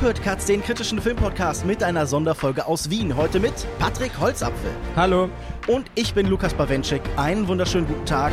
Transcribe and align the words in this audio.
Hört 0.00 0.22
Katz, 0.22 0.46
den 0.46 0.62
kritischen 0.62 0.98
Filmpodcast 0.98 1.66
mit 1.66 1.82
einer 1.82 2.06
Sonderfolge 2.06 2.66
aus 2.66 2.88
Wien. 2.88 3.16
Heute 3.16 3.38
mit 3.38 3.52
Patrick 3.78 4.18
Holzapfel. 4.18 4.70
Hallo. 4.96 5.28
Und 5.66 5.90
ich 5.94 6.14
bin 6.14 6.26
Lukas 6.26 6.54
Bawenschik. 6.54 7.02
Einen 7.18 7.46
wunderschönen 7.46 7.86
guten 7.86 8.06
Tag. 8.06 8.32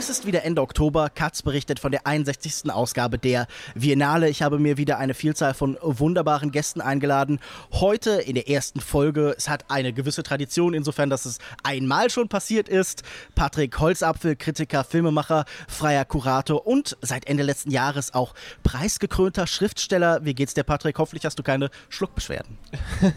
Es 0.00 0.08
ist 0.08 0.24
wieder 0.24 0.44
Ende 0.44 0.62
Oktober. 0.62 1.10
Katz 1.10 1.42
berichtet 1.42 1.78
von 1.78 1.92
der 1.92 2.06
61. 2.06 2.72
Ausgabe 2.72 3.18
der 3.18 3.46
Biennale. 3.74 4.30
Ich 4.30 4.40
habe 4.40 4.58
mir 4.58 4.78
wieder 4.78 4.96
eine 4.96 5.12
Vielzahl 5.12 5.52
von 5.52 5.76
wunderbaren 5.82 6.52
Gästen 6.52 6.80
eingeladen. 6.80 7.38
Heute 7.70 8.12
in 8.12 8.34
der 8.34 8.48
ersten 8.48 8.80
Folge. 8.80 9.34
Es 9.36 9.50
hat 9.50 9.66
eine 9.68 9.92
gewisse 9.92 10.22
Tradition, 10.22 10.72
insofern, 10.72 11.10
dass 11.10 11.26
es 11.26 11.38
einmal 11.64 12.08
schon 12.08 12.30
passiert 12.30 12.66
ist. 12.66 13.02
Patrick 13.34 13.78
Holzapfel, 13.78 14.36
Kritiker, 14.36 14.84
Filmemacher, 14.84 15.44
freier 15.68 16.06
Kurator 16.06 16.66
und 16.66 16.96
seit 17.02 17.26
Ende 17.26 17.42
letzten 17.42 17.70
Jahres 17.70 18.14
auch 18.14 18.32
preisgekrönter 18.62 19.46
Schriftsteller. 19.46 20.24
Wie 20.24 20.32
geht's 20.32 20.54
dir, 20.54 20.64
Patrick? 20.64 20.98
Hoffentlich 20.98 21.26
hast 21.26 21.38
du 21.38 21.42
keine 21.42 21.68
Schluckbeschwerden. 21.90 22.56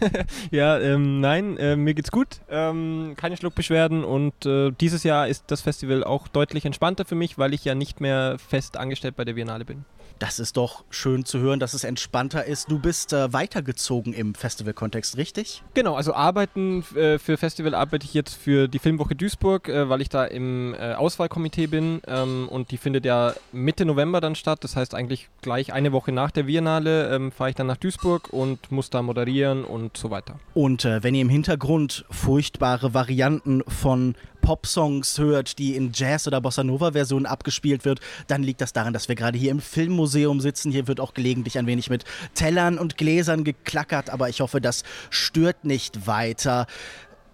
ja, 0.50 0.78
ähm, 0.78 1.20
nein, 1.20 1.56
äh, 1.56 1.76
mir 1.76 1.94
geht's 1.94 2.10
gut. 2.10 2.42
Ähm, 2.50 3.14
keine 3.16 3.38
Schluckbeschwerden 3.38 4.04
und 4.04 4.44
äh, 4.44 4.70
dieses 4.70 5.02
Jahr 5.02 5.28
ist 5.28 5.44
das 5.46 5.62
Festival 5.62 6.04
auch 6.04 6.28
deutlich 6.28 6.66
entspannter 6.66 6.73
für 6.80 7.14
mich, 7.14 7.38
weil 7.38 7.54
ich 7.54 7.64
ja 7.64 7.74
nicht 7.74 8.00
mehr 8.00 8.36
fest 8.38 8.76
angestellt 8.76 9.16
bei 9.16 9.24
der 9.24 9.34
Biennale 9.34 9.64
bin. 9.64 9.84
Das 10.18 10.38
ist 10.38 10.56
doch 10.56 10.84
schön 10.90 11.24
zu 11.24 11.40
hören, 11.40 11.58
dass 11.58 11.74
es 11.74 11.82
entspannter 11.82 12.44
ist. 12.44 12.70
Du 12.70 12.78
bist 12.78 13.12
äh, 13.12 13.32
weitergezogen 13.32 14.12
im 14.12 14.34
Festivalkontext, 14.34 15.16
richtig? 15.16 15.62
Genau, 15.74 15.96
also 15.96 16.14
arbeiten 16.14 16.84
äh, 16.94 17.18
für 17.18 17.36
Festival 17.36 17.74
arbeite 17.74 18.06
ich 18.06 18.14
jetzt 18.14 18.34
für 18.34 18.68
die 18.68 18.78
Filmwoche 18.78 19.16
Duisburg, 19.16 19.68
äh, 19.68 19.88
weil 19.88 20.00
ich 20.00 20.08
da 20.08 20.24
im 20.24 20.74
äh, 20.74 20.94
Auswahlkomitee 20.94 21.66
bin 21.66 22.00
ähm, 22.06 22.48
und 22.48 22.70
die 22.70 22.76
findet 22.76 23.04
ja 23.04 23.34
Mitte 23.52 23.84
November 23.84 24.20
dann 24.20 24.36
statt. 24.36 24.62
Das 24.62 24.76
heißt 24.76 24.94
eigentlich 24.94 25.28
gleich 25.42 25.72
eine 25.72 25.90
Woche 25.92 26.12
nach 26.12 26.30
der 26.30 26.44
Biennale 26.44 27.14
ähm, 27.14 27.32
fahre 27.32 27.50
ich 27.50 27.56
dann 27.56 27.66
nach 27.66 27.76
Duisburg 27.76 28.32
und 28.32 28.70
muss 28.70 28.90
da 28.90 29.02
moderieren 29.02 29.64
und 29.64 29.96
so 29.96 30.10
weiter. 30.10 30.38
Und 30.54 30.84
äh, 30.84 31.02
wenn 31.02 31.14
ihr 31.14 31.22
im 31.22 31.28
Hintergrund 31.28 32.04
furchtbare 32.10 32.94
Varianten 32.94 33.64
von 33.66 34.14
Popsongs 34.44 35.16
hört, 35.16 35.58
die 35.58 35.74
in 35.74 35.92
Jazz- 35.94 36.26
oder 36.26 36.38
Bossa 36.42 36.62
Nova-Versionen 36.62 37.24
abgespielt 37.24 37.86
wird, 37.86 38.00
dann 38.26 38.42
liegt 38.42 38.60
das 38.60 38.74
daran, 38.74 38.92
dass 38.92 39.08
wir 39.08 39.14
gerade 39.14 39.38
hier 39.38 39.50
im 39.50 39.60
Filmmuseum 39.60 40.38
sitzen. 40.40 40.70
Hier 40.70 40.86
wird 40.86 41.00
auch 41.00 41.14
gelegentlich 41.14 41.56
ein 41.56 41.66
wenig 41.66 41.88
mit 41.88 42.04
Tellern 42.34 42.78
und 42.78 42.98
Gläsern 42.98 43.44
geklackert, 43.44 44.10
aber 44.10 44.28
ich 44.28 44.42
hoffe, 44.42 44.60
das 44.60 44.82
stört 45.08 45.64
nicht 45.64 46.06
weiter. 46.06 46.66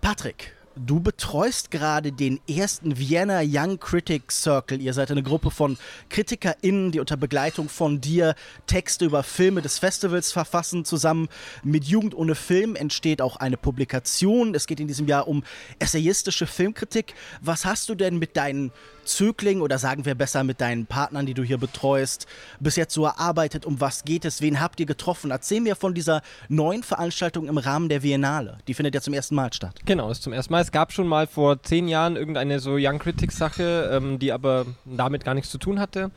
Patrick, 0.01 0.53
Du 0.87 0.99
betreust 0.99 1.71
gerade 1.71 2.11
den 2.11 2.41
ersten 2.49 2.99
Vienna 2.99 3.43
Young 3.45 3.79
Critics 3.79 4.43
Circle. 4.43 4.81
Ihr 4.81 4.95
seid 4.95 5.11
eine 5.11 5.23
Gruppe 5.23 5.51
von 5.51 5.77
KritikerInnen, 6.09 6.91
die 6.91 7.01
unter 7.01 7.19
Begleitung 7.19 7.69
von 7.69 8.01
dir 8.01 8.35
Texte 8.67 9.05
über 9.05 9.23
Filme 9.23 9.61
des 9.61 9.79
Festivals 9.79 10.33
verfassen. 10.33 10.87
Zusammen 10.87 11.29
mit 11.63 11.85
Jugend 11.85 12.15
ohne 12.15 12.35
Film 12.35 12.77
entsteht 12.77 13.21
auch 13.21 13.37
eine 13.37 13.59
Publikation. 13.59 14.55
Es 14.55 14.67
geht 14.67 14.81
in 14.81 14.89
diesem 14.89 15.07
Jahr 15.07 15.29
um 15.29 15.45
essayistische 15.79 16.47
Filmkritik. 16.47 17.15
Was 17.43 17.67
hast 17.67 17.91
du 17.91 17.95
denn 17.95 18.19
mit 18.19 18.39
deinen 18.39 18.73
Zöglingen 19.11 19.63
oder 19.63 19.79
sagen 19.79 20.05
wir 20.05 20.15
besser 20.15 20.45
mit 20.45 20.61
deinen 20.61 20.87
Partnern, 20.87 21.27
die 21.27 21.35
du 21.35 21.43
hier 21.43 21.59
betreust, 21.59 22.27
bis 22.61 22.77
jetzt 22.77 22.95
so 22.95 23.05
erarbeitet? 23.05 23.67
Um 23.67 23.81
was 23.81 24.05
geht 24.05 24.25
es? 24.25 24.41
Wen 24.41 24.61
habt 24.61 24.81
ihr 24.81 24.87
getroffen? 24.87 25.31
Erzähl 25.31 25.61
mir 25.61 25.77
von 25.77 25.95
dieser 25.95 26.23
neuen 26.49 26.83
Veranstaltung 26.83 27.49
im 27.49 27.59
Rahmen 27.59 27.89
der 27.89 28.01
Biennale. 28.01 28.59
Die 28.69 28.75
findet 28.75 28.95
ja 28.95 29.01
zum 29.01 29.15
ersten 29.15 29.35
Mal 29.35 29.53
statt. 29.53 29.81
Genau, 29.85 30.11
ist 30.11 30.23
zum 30.23 30.33
ersten 30.33 30.53
Mal. 30.53 30.63
Es 30.63 30.73
gab 30.73 30.93
schon 30.93 31.09
mal 31.09 31.27
vor 31.27 31.63
zehn 31.63 31.89
Jahren 31.89 32.17
irgendeine 32.17 32.61
so 32.61 32.77
Young 32.79 32.99
Critics 32.99 33.37
Sache, 33.37 33.91
ähm, 33.93 34.19
die 34.19 34.33
aber 34.33 34.67
damit 34.85 35.25
gar 35.25 35.35
nichts 35.35 35.51
zu 35.51 35.59
tun 35.59 35.81
hatte. 35.81 36.11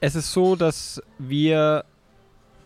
Es 0.00 0.14
ist 0.14 0.32
so, 0.32 0.56
dass 0.56 1.02
wir 1.18 1.84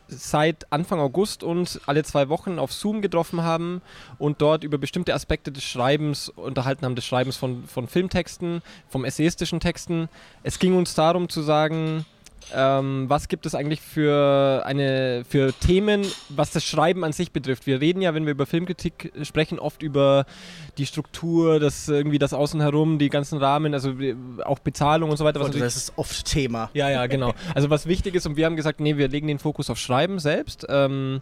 seit 0.09 0.71
Anfang 0.73 1.01
August 1.01 1.43
uns 1.43 1.81
alle 1.87 2.05
zwei 2.05 2.29
Wochen 2.29 2.59
auf 2.59 2.73
Zoom 2.73 3.03
getroffen 3.03 3.43
haben 3.43 3.83
und 4.19 4.41
dort 4.43 4.65
über 4.65 4.79
bestimmte 4.79 5.15
Aspekte 5.15 5.51
des 5.53 5.65
Schreibens 5.65 6.29
unterhalten 6.29 6.85
haben, 6.85 6.97
des 6.97 7.05
Schreibens 7.05 7.37
von, 7.37 7.65
von 7.65 7.89
Filmtexten, 7.89 8.63
vom 8.89 9.05
essayistischen 9.05 9.61
Texten. 9.61 10.09
Es 10.43 10.59
ging 10.59 10.77
uns 10.77 10.95
darum 10.95 11.29
zu 11.29 11.43
sagen, 11.43 12.05
ähm, 12.55 13.05
was 13.09 13.29
gibt 13.29 13.47
es 13.47 13.55
eigentlich 13.55 13.81
für 13.81 14.63
eine 14.65 15.25
für 15.29 15.53
Themen, 15.53 16.05
was 16.29 16.51
das 16.51 16.65
Schreiben 16.65 17.05
an 17.05 17.13
sich 17.13 17.33
betrifft? 17.33 17.67
Wir 17.67 17.81
reden 17.81 18.03
ja, 18.03 18.15
wenn 18.15 18.25
wir 18.27 18.33
über 18.33 18.47
Filmkritik 18.47 19.13
sprechen, 19.23 19.59
oft 19.59 19.83
über 19.83 20.27
die 20.79 20.87
Struktur, 20.87 21.61
das 21.61 21.89
irgendwie 21.89 22.19
das 22.19 22.33
Außen 22.33 22.61
herum, 22.61 22.99
die 22.99 23.09
ganzen 23.09 23.39
Rahmen, 23.39 23.75
also 23.75 23.95
auch 24.45 24.59
Bezahlung 24.59 25.11
und 25.11 25.17
so 25.17 25.25
weiter. 25.25 25.41
Das 25.41 25.77
ist 25.77 25.93
oft 25.97 26.25
Thema. 26.25 26.71
Ja, 26.75 26.91
ja, 26.91 27.07
genau. 27.07 27.33
Also 27.55 27.71
was 27.71 27.87
wichtig 27.87 28.15
ist 28.15 28.27
und 28.27 28.37
wir 28.37 28.47
haben 28.47 28.57
gesagt, 28.57 28.81
nee, 28.81 28.97
wir 28.97 29.09
legen 29.09 29.29
den 29.29 29.39
Fokus 29.39 29.71
auf 29.71 29.79
Schreiben 29.79 30.19
selbst. 30.19 30.67
Ähm, 30.69 31.21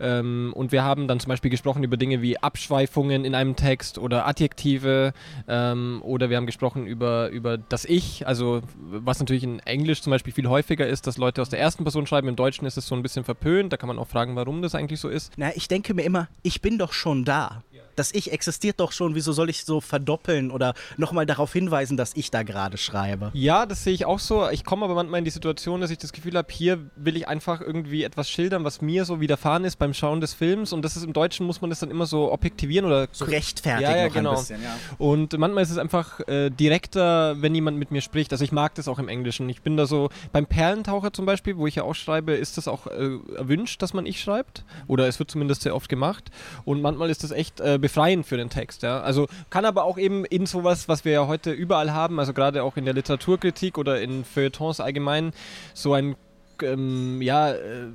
ähm, 0.00 0.52
und 0.54 0.72
wir 0.72 0.84
haben 0.84 1.08
dann 1.08 1.20
zum 1.20 1.28
Beispiel 1.28 1.50
gesprochen 1.50 1.82
über 1.84 1.96
Dinge 1.96 2.22
wie 2.22 2.38
Abschweifungen 2.38 3.24
in 3.24 3.34
einem 3.34 3.56
Text 3.56 3.98
oder 3.98 4.26
Adjektive 4.26 5.12
ähm, 5.48 6.00
oder 6.02 6.30
wir 6.30 6.36
haben 6.36 6.46
gesprochen 6.46 6.86
über, 6.86 7.28
über 7.30 7.58
das 7.58 7.84
Ich, 7.84 8.26
also 8.26 8.62
was 8.76 9.18
natürlich 9.18 9.44
in 9.44 9.58
Englisch 9.60 10.02
zum 10.02 10.10
Beispiel 10.10 10.32
viel 10.32 10.48
häufiger 10.48 10.86
ist, 10.86 11.06
dass 11.06 11.18
Leute 11.18 11.42
aus 11.42 11.48
der 11.48 11.60
ersten 11.60 11.84
Person 11.84 12.06
schreiben. 12.06 12.28
Im 12.28 12.36
Deutschen 12.36 12.66
ist 12.66 12.76
es 12.76 12.86
so 12.86 12.94
ein 12.94 13.02
bisschen 13.02 13.24
verpönt. 13.24 13.72
Da 13.72 13.76
kann 13.76 13.88
man 13.88 13.98
auch 13.98 14.08
fragen, 14.08 14.36
warum 14.36 14.62
das 14.62 14.74
eigentlich 14.74 15.00
so 15.00 15.08
ist. 15.08 15.32
Na, 15.36 15.50
ich 15.54 15.68
denke 15.68 15.94
mir 15.94 16.02
immer, 16.02 16.28
ich 16.42 16.60
bin 16.60 16.78
doch 16.78 16.92
schon 16.92 17.24
da 17.24 17.62
das 17.96 18.12
Ich 18.14 18.32
existiert 18.32 18.80
doch 18.80 18.92
schon, 18.92 19.14
wieso 19.14 19.32
soll 19.32 19.50
ich 19.50 19.64
so 19.64 19.80
verdoppeln 19.80 20.50
oder 20.50 20.74
nochmal 20.96 21.26
darauf 21.26 21.52
hinweisen, 21.52 21.96
dass 21.96 22.12
ich 22.14 22.30
da 22.30 22.42
gerade 22.42 22.78
schreibe? 22.78 23.30
Ja, 23.34 23.66
das 23.66 23.84
sehe 23.84 23.92
ich 23.92 24.04
auch 24.04 24.18
so. 24.18 24.48
Ich 24.50 24.64
komme 24.64 24.84
aber 24.84 24.94
manchmal 24.94 25.18
in 25.18 25.24
die 25.24 25.30
Situation, 25.30 25.80
dass 25.80 25.90
ich 25.90 25.98
das 25.98 26.12
Gefühl 26.12 26.36
habe, 26.36 26.52
hier 26.52 26.78
will 26.96 27.16
ich 27.16 27.28
einfach 27.28 27.60
irgendwie 27.60 28.04
etwas 28.04 28.30
schildern, 28.30 28.64
was 28.64 28.80
mir 28.80 29.04
so 29.04 29.20
widerfahren 29.20 29.64
ist 29.64 29.76
beim 29.76 29.94
Schauen 29.94 30.20
des 30.20 30.34
Films 30.34 30.72
und 30.72 30.82
das 30.82 30.96
ist 30.96 31.04
im 31.04 31.12
Deutschen, 31.12 31.46
muss 31.46 31.60
man 31.60 31.70
das 31.70 31.80
dann 31.80 31.90
immer 31.90 32.06
so 32.06 32.32
objektivieren 32.32 32.86
oder 32.86 33.08
so 33.12 33.24
rechtfertigen. 33.24 33.90
Ja, 33.90 33.96
ja 33.96 34.08
genau. 34.08 34.32
bisschen, 34.32 34.62
ja. 34.62 34.76
Und 34.98 35.36
manchmal 35.38 35.62
ist 35.62 35.70
es 35.70 35.78
einfach 35.78 36.20
äh, 36.28 36.50
direkter, 36.50 37.40
wenn 37.40 37.54
jemand 37.54 37.78
mit 37.78 37.90
mir 37.90 38.00
spricht. 38.00 38.32
Also 38.32 38.44
ich 38.44 38.52
mag 38.52 38.74
das 38.74 38.88
auch 38.88 38.98
im 38.98 39.08
Englischen. 39.08 39.48
Ich 39.48 39.62
bin 39.62 39.76
da 39.76 39.86
so, 39.86 40.10
beim 40.32 40.46
Perlentaucher 40.46 41.12
zum 41.12 41.26
Beispiel, 41.26 41.56
wo 41.56 41.66
ich 41.66 41.76
ja 41.76 41.82
auch 41.84 41.94
schreibe, 41.94 42.32
ist 42.32 42.56
das 42.56 42.68
auch 42.68 42.86
äh, 42.86 43.18
erwünscht, 43.36 43.82
dass 43.82 43.94
man 43.94 44.06
ich 44.06 44.20
schreibt. 44.20 44.64
Oder 44.86 45.08
es 45.08 45.18
wird 45.18 45.30
zumindest 45.30 45.62
sehr 45.62 45.74
oft 45.74 45.88
gemacht. 45.88 46.30
Und 46.64 46.82
manchmal 46.82 47.10
ist 47.10 47.24
das 47.24 47.30
echt 47.30 47.60
äh, 47.60 47.78
befreien 47.82 48.24
für 48.24 48.38
den 48.38 48.48
Text. 48.48 48.82
Ja? 48.82 49.00
Also 49.00 49.26
kann 49.50 49.66
aber 49.66 49.84
auch 49.84 49.98
eben 49.98 50.24
in 50.24 50.46
sowas, 50.46 50.88
was 50.88 51.04
wir 51.04 51.12
ja 51.12 51.26
heute 51.26 51.52
überall 51.52 51.92
haben, 51.92 52.18
also 52.18 52.32
gerade 52.32 52.62
auch 52.62 52.78
in 52.78 52.86
der 52.86 52.94
Literaturkritik 52.94 53.76
oder 53.76 54.00
in 54.00 54.24
Feuilletons 54.24 54.80
allgemein, 54.80 55.32
so 55.74 55.92
ein 55.92 56.16
ähm, 56.62 57.20
ja, 57.20 57.52
äh, 57.52 57.86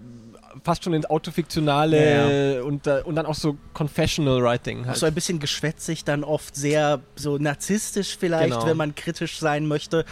fast 0.63 0.83
schon 0.83 0.93
ins 0.93 1.09
Autofiktionale 1.09 1.97
ja, 1.97 2.29
ja. 2.29 2.61
Und, 2.63 2.87
äh, 2.87 3.01
und 3.03 3.15
dann 3.15 3.25
auch 3.25 3.35
so 3.35 3.57
Confessional 3.73 4.41
Writing. 4.43 4.85
Halt. 4.85 4.97
So 4.97 5.05
ein 5.05 5.13
bisschen 5.13 5.39
geschwätzig, 5.39 6.03
dann 6.03 6.23
oft 6.23 6.55
sehr 6.55 7.01
so 7.15 7.37
narzisstisch 7.37 8.17
vielleicht, 8.19 8.53
genau. 8.53 8.65
wenn 8.65 8.77
man 8.77 8.95
kritisch 8.95 9.39
sein 9.39 9.67
möchte. 9.67 10.05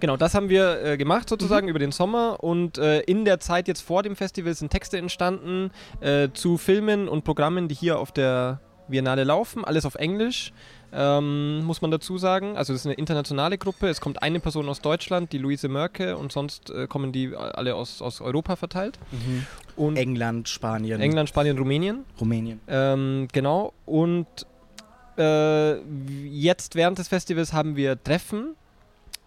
Genau, 0.00 0.16
das 0.16 0.34
haben 0.34 0.48
wir 0.48 0.84
äh, 0.84 0.96
gemacht 0.96 1.28
sozusagen 1.28 1.66
mhm. 1.66 1.70
über 1.70 1.78
den 1.80 1.92
Sommer 1.92 2.42
und 2.42 2.78
äh, 2.78 3.00
in 3.00 3.24
der 3.24 3.40
Zeit 3.40 3.66
jetzt 3.66 3.80
vor 3.80 4.02
dem 4.02 4.14
Festival 4.14 4.54
sind 4.54 4.70
Texte 4.70 4.96
entstanden 4.96 5.70
äh, 6.00 6.28
zu 6.32 6.56
Filmen 6.56 7.08
und 7.08 7.24
Programmen, 7.24 7.68
die 7.68 7.74
hier 7.74 7.98
auf 7.98 8.12
der 8.12 8.60
Biennale 8.88 9.24
laufen, 9.24 9.64
alles 9.64 9.84
auf 9.84 9.94
Englisch, 9.94 10.52
ähm, 10.92 11.64
muss 11.64 11.82
man 11.82 11.90
dazu 11.90 12.18
sagen. 12.18 12.56
Also 12.56 12.72
es 12.72 12.80
ist 12.80 12.86
eine 12.86 12.94
internationale 12.94 13.58
Gruppe, 13.58 13.88
es 13.88 14.00
kommt 14.00 14.22
eine 14.22 14.40
Person 14.40 14.68
aus 14.68 14.80
Deutschland, 14.80 15.32
die 15.32 15.38
Luise 15.38 15.68
Mörke 15.68 16.16
und 16.16 16.32
sonst 16.32 16.70
äh, 16.70 16.86
kommen 16.86 17.12
die 17.12 17.34
alle 17.36 17.74
aus, 17.74 18.02
aus 18.02 18.20
Europa 18.20 18.56
verteilt. 18.56 18.98
Mhm. 19.10 19.46
Und 19.76 19.96
England, 19.96 20.48
Spanien. 20.48 21.00
England, 21.00 21.28
Spanien, 21.28 21.58
Rumänien. 21.58 22.04
Rumänien. 22.20 22.60
Ähm, 22.66 23.28
genau, 23.32 23.72
und 23.86 24.26
äh, 25.18 25.76
jetzt 26.26 26.74
während 26.74 26.98
des 26.98 27.08
Festivals 27.08 27.52
haben 27.52 27.76
wir 27.76 28.02
Treffen 28.02 28.54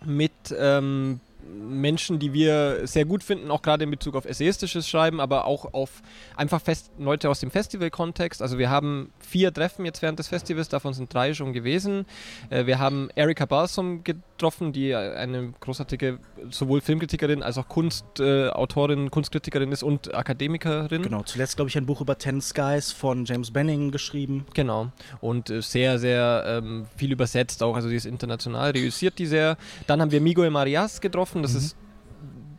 mit 0.05 0.31
ähm, 0.57 1.19
Menschen, 1.47 2.19
die 2.19 2.33
wir 2.33 2.87
sehr 2.87 3.05
gut 3.05 3.23
finden, 3.23 3.51
auch 3.51 3.61
gerade 3.61 3.83
in 3.83 3.91
Bezug 3.91 4.15
auf 4.15 4.25
essayistisches 4.25 4.87
Schreiben, 4.87 5.19
aber 5.19 5.45
auch 5.45 5.73
auf 5.73 6.01
einfach 6.35 6.61
Fest 6.61 6.91
Leute 6.99 7.29
aus 7.29 7.39
dem 7.39 7.51
Festival-Kontext. 7.51 8.41
Also 8.41 8.57
wir 8.57 8.69
haben 8.69 9.11
vier 9.19 9.53
Treffen 9.53 9.85
jetzt 9.85 10.01
während 10.01 10.19
des 10.19 10.27
Festivals, 10.27 10.69
davon 10.69 10.93
sind 10.93 11.13
drei 11.13 11.33
schon 11.33 11.53
gewesen. 11.53 12.05
Äh, 12.49 12.65
wir 12.65 12.79
haben 12.79 13.09
Erika 13.15 13.45
Balsam 13.45 14.03
getroffen, 14.03 14.73
die 14.73 14.93
eine 14.95 15.53
großartige 15.59 16.19
sowohl 16.49 16.81
Filmkritikerin 16.81 17.43
als 17.43 17.57
auch 17.57 17.67
Kunstautorin, 17.67 19.11
Kunstkritikerin 19.11 19.71
ist 19.71 19.83
und 19.83 20.13
Akademikerin. 20.13 21.01
Genau, 21.01 21.23
zuletzt 21.23 21.55
glaube 21.55 21.69
ich 21.69 21.77
ein 21.77 21.85
Buch 21.85 22.01
über 22.01 22.17
Ten 22.17 22.41
Skies 22.41 22.91
von 22.91 23.25
James 23.25 23.51
Benning 23.51 23.91
geschrieben. 23.91 24.45
Genau, 24.53 24.91
und 25.21 25.49
äh, 25.49 25.61
sehr, 25.61 25.99
sehr 25.99 26.43
ähm, 26.47 26.87
viel 26.97 27.11
übersetzt 27.11 27.63
auch, 27.63 27.75
also 27.75 27.89
die 27.89 27.95
ist 27.95 28.05
international, 28.05 28.71
reüssiert 28.71 29.19
die 29.19 29.25
sehr. 29.25 29.57
Dann 29.87 30.01
haben 30.01 30.11
wir 30.11 30.21
Miguel 30.21 30.49
Marias 30.49 31.01
getroffen, 31.01 31.30
das 31.35 31.51
mhm. 31.53 31.57
ist 31.57 31.77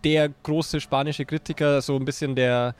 der 0.05 0.29
große 0.43 0.81
spanische 0.81 1.25
Kritiker, 1.25 1.81
so 1.81 1.97
ein 1.97 2.05
bisschen 2.05 2.35
der 2.35 2.75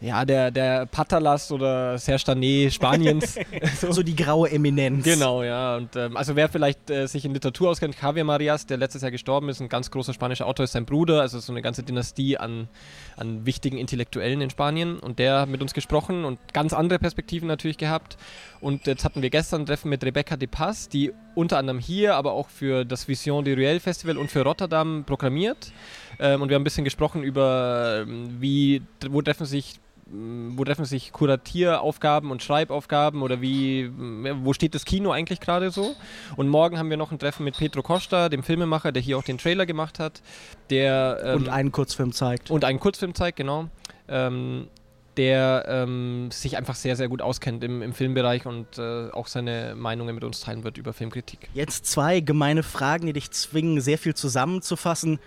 ja, 0.00 0.24
der, 0.24 0.50
der 0.50 0.86
Patalas 0.86 1.52
oder 1.52 1.98
Serge 1.98 2.70
Spaniens. 2.70 3.38
so. 3.78 3.92
so. 3.92 4.02
die 4.02 4.16
graue 4.16 4.50
Eminenz. 4.50 5.04
Genau, 5.04 5.42
ja. 5.42 5.76
Und, 5.76 5.94
ähm, 5.94 6.16
also 6.16 6.36
wer 6.36 6.48
vielleicht 6.48 6.90
äh, 6.90 7.06
sich 7.06 7.24
in 7.24 7.34
Literatur 7.34 7.70
auskennt, 7.70 7.96
Javier 8.00 8.24
Marias, 8.24 8.64
der 8.64 8.78
letztes 8.78 9.02
Jahr 9.02 9.10
gestorben 9.10 9.50
ist, 9.50 9.60
ein 9.60 9.68
ganz 9.68 9.90
großer 9.90 10.14
spanischer 10.14 10.46
Autor, 10.46 10.64
ist 10.64 10.72
sein 10.72 10.86
Bruder, 10.86 11.20
also 11.20 11.38
so 11.38 11.52
eine 11.52 11.60
ganze 11.60 11.82
Dynastie 11.82 12.38
an, 12.38 12.68
an 13.16 13.46
wichtigen 13.46 13.78
Intellektuellen 13.78 14.40
in 14.40 14.50
Spanien. 14.50 14.98
Und 14.98 15.18
der 15.18 15.40
hat 15.40 15.48
mit 15.48 15.62
uns 15.62 15.74
gesprochen 15.74 16.24
und 16.24 16.38
ganz 16.52 16.72
andere 16.72 16.98
Perspektiven 16.98 17.48
natürlich 17.48 17.78
gehabt. 17.78 18.16
Und 18.60 18.86
jetzt 18.86 19.04
hatten 19.04 19.22
wir 19.22 19.30
gestern 19.30 19.62
ein 19.62 19.66
Treffen 19.66 19.88
mit 19.88 20.04
Rebecca 20.04 20.36
de 20.36 20.48
Paz, 20.48 20.88
die 20.88 21.12
unter 21.34 21.58
anderem 21.58 21.78
hier, 21.78 22.14
aber 22.14 22.32
auch 22.32 22.48
für 22.48 22.84
das 22.84 23.08
Vision 23.08 23.44
de 23.44 23.54
Ruel 23.54 23.80
Festival 23.80 24.16
und 24.16 24.30
für 24.30 24.42
Rotterdam 24.42 25.04
programmiert. 25.06 25.72
Ähm, 26.18 26.42
und 26.42 26.48
wir 26.48 26.54
haben 26.54 26.62
ein 26.62 26.64
bisschen 26.64 26.84
gesprochen 26.84 27.22
über, 27.22 28.02
ähm, 28.02 28.36
wie, 28.40 28.82
wo 29.08 29.22
treffen 29.22 29.46
sich 29.46 29.80
wo 30.12 30.64
treffen 30.64 30.84
sich 30.84 31.12
Kuratieraufgaben 31.12 32.30
und 32.30 32.42
Schreibaufgaben 32.42 33.22
oder 33.22 33.40
wie, 33.40 33.90
wo 33.94 34.52
steht 34.52 34.74
das 34.74 34.84
Kino 34.84 35.12
eigentlich 35.12 35.40
gerade 35.40 35.70
so? 35.70 35.94
Und 36.36 36.48
morgen 36.48 36.78
haben 36.78 36.90
wir 36.90 36.96
noch 36.96 37.12
ein 37.12 37.18
Treffen 37.18 37.44
mit 37.44 37.56
Petro 37.56 37.82
Costa, 37.82 38.28
dem 38.28 38.42
Filmemacher, 38.42 38.92
der 38.92 39.02
hier 39.02 39.18
auch 39.18 39.22
den 39.22 39.38
Trailer 39.38 39.66
gemacht 39.66 39.98
hat, 39.98 40.22
der 40.70 41.20
ähm, 41.24 41.36
und 41.36 41.48
einen 41.48 41.72
Kurzfilm 41.72 42.12
zeigt. 42.12 42.50
Und 42.50 42.64
einen 42.64 42.80
Kurzfilm 42.80 43.14
zeigt, 43.14 43.36
genau. 43.36 43.68
Ähm, 44.08 44.68
der 45.16 45.66
ähm, 45.68 46.30
sich 46.30 46.56
einfach 46.56 46.74
sehr, 46.74 46.96
sehr 46.96 47.08
gut 47.08 47.20
auskennt 47.20 47.62
im, 47.62 47.82
im 47.82 47.92
Filmbereich 47.92 48.46
und 48.46 48.78
äh, 48.78 49.10
auch 49.10 49.26
seine 49.26 49.74
Meinungen 49.76 50.14
mit 50.14 50.24
uns 50.24 50.40
teilen 50.40 50.64
wird 50.64 50.78
über 50.78 50.92
Filmkritik. 50.92 51.50
Jetzt 51.52 51.86
zwei 51.86 52.20
gemeine 52.20 52.62
Fragen, 52.62 53.06
die 53.06 53.12
dich 53.12 53.30
zwingen, 53.30 53.80
sehr 53.80 53.98
viel 53.98 54.14
zusammenzufassen 54.14 55.18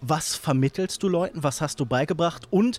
was 0.00 0.34
vermittelst 0.34 1.02
du 1.02 1.08
Leuten, 1.08 1.42
was 1.42 1.60
hast 1.60 1.80
du 1.80 1.86
beigebracht? 1.86 2.46
Und 2.50 2.78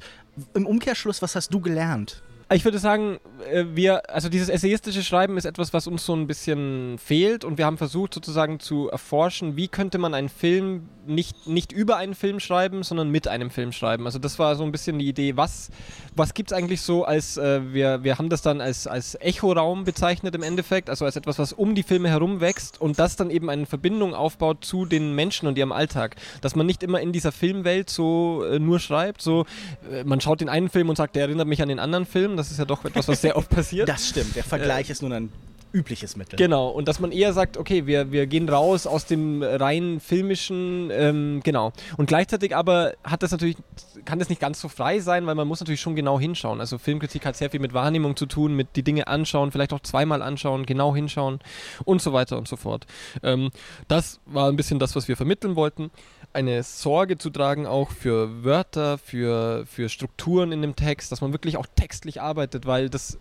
im 0.54 0.66
Umkehrschluss, 0.66 1.22
was 1.22 1.36
hast 1.36 1.54
du 1.54 1.60
gelernt? 1.60 2.22
Ich 2.50 2.64
würde 2.64 2.80
sagen, 2.80 3.20
äh, 3.52 3.66
wir, 3.74 4.10
also 4.10 4.30
dieses 4.30 4.48
essayistische 4.48 5.04
Schreiben 5.04 5.38
ist 5.38 5.46
etwas, 5.46 5.74
was 5.74 5.86
uns 5.86 6.06
so 6.06 6.16
ein 6.16 6.28
bisschen 6.28 6.98
fehlt. 6.98 7.44
Und 7.44 7.58
wir 7.58 7.66
haben 7.66 7.78
versucht 7.78 8.14
sozusagen 8.14 8.60
zu 8.60 8.90
erforschen, 8.90 9.58
wie 9.58 9.68
könnte 9.68 9.98
man 9.98 10.14
einen 10.14 10.30
Film 10.30 10.88
nicht, 11.08 11.48
nicht 11.48 11.72
über 11.72 11.98
einen 11.98 12.16
Film 12.16 12.40
schreiben, 12.40 12.84
sondern 12.84 13.10
mit 13.10 13.28
einem 13.28 13.50
Film 13.50 13.72
schreiben. 13.72 14.06
Also 14.06 14.20
das 14.20 14.40
war 14.40 14.56
so 14.56 14.64
ein 14.64 14.72
bisschen 14.72 15.00
die 15.00 15.08
Idee, 15.08 15.38
was, 15.38 15.70
was 16.16 16.34
gibt 16.34 16.52
es 16.52 16.58
eigentlich 16.58 16.82
so 16.82 17.06
als, 17.06 17.38
äh, 17.38 17.74
wir, 17.74 18.04
wir 18.04 18.18
haben 18.18 18.30
das 18.30 18.42
dann 18.42 18.62
als, 18.62 18.88
als 18.88 19.16
Echoraum 19.16 19.84
bezeichnet 19.84 20.36
im 20.36 20.44
Endeffekt, 20.44 20.90
also 20.90 21.06
als 21.06 21.16
etwas, 21.16 21.40
was 21.40 21.54
um 21.54 21.76
die 21.76 21.84
Filme 21.84 22.10
herum 22.10 22.42
wächst 22.42 22.80
und 22.80 23.00
das 23.00 23.16
dann 23.16 23.30
eben 23.30 23.50
eine 23.50 23.66
Verbindung 23.66 24.14
aufbaut 24.14 24.64
zu 24.64 24.86
den 24.86 25.14
Menschen 25.16 25.48
und 25.48 25.58
ihrem 25.58 25.72
Alltag. 25.72 26.16
Dass 26.42 26.56
man 26.56 26.66
nicht 26.66 26.84
immer 26.84 27.00
in 27.02 27.12
dieser 27.12 27.32
Filmwelt 27.32 27.90
so 27.90 28.44
äh, 28.44 28.60
nur 28.60 28.80
schreibt, 28.80 29.22
so 29.22 29.46
äh, 29.92 30.04
man 30.04 30.22
schaut 30.22 30.42
den 30.42 30.50
einen 30.50 30.70
Film 30.70 30.90
und 30.90 30.96
sagt, 30.96 31.16
der 31.16 31.24
erinnert 31.24 31.48
mich 31.48 31.62
an 31.62 31.70
den 31.70 31.80
anderen 31.80 32.06
Film, 32.06 32.38
das 32.38 32.52
ist 32.52 32.60
ja 32.60 32.66
doch 32.66 32.86
etwas, 32.86 33.08
was 33.08 33.22
sehr 33.22 33.38
oft 33.38 33.50
passiert. 33.58 33.90
Das 33.90 34.08
stimmt, 34.08 34.36
der 34.36 34.44
Vergleich 34.44 34.90
äh, 34.90 34.92
ist 34.92 35.02
nun 35.02 35.14
ein 35.14 35.30
übliches 35.74 36.16
Mittel. 36.16 36.38
Genau, 36.38 36.70
und 36.70 36.88
dass 36.88 37.00
man 37.00 37.12
eher 37.12 37.34
sagt, 37.34 37.58
okay, 37.58 37.86
wir, 37.86 38.12
wir 38.12 38.28
gehen 38.28 38.48
raus 38.50 38.88
aus 38.88 39.06
dem 39.06 39.44
rein 39.44 40.00
filmischen, 40.00 40.90
ähm, 40.92 41.42
genau. 41.44 41.72
Und 41.98 42.08
gleichzeitig 42.08 42.56
aber 42.56 42.94
hat 43.04 43.24
das 43.24 43.32
natürlich, 43.32 43.58
kann 44.06 44.20
das 44.20 44.30
nicht 44.30 44.42
ganz 44.42 44.60
so 44.60 44.70
frei 44.70 45.00
sein, 45.00 45.26
weil 45.26 45.36
man 45.36 45.48
muss 45.48 45.60
natürlich 45.60 45.82
schon 45.82 45.96
genau 45.96 46.20
hinschauen. 46.20 46.60
Also 46.60 46.78
Filmkritik 46.78 47.26
hat 47.26 47.36
sehr 47.36 47.50
viel 47.50 47.60
mit 47.60 47.74
Wahrnehmung 47.74 48.16
zu 48.16 48.26
tun, 48.26 48.56
mit 48.56 48.76
die 48.76 48.84
Dinge 48.84 49.08
anschauen, 49.08 49.52
vielleicht 49.52 49.74
auch 49.74 49.82
zweimal 49.82 50.22
anschauen, 50.22 50.66
genau 50.66 50.96
hinschauen 50.96 51.40
und 51.86 52.02
so 52.02 52.14
weiter 52.14 52.38
und 52.38 52.48
so 52.48 52.56
fort. 52.56 52.86
Ähm, 53.24 53.52
das 53.88 54.20
war 54.26 54.50
ein 54.50 54.56
bisschen 54.56 54.80
das, 54.80 54.96
was 54.96 55.08
wir 55.08 55.18
vermitteln 55.18 55.56
wollten. 55.56 55.92
Eine 56.34 56.62
Sorge 56.64 57.18
zu 57.18 57.30
tragen 57.30 57.66
auch 57.66 57.92
für 57.92 58.44
Wörter, 58.44 58.98
für, 58.98 59.66
für 59.66 59.90
Strukturen 59.90 60.52
in 60.52 60.62
dem 60.62 60.76
Text, 60.76 61.12
dass 61.12 61.22
man 61.22 61.32
wirklich 61.32 61.58
auch 61.58 61.66
textlich 61.76 62.22
arbeitet, 62.22 62.66
weil 62.66 62.90
das 62.90 63.18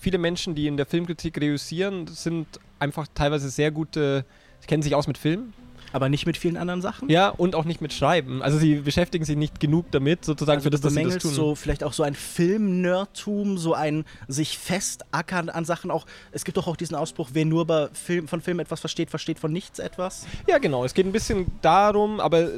viele 0.00 0.18
Menschen, 0.18 0.54
die 0.54 0.66
in 0.66 0.76
der 0.76 0.86
Filmkritik 0.86 1.40
reüssieren, 1.40 2.06
sind 2.06 2.46
einfach 2.78 3.06
teilweise 3.14 3.48
sehr 3.50 3.70
gute, 3.70 4.24
kennen 4.66 4.82
sich 4.82 4.94
aus 4.94 5.06
mit 5.06 5.18
Film. 5.18 5.52
Aber 5.92 6.08
nicht 6.08 6.26
mit 6.26 6.36
vielen 6.36 6.56
anderen 6.56 6.82
Sachen? 6.82 7.08
Ja, 7.08 7.28
und 7.28 7.54
auch 7.54 7.64
nicht 7.64 7.80
mit 7.80 7.92
Schreiben. 7.92 8.42
Also 8.42 8.58
sie 8.58 8.76
beschäftigen 8.76 9.24
sich 9.24 9.36
nicht 9.36 9.60
genug 9.60 9.86
damit, 9.92 10.24
sozusagen 10.24 10.58
also 10.58 10.64
für 10.64 10.70
das, 10.70 10.80
dass 10.80 10.92
sie 10.94 11.02
das 11.02 11.18
tun. 11.18 11.32
so 11.32 11.54
vielleicht 11.54 11.84
auch 11.84 11.92
so 11.92 12.02
ein 12.02 12.14
Film-Nerdtum, 12.14 13.56
so 13.56 13.72
ein 13.72 14.04
sich 14.28 14.58
festackern 14.58 15.48
an 15.48 15.64
Sachen 15.64 15.90
auch. 15.90 16.06
Es 16.32 16.44
gibt 16.44 16.58
doch 16.58 16.66
auch 16.66 16.76
diesen 16.76 16.96
Ausspruch, 16.96 17.30
wer 17.32 17.44
nur 17.44 17.66
bei 17.66 17.88
Film, 17.92 18.28
von 18.28 18.40
Film 18.40 18.60
etwas 18.60 18.80
versteht, 18.80 19.10
versteht 19.10 19.38
von 19.38 19.52
nichts 19.52 19.78
etwas. 19.78 20.26
Ja, 20.46 20.58
genau. 20.58 20.84
Es 20.84 20.92
geht 20.92 21.06
ein 21.06 21.12
bisschen 21.12 21.46
darum, 21.62 22.20
aber 22.20 22.50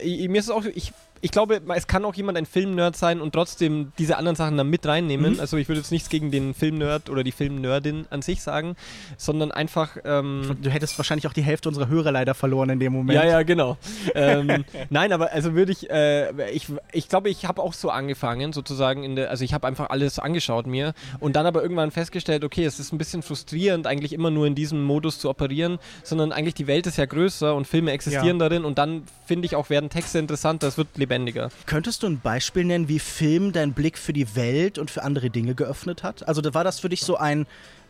äh, 0.00 0.28
mir 0.28 0.38
ist 0.38 0.46
es 0.46 0.50
auch, 0.50 0.64
ich 0.64 0.92
ich 1.24 1.30
glaube, 1.30 1.62
es 1.76 1.86
kann 1.86 2.04
auch 2.04 2.16
jemand 2.16 2.36
ein 2.36 2.46
Filmnerd 2.46 2.96
sein 2.96 3.20
und 3.20 3.32
trotzdem 3.32 3.92
diese 3.96 4.18
anderen 4.18 4.34
Sachen 4.34 4.56
dann 4.56 4.68
mit 4.68 4.84
reinnehmen. 4.84 5.34
Mhm. 5.34 5.40
Also 5.40 5.56
ich 5.56 5.68
würde 5.68 5.80
jetzt 5.80 5.92
nichts 5.92 6.08
gegen 6.08 6.32
den 6.32 6.52
Filmnerd 6.52 7.08
oder 7.08 7.22
die 7.22 7.30
Filmnerdin 7.30 8.06
an 8.10 8.22
sich 8.22 8.42
sagen, 8.42 8.74
sondern 9.16 9.52
einfach. 9.52 9.96
Ähm 10.04 10.58
du 10.60 10.68
hättest 10.68 10.98
wahrscheinlich 10.98 11.28
auch 11.28 11.32
die 11.32 11.42
Hälfte 11.42 11.68
unserer 11.68 11.86
Hörer 11.86 12.10
leider 12.10 12.34
verloren 12.34 12.70
in 12.70 12.80
dem 12.80 12.92
Moment. 12.92 13.16
Ja, 13.16 13.24
ja, 13.24 13.42
genau. 13.44 13.78
ähm, 14.16 14.64
nein, 14.90 15.12
aber 15.12 15.30
also 15.30 15.54
würde 15.54 15.70
ich, 15.70 15.88
äh, 15.90 16.50
ich, 16.50 16.66
ich 16.90 17.08
glaube, 17.08 17.30
ich 17.30 17.46
habe 17.46 17.62
auch 17.62 17.72
so 17.72 17.90
angefangen, 17.90 18.52
sozusagen 18.52 19.04
in 19.04 19.14
der, 19.14 19.30
also 19.30 19.44
ich 19.44 19.54
habe 19.54 19.68
einfach 19.68 19.90
alles 19.90 20.18
angeschaut 20.18 20.66
mir 20.66 20.92
und 21.20 21.36
dann 21.36 21.46
aber 21.46 21.62
irgendwann 21.62 21.92
festgestellt, 21.92 22.42
okay, 22.42 22.64
es 22.64 22.80
ist 22.80 22.92
ein 22.92 22.98
bisschen 22.98 23.22
frustrierend, 23.22 23.86
eigentlich 23.86 24.12
immer 24.12 24.32
nur 24.32 24.48
in 24.48 24.56
diesem 24.56 24.82
Modus 24.82 25.20
zu 25.20 25.30
operieren, 25.30 25.78
sondern 26.02 26.32
eigentlich 26.32 26.54
die 26.54 26.66
Welt 26.66 26.88
ist 26.88 26.98
ja 26.98 27.06
größer 27.06 27.54
und 27.54 27.68
Filme 27.68 27.92
existieren 27.92 28.40
ja. 28.40 28.48
darin 28.48 28.64
und 28.64 28.78
dann 28.78 29.04
finde 29.24 29.46
ich 29.46 29.54
auch 29.54 29.70
werden 29.70 29.88
Texte 29.88 30.18
interessanter, 30.18 30.66
es 30.66 30.76
wird 30.76 30.88
lebendiger 30.96 31.11
lebendiger. 31.12 31.50
Könntest 31.66 32.02
du 32.02 32.06
ein 32.06 32.20
Beispiel 32.20 32.64
nennen, 32.64 32.88
wie 32.88 32.98
Film 32.98 33.52
deinen 33.52 33.72
Blick 33.72 33.98
für 33.98 34.12
die 34.12 34.34
Welt 34.34 34.78
und 34.78 34.90
für 34.90 35.02
andere 35.02 35.30
Dinge 35.30 35.54
geöffnet 35.54 36.02
hat? 36.02 36.26
Also 36.26 36.42
war 36.54 36.64
das 36.64 36.80
für 36.80 36.88
dich 36.88 37.02
so 37.02 37.16
ein, 37.16 37.46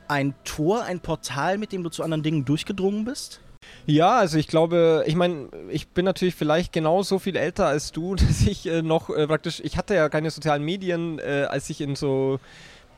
ein 0.09 0.35
Tor, 0.45 0.83
ein 0.83 1.01
Portal, 1.01 1.59
mit 1.59 1.73
dem 1.73 1.83
du 1.83 1.91
zu 1.91 2.03
anderen 2.03 2.23
Dingen 2.23 2.45
durchgedrungen 2.45 3.05
bist? 3.05 3.41
Ja, 3.87 4.19
also 4.19 4.39
ich 4.39 4.49
glaube, 4.49 5.05
ich 5.07 5.15
meine, 5.15 5.49
ich 5.71 5.89
bin 5.89 6.05
natürlich 6.05 6.35
vielleicht 6.35 6.73
genauso 6.73 7.21
viel 7.21 7.37
älter 7.37 7.67
als 7.67 7.93
du, 7.93 8.15
dass 8.17 8.43
ich 8.43 8.67
äh, 8.67 8.83
noch 8.83 9.11
äh, 9.11 9.27
praktisch, 9.27 9.61
ich 9.65 9.77
hatte 9.77 9.95
ja 9.95 10.09
keine 10.09 10.31
sozialen 10.31 10.65
Medien, 10.65 11.19
äh, 11.19 11.47
als 11.49 11.71
ich 11.71 11.81
in 11.81 11.95
so 11.95 12.41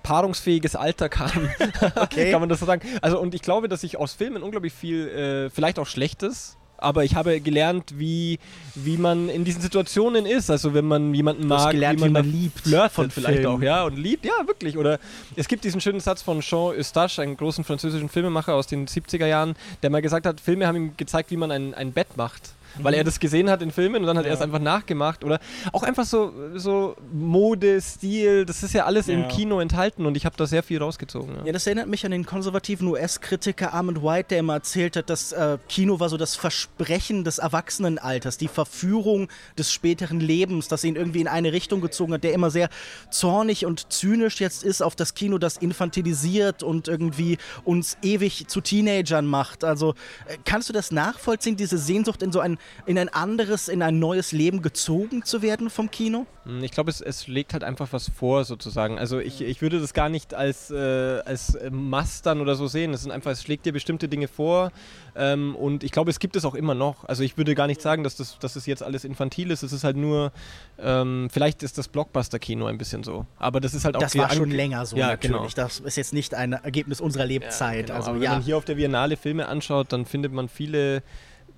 paarungsfähiges 0.03 0.77
Alter 0.77 1.09
kam, 1.09 1.49
okay. 1.97 2.31
kann 2.33 2.41
man 2.41 2.49
das 2.49 2.61
so 2.61 2.67
sagen. 2.67 2.87
Also 3.01 3.19
und 3.21 3.35
ich 3.35 3.43
glaube, 3.43 3.69
dass 3.69 3.83
ich 3.85 3.97
aus 3.99 4.15
Filmen 4.15 4.43
unglaublich 4.43 4.73
viel, 4.73 5.09
äh, 5.09 5.51
vielleicht 5.51 5.79
auch 5.79 5.87
Schlechtes 5.87 6.59
aber 6.85 7.05
ich 7.05 7.15
habe 7.15 7.41
gelernt, 7.41 7.95
wie, 7.99 8.39
wie 8.75 8.97
man 8.97 9.29
in 9.29 9.45
diesen 9.45 9.63
Situationen 9.63 10.27
ist. 10.27 10.51
Also 10.51 10.75
wenn 10.75 10.87
man 10.87 11.15
jemanden 11.15 11.47
mag, 11.47 11.73
gelernt, 11.73 11.99
wie 12.01 12.09
man, 12.09 12.25
wie 12.25 12.29
man 12.29 12.33
liebt. 12.41 12.61
Flirtet 12.61 12.93
von 12.93 13.11
vielleicht 13.11 13.39
Film. 13.39 13.51
auch, 13.51 13.63
ja, 13.63 13.85
und 13.85 13.97
liebt, 13.97 14.25
ja, 14.25 14.35
wirklich. 14.47 14.77
Oder 14.77 14.99
es 15.37 15.49
gibt 15.49 15.65
diesen 15.65 15.81
schönen 15.81 16.01
Satz 16.01 16.23
von 16.23 16.41
Jean 16.41 16.77
Eustache, 16.79 17.23
einem 17.23 17.37
großen 17.37 17.65
französischen 17.65 18.09
Filmemacher 18.09 18.55
aus 18.55 18.67
den 18.67 18.87
70er 18.87 19.27
Jahren, 19.27 19.55
der 19.83 19.91
mal 19.91 20.03
gesagt 20.03 20.27
hat, 20.27 20.41
Filme 20.41 20.67
haben 20.67 20.77
ihm 20.77 20.97
gezeigt, 20.97 21.31
wie 21.31 21.37
man 21.37 21.51
ein, 21.51 21.75
ein 21.75 21.93
Bett 21.93 22.17
macht 22.17 22.55
weil 22.79 22.95
er 22.95 23.05
das 23.05 23.21
gesehen 23.21 23.51
hat 23.51 23.63
in 23.63 23.71
Filmen 23.71 24.03
und 24.03 24.07
dann 24.07 24.19
hat 24.19 24.25
ja. 24.25 24.31
er 24.31 24.35
es 24.35 24.41
einfach 24.41 24.59
nachgemacht 24.59 25.25
oder 25.25 25.39
auch 25.73 25.83
einfach 25.83 26.05
so, 26.05 26.33
so 26.55 26.97
Mode, 27.13 27.81
Stil, 27.81 28.45
das 28.45 28.63
ist 28.63 28.75
ja 28.75 28.85
alles 28.85 29.07
ja. 29.07 29.15
im 29.15 29.29
Kino 29.29 29.61
enthalten 29.61 30.07
und 30.07 30.17
ich 30.17 30.27
habe 30.27 30.37
da 30.37 30.47
sehr 30.47 30.63
viel 30.63 30.79
rausgezogen. 30.79 31.37
Ja. 31.37 31.47
ja. 31.47 31.53
das 31.53 31.67
erinnert 31.67 31.89
mich 31.89 32.05
an 32.05 32.13
den 32.13 32.27
konservativen 32.27 32.89
US-Kritiker 32.89 33.73
Armand 33.73 34.03
White, 34.03 34.29
der 34.31 34.39
immer 34.41 34.55
erzählt 34.55 34.97
hat, 34.97 35.11
dass 35.11 35.33
äh, 35.33 35.59
Kino 35.69 36.01
war 36.01 36.09
so 36.09 36.17
das 36.17 36.37
Versprechen 36.37 37.25
des 37.25 37.39
Erwachsenenalters, 37.39 38.39
die 38.39 38.49
Verführung 38.49 39.29
des 39.59 39.73
späteren 39.73 40.21
Lebens, 40.21 40.69
das 40.69 40.85
ihn 40.85 40.97
irgendwie 40.97 41.21
in 41.21 41.29
eine 41.29 41.53
Richtung 41.53 41.81
gezogen 41.81 42.13
hat, 42.15 42.25
der 42.25 42.33
immer 42.33 42.51
sehr 42.51 42.69
zornig 43.11 43.67
und 43.67 43.93
zynisch 43.93 44.41
jetzt 44.41 44.65
ist 44.65 44.83
auf 44.83 44.97
das 44.97 45.15
Kino, 45.15 45.39
das 45.39 45.57
infantilisiert 45.57 46.63
und 46.63 46.89
irgendwie 46.89 47.39
uns 47.65 47.97
ewig 48.03 48.49
zu 48.49 48.61
Teenagern 48.61 49.27
macht. 49.27 49.65
Also 49.65 49.95
äh, 50.27 50.37
kannst 50.45 50.69
du 50.69 50.73
das 50.73 50.91
nachvollziehen, 50.91 51.57
diese 51.57 51.79
Sehnsucht 51.79 52.23
in 52.23 52.33
so 52.33 52.41
ein 52.41 52.59
in 52.87 52.99
ein 52.99 53.09
anderes, 53.09 53.69
in 53.69 53.83
ein 53.83 53.99
neues 53.99 54.33
Leben 54.33 54.63
gezogen 54.63 55.25
zu 55.25 55.43
werden 55.43 55.71
vom 55.71 55.91
Kino? 55.91 56.27
Hm, 56.45 56.63
ich 56.63 56.71
glaube, 56.71 56.91
es, 56.91 57.01
es 57.01 57.27
legt 57.27 57.53
halt 57.53 57.65
einfach 57.65 57.89
was 57.93 58.11
vor, 58.11 58.45
sozusagen. 58.45 58.99
Also 58.99 59.19
ich, 59.19 59.41
ich 59.41 59.63
würde 59.63 59.81
das 59.81 59.95
gar 59.95 60.09
nicht 60.09 60.35
als, 60.35 60.71
äh, 60.71 61.21
als 61.25 61.59
Mastern 61.71 62.41
oder 62.41 62.55
so 62.55 62.67
sehen. 62.67 62.93
Es 62.93 63.03
sind 63.03 63.13
einfach, 63.13 63.31
es 63.31 63.43
schlägt 63.43 63.67
dir 63.67 63.73
bestimmte 63.73 64.09
Dinge 64.09 64.29
vor. 64.29 64.73
Ähm, 65.17 65.55
und 65.57 65.85
ich 65.85 65.93
glaube, 65.93 66.11
es 66.11 66.19
gibt 66.19 66.37
es 66.37 66.45
auch 66.45 66.55
immer 66.55 66.75
noch. 66.75 67.05
Also 67.05 67.23
ich 67.23 67.37
würde 67.37 67.55
gar 67.55 67.67
nicht 67.67 67.81
sagen, 67.81 68.05
dass 68.05 68.17
das, 68.17 68.39
dass 68.39 68.55
das 68.55 68.67
jetzt 68.67 68.83
alles 68.83 69.05
infantil 69.05 69.51
ist. 69.51 69.63
Es 69.63 69.73
ist 69.73 69.85
halt 69.85 69.97
nur, 69.97 70.33
ähm, 70.79 71.29
vielleicht 71.31 71.63
ist 71.63 71.79
das 71.79 71.89
Blockbuster-Kino 71.89 72.67
ein 72.67 72.79
bisschen 72.79 73.05
so. 73.05 73.27
Aber 73.39 73.61
das 73.61 73.75
ist 73.75 73.85
halt 73.85 73.97
auch. 73.97 74.01
Das 74.01 74.17
war 74.17 74.31
schon 74.31 74.51
länger 74.51 74.85
so, 74.87 74.97
ja, 74.97 75.09
natürlich. 75.09 75.55
Genau. 75.55 75.67
Das 75.67 75.81
ist 75.81 75.97
jetzt 75.97 76.13
nicht 76.13 76.35
ein 76.35 76.53
Ergebnis 76.53 77.01
unserer 77.01 77.27
Lebzeit. 77.27 77.89
Ja, 77.89 77.95
genau. 77.95 77.97
also, 77.97 78.11
Aber 78.11 78.19
ja. 78.19 78.31
wenn 78.31 78.39
man 78.39 78.43
hier 78.43 78.57
auf 78.57 78.65
der 78.65 78.75
Biennale 78.75 79.17
Filme 79.17 79.49
anschaut, 79.49 79.93
dann 79.93 80.05
findet 80.05 80.33
man 80.33 80.49
viele 80.49 81.03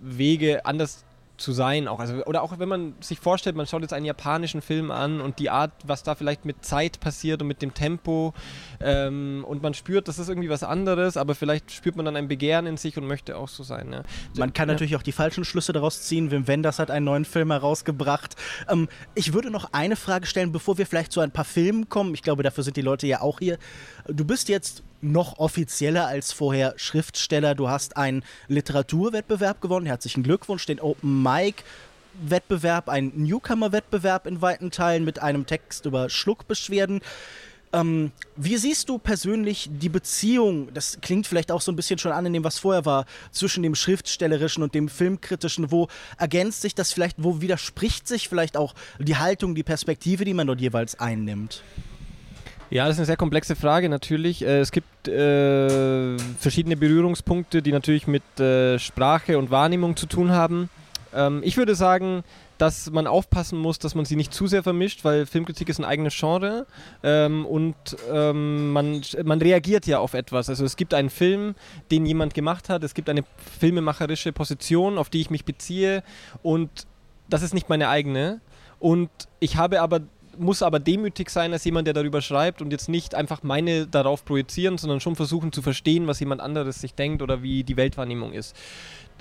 Wege, 0.01 0.65
anders 0.65 1.05
zu 1.37 1.53
sein. 1.53 1.89
Auch. 1.89 2.01
Also, 2.01 2.25
oder 2.25 2.43
auch 2.43 2.59
wenn 2.59 2.69
man 2.69 2.95
sich 3.01 3.21
vorstellt, 3.21 3.57
man 3.57 3.67
schaut 3.67 3.83
jetzt 3.83 3.93
einen 3.93 4.07
japanischen 4.07 4.63
Film 4.63 4.91
an 4.91 5.21
und 5.21 5.39
die 5.39 5.51
Art, 5.51 5.73
was 5.85 6.03
da 6.03 6.15
vielleicht 6.15 6.45
mit 6.45 6.65
Zeit 6.65 7.01
passiert 7.01 7.43
und 7.43 7.49
mit 7.49 7.63
dem 7.63 7.75
Tempo 7.75 8.35
ähm, 8.81 9.45
und 9.47 9.63
man 9.63 9.75
spürt, 9.75 10.09
das 10.09 10.19
ist 10.19 10.29
irgendwie 10.29 10.49
was 10.49 10.63
anderes, 10.63 11.17
aber 11.17 11.35
vielleicht 11.35 11.71
spürt 11.71 11.97
man 11.97 12.05
dann 12.05 12.17
ein 12.17 12.29
Begehren 12.29 12.67
in 12.67 12.77
sich 12.77 12.97
und 12.97 13.07
möchte 13.07 13.37
auch 13.37 13.49
so 13.49 13.63
sein. 13.63 13.93
Ja. 13.93 14.03
Man 14.37 14.53
kann 14.53 14.69
ja. 14.69 14.75
natürlich 14.75 14.97
auch 14.97 15.03
die 15.03 15.13
falschen 15.13 15.45
Schlüsse 15.45 15.73
daraus 15.73 16.03
ziehen. 16.03 16.31
Wim 16.31 16.47
Wenders 16.49 16.79
hat 16.79 16.91
einen 16.91 17.05
neuen 17.05 17.25
Film 17.25 17.51
herausgebracht. 17.51 18.37
Ähm, 18.69 18.89
ich 19.15 19.33
würde 19.33 19.51
noch 19.51 19.73
eine 19.73 19.97
Frage 19.97 20.27
stellen, 20.27 20.53
bevor 20.53 20.79
wir 20.79 20.87
vielleicht 20.87 21.13
zu 21.13 21.21
ein 21.21 21.31
paar 21.31 21.45
Filmen 21.45 21.89
kommen. 21.89 22.15
Ich 22.15 22.23
glaube, 22.23 22.43
dafür 22.43 22.65
sind 22.65 22.77
die 22.77 22.83
Leute 22.83 23.07
ja 23.07 23.21
auch 23.21 23.39
hier. 23.39 23.59
Du 24.09 24.25
bist 24.25 24.49
jetzt 24.49 24.83
noch 25.01 25.39
offizieller 25.39 26.07
als 26.07 26.33
vorher 26.33 26.75
Schriftsteller. 26.77 27.55
Du 27.55 27.69
hast 27.69 27.97
einen 27.97 28.25
Literaturwettbewerb 28.49 29.61
gewonnen. 29.61 29.87
Herzlichen 29.87 30.23
Glückwunsch, 30.23 30.67
den 30.67 30.81
Open 30.81 31.23
Mic. 31.23 31.63
Wettbewerb, 32.23 32.89
ein 32.89 33.13
Newcomer-Wettbewerb 33.15 34.27
in 34.27 34.41
weiten 34.41 34.71
Teilen 34.71 35.05
mit 35.05 35.21
einem 35.21 35.47
Text 35.47 35.87
über 35.87 36.09
Schluckbeschwerden. 36.09 37.01
Ähm, 37.73 38.13
wie 38.37 38.57
siehst 38.57 38.89
du 38.89 38.99
persönlich 38.99 39.69
die 39.73 39.89
Beziehung, 39.89 40.73
das 40.73 40.99
klingt 41.01 41.27
vielleicht 41.27 41.51
auch 41.51 41.61
so 41.61 41.73
ein 41.73 41.77
bisschen 41.77 41.99
schon 41.99 42.13
an 42.13 42.25
in 42.27 42.33
dem, 42.33 42.45
was 42.45 42.59
vorher 42.59 42.85
war, 42.85 43.07
zwischen 43.33 43.63
dem 43.63 43.75
Schriftstellerischen 43.75 44.63
und 44.63 44.75
dem 44.75 44.89
Filmkritischen? 44.89 45.71
Wo 45.71 45.89
ergänzt 46.19 46.63
sich 46.63 46.75
das 46.75 46.93
vielleicht, 46.93 47.17
wo 47.23 47.41
widerspricht 47.41 48.07
sich 48.09 48.29
vielleicht 48.29 48.57
auch 48.57 48.75
die 48.99 49.17
Haltung, 49.17 49.55
die 49.55 49.63
Perspektive, 49.63 50.25
die 50.25 50.35
man 50.35 50.47
dort 50.47 50.61
jeweils 50.61 50.99
einnimmt? 50.99 51.63
Ja, 52.71 52.85
das 52.85 52.97
ist 52.97 53.01
eine 53.01 53.07
sehr 53.07 53.17
komplexe 53.17 53.55
Frage 53.55 53.89
natürlich. 53.89 54.43
Äh, 54.43 54.59
es 54.59 54.73
gibt 54.73 55.09
äh, 55.09 56.19
verschiedene 56.39 56.77
Berührungspunkte, 56.77 57.63
die 57.63 57.73
natürlich 57.73 58.07
mit 58.07 58.25
äh, 58.41 58.79
Sprache 58.79 59.39
und 59.39 59.51
Wahrnehmung 59.51 59.97
zu 59.97 60.07
tun 60.07 60.33
haben. 60.33 60.69
Ähm, 61.15 61.43
ich 61.45 61.57
würde 61.57 61.75
sagen, 61.75 62.25
dass 62.59 62.91
man 62.91 63.07
aufpassen 63.07 63.59
muss, 63.59 63.79
dass 63.79 63.95
man 63.95 64.05
sie 64.05 64.17
nicht 64.17 64.33
zu 64.33 64.47
sehr 64.47 64.63
vermischt, 64.63 65.05
weil 65.05 65.27
Filmkritik 65.27 65.69
ist 65.69 65.79
ein 65.79 65.85
eigenes 65.85 66.17
Genre 66.19 66.67
ähm, 67.03 67.45
und 67.47 67.75
ähm, 68.11 68.73
man, 68.73 69.03
man 69.25 69.41
reagiert 69.41 69.87
ja 69.87 69.99
auf 69.99 70.15
etwas. 70.15 70.49
Also 70.49 70.65
es 70.65 70.77
gibt 70.77 70.95
einen 70.95 71.11
Film, 71.11 71.55
den 71.91 72.07
jemand 72.07 72.35
gemacht 72.35 72.69
hat, 72.69 72.83
es 72.83 72.95
gibt 72.95 73.09
eine 73.09 73.25
filmemacherische 73.59 74.33
Position, 74.33 74.99
auf 74.99 75.11
die 75.11 75.21
ich 75.21 75.31
mich 75.31 75.45
beziehe 75.45 76.03
und 76.43 76.71
das 77.29 77.43
ist 77.43 77.55
nicht 77.55 77.69
meine 77.69 77.89
eigene. 77.89 78.41
Und 78.79 79.11
ich 79.41 79.57
habe 79.57 79.81
aber 79.81 80.01
muss 80.39 80.63
aber 80.63 80.79
demütig 80.79 81.31
sein 81.31 81.55
als 81.55 81.65
jemand, 81.65 81.87
der 81.87 81.95
darüber 81.95 82.21
schreibt 82.21 82.61
und 82.61 82.71
jetzt 82.71 82.91
nicht 82.91 83.15
einfach 83.15 83.43
meine 83.43 83.87
darauf 83.87 84.23
projizieren, 84.23 84.77
sondern 84.77 85.01
schon 85.01 85.17
versuchen 85.17 85.51
zu 85.51 85.63
verstehen, 85.63 86.07
was 86.07 86.21
jemand 86.21 86.43
anderes 86.43 86.81
sich 86.83 86.95
denkt 86.95 87.23
oder 87.23 87.43
wie 87.43 87.65
die 87.65 87.79
Weltwahrnehmung 87.79 88.35
ist 88.35 88.55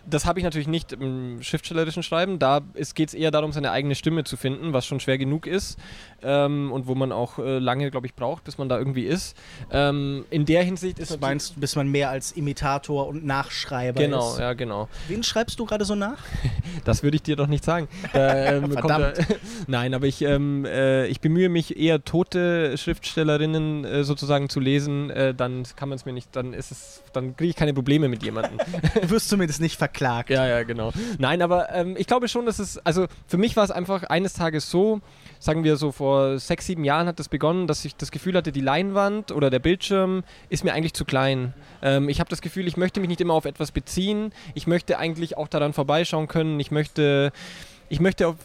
das 0.08 0.26
habe 0.26 0.40
ich 0.40 0.44
natürlich 0.44 0.68
nicht 0.68 0.94
im 0.94 1.42
schriftstellerischen 1.42 2.04
Schreiben. 2.04 2.40
Da 2.40 2.62
geht 2.94 3.10
es 3.10 3.14
eher 3.14 3.32
darum, 3.32 3.52
seine 3.52 3.72
eigene 3.72 3.96
Stimme 3.96 4.24
zu 4.24 4.38
finden, 4.38 4.74
was 4.74 4.86
schon 4.86 5.00
schwer 5.00 5.18
genug 5.18 5.48
ist 5.48 5.80
ähm, 6.22 6.72
und 6.72 6.88
wo 6.88 6.96
man 6.96 7.12
auch 7.12 7.40
äh, 7.40 7.60
lange, 7.60 7.90
glaube 7.92 8.06
ich, 8.08 8.14
braucht, 8.14 8.44
bis 8.44 8.58
man 8.58 8.70
da 8.70 8.78
irgendwie 8.78 9.06
ist. 9.06 9.36
Ähm, 9.72 10.26
in 10.30 10.46
der 10.46 10.64
Hinsicht 10.64 11.00
ist. 11.00 11.12
Du 11.12 11.18
meinst, 11.18 11.60
bis 11.60 11.76
man 11.76 11.90
mehr 11.90 12.10
als 12.10 12.32
Imitator 12.34 13.08
und 13.08 13.26
Nachschreiber 13.26 14.00
genau, 14.00 14.30
ist? 14.30 14.36
Genau, 14.36 14.48
ja, 14.48 14.54
genau. 14.54 14.90
Wen 15.08 15.24
schreibst 15.24 15.60
du 15.60 15.66
gerade 15.66 15.86
so 15.86 15.96
nach? 15.96 16.20
das 16.86 17.02
würde 17.02 17.16
ich 17.16 17.24
dir 17.24 17.36
doch 17.36 17.48
nicht 17.48 17.64
sagen. 17.64 17.88
ähm, 18.14 18.72
Verdammt. 18.72 19.18
Da, 19.18 19.24
Nein, 19.68 19.94
aber 19.94 20.06
ich, 20.06 20.22
ähm, 20.22 20.66
äh, 20.66 21.08
ich 21.08 21.20
bemühe 21.20 21.50
mich 21.50 21.78
eher 21.78 22.04
tote 22.04 22.78
Schriftstellerinnen 22.78 23.86
äh, 23.86 24.04
sozusagen 24.04 24.50
zu 24.50 24.60
lesen. 24.60 25.10
Äh, 25.10 25.34
dann 25.34 25.64
kann 25.76 25.90
man 25.90 25.96
es 25.96 26.06
mir 26.06 26.14
nicht, 26.14 26.36
dann 26.36 26.54
ist 26.54 26.72
es, 26.72 27.04
dann 27.14 27.36
kriege 27.36 27.50
ich 27.50 27.56
keine 27.56 27.74
Probleme 27.74 28.08
mit 28.08 28.24
jemandem. 28.24 28.60
du 29.02 29.10
wirst 29.10 29.30
zumindest 29.30 29.62
nicht 29.62 29.78
verkaufen 29.78 29.95
verklagt. 29.96 30.30
Ja, 30.30 30.46
ja, 30.46 30.64
genau. 30.64 30.92
Nein, 31.18 31.42
aber 31.42 31.74
ähm, 31.74 31.96
ich 31.98 32.08
glaube 32.08 32.28
schon, 32.28 32.46
dass 32.46 32.60
es, 32.60 32.78
also 32.86 33.08
für 33.28 33.38
mich 33.38 33.56
war 33.56 33.64
es 33.64 33.72
einfach 33.72 34.04
eines 34.04 34.34
Tages 34.34 34.70
so, 34.70 35.02
sagen 35.40 35.64
wir 35.64 35.78
so 35.78 35.92
vor 35.92 36.38
sechs, 36.38 36.66
sieben 36.66 36.84
Jahren 36.84 37.08
hat 37.08 37.20
das 37.20 37.30
begonnen, 37.30 37.68
dass 37.68 37.86
ich 37.86 37.96
das 37.96 38.12
Gefühl 38.12 38.36
hatte, 38.36 38.52
die 38.52 38.62
Leinwand 38.62 39.32
oder 39.32 39.50
der 39.50 39.60
Bildschirm 39.60 40.24
ist 40.50 40.64
mir 40.64 40.74
eigentlich 40.74 40.94
zu 40.94 41.06
klein. 41.06 41.54
Ähm, 41.82 42.10
ich 42.10 42.20
habe 42.20 42.30
das 42.30 42.42
Gefühl, 42.42 42.68
ich 42.68 42.78
möchte 42.78 43.00
mich 43.00 43.10
nicht 43.10 43.22
immer 43.22 43.34
auf 43.34 43.46
etwas 43.46 43.72
beziehen. 43.72 44.34
Ich 44.54 44.68
möchte 44.68 44.98
eigentlich 44.98 45.38
auch 45.38 45.48
daran 45.48 45.74
vorbeischauen 45.74 46.28
können. 46.28 46.60
Ich 46.60 46.72
möchte, 46.72 47.32
ich 47.90 48.00
möchte 48.00 48.28
auf 48.28 48.36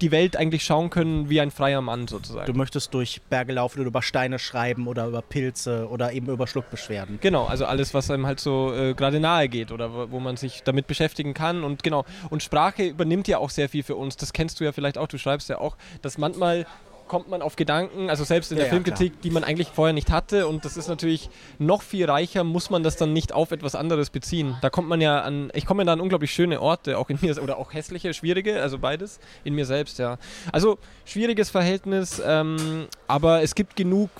die 0.00 0.10
Welt 0.10 0.36
eigentlich 0.36 0.64
schauen 0.64 0.90
können 0.90 1.28
wie 1.28 1.40
ein 1.40 1.50
freier 1.50 1.80
Mann 1.80 2.06
sozusagen. 2.08 2.46
Du 2.46 2.56
möchtest 2.56 2.94
durch 2.94 3.20
Berge 3.28 3.52
laufen 3.52 3.80
oder 3.80 3.88
über 3.88 4.02
Steine 4.02 4.38
schreiben 4.38 4.86
oder 4.86 5.06
über 5.06 5.22
Pilze 5.22 5.88
oder 5.88 6.12
eben 6.12 6.28
über 6.28 6.46
Schluckbeschwerden. 6.46 7.18
Genau, 7.20 7.46
also 7.46 7.64
alles, 7.64 7.94
was 7.94 8.10
einem 8.10 8.26
halt 8.26 8.40
so 8.40 8.72
äh, 8.74 8.94
gerade 8.94 9.20
nahe 9.20 9.48
geht 9.48 9.72
oder 9.72 9.92
wo, 9.92 10.10
wo, 10.10 10.20
man 10.20 10.36
sich 10.36 10.62
damit 10.62 10.86
beschäftigen 10.86 11.34
kann. 11.34 11.64
Und 11.64 11.82
genau, 11.82 12.04
und 12.30 12.42
Sprache 12.42 12.84
übernimmt 12.84 13.28
ja 13.28 13.38
auch 13.38 13.50
sehr 13.50 13.68
viel 13.68 13.82
für 13.82 13.96
uns. 13.96 14.16
Das 14.16 14.32
kennst 14.32 14.60
du 14.60 14.64
ja 14.64 14.72
vielleicht 14.72 14.98
auch, 14.98 15.08
du 15.08 15.18
schreibst 15.18 15.48
ja 15.48 15.58
auch, 15.58 15.76
dass 16.02 16.18
manchmal 16.18 16.66
kommt 17.08 17.28
man 17.28 17.42
auf 17.42 17.56
Gedanken, 17.56 18.10
also 18.10 18.24
selbst 18.24 18.52
in 18.52 18.58
der 18.58 18.66
ja, 18.66 18.70
Filmkritik, 18.70 19.14
ja, 19.14 19.18
die 19.22 19.30
man 19.30 19.44
eigentlich 19.44 19.68
vorher 19.68 19.92
nicht 19.92 20.10
hatte. 20.10 20.46
Und 20.46 20.64
das 20.64 20.76
ist 20.76 20.88
natürlich 20.88 21.30
noch 21.58 21.82
viel 21.82 22.08
reicher, 22.08 22.44
muss 22.44 22.70
man 22.70 22.82
das 22.82 22.96
dann 22.96 23.12
nicht 23.12 23.32
auf 23.32 23.50
etwas 23.50 23.74
anderes 23.74 24.10
beziehen. 24.10 24.56
Da 24.62 24.70
kommt 24.70 24.88
man 24.88 25.00
ja 25.00 25.20
an, 25.20 25.50
ich 25.54 25.66
komme 25.66 25.84
da 25.84 25.92
an 25.92 26.00
unglaublich 26.00 26.32
schöne 26.32 26.60
Orte, 26.60 26.98
auch 26.98 27.10
in 27.10 27.18
mir, 27.20 27.42
oder 27.42 27.58
auch 27.58 27.72
hässliche, 27.72 28.14
schwierige, 28.14 28.60
also 28.60 28.78
beides, 28.78 29.18
in 29.44 29.54
mir 29.54 29.66
selbst, 29.66 29.98
ja. 29.98 30.18
Also 30.52 30.78
schwieriges 31.04 31.50
Verhältnis, 31.50 32.22
ähm, 32.24 32.86
aber 33.06 33.42
es 33.42 33.54
gibt 33.54 33.76
genug 33.76 34.10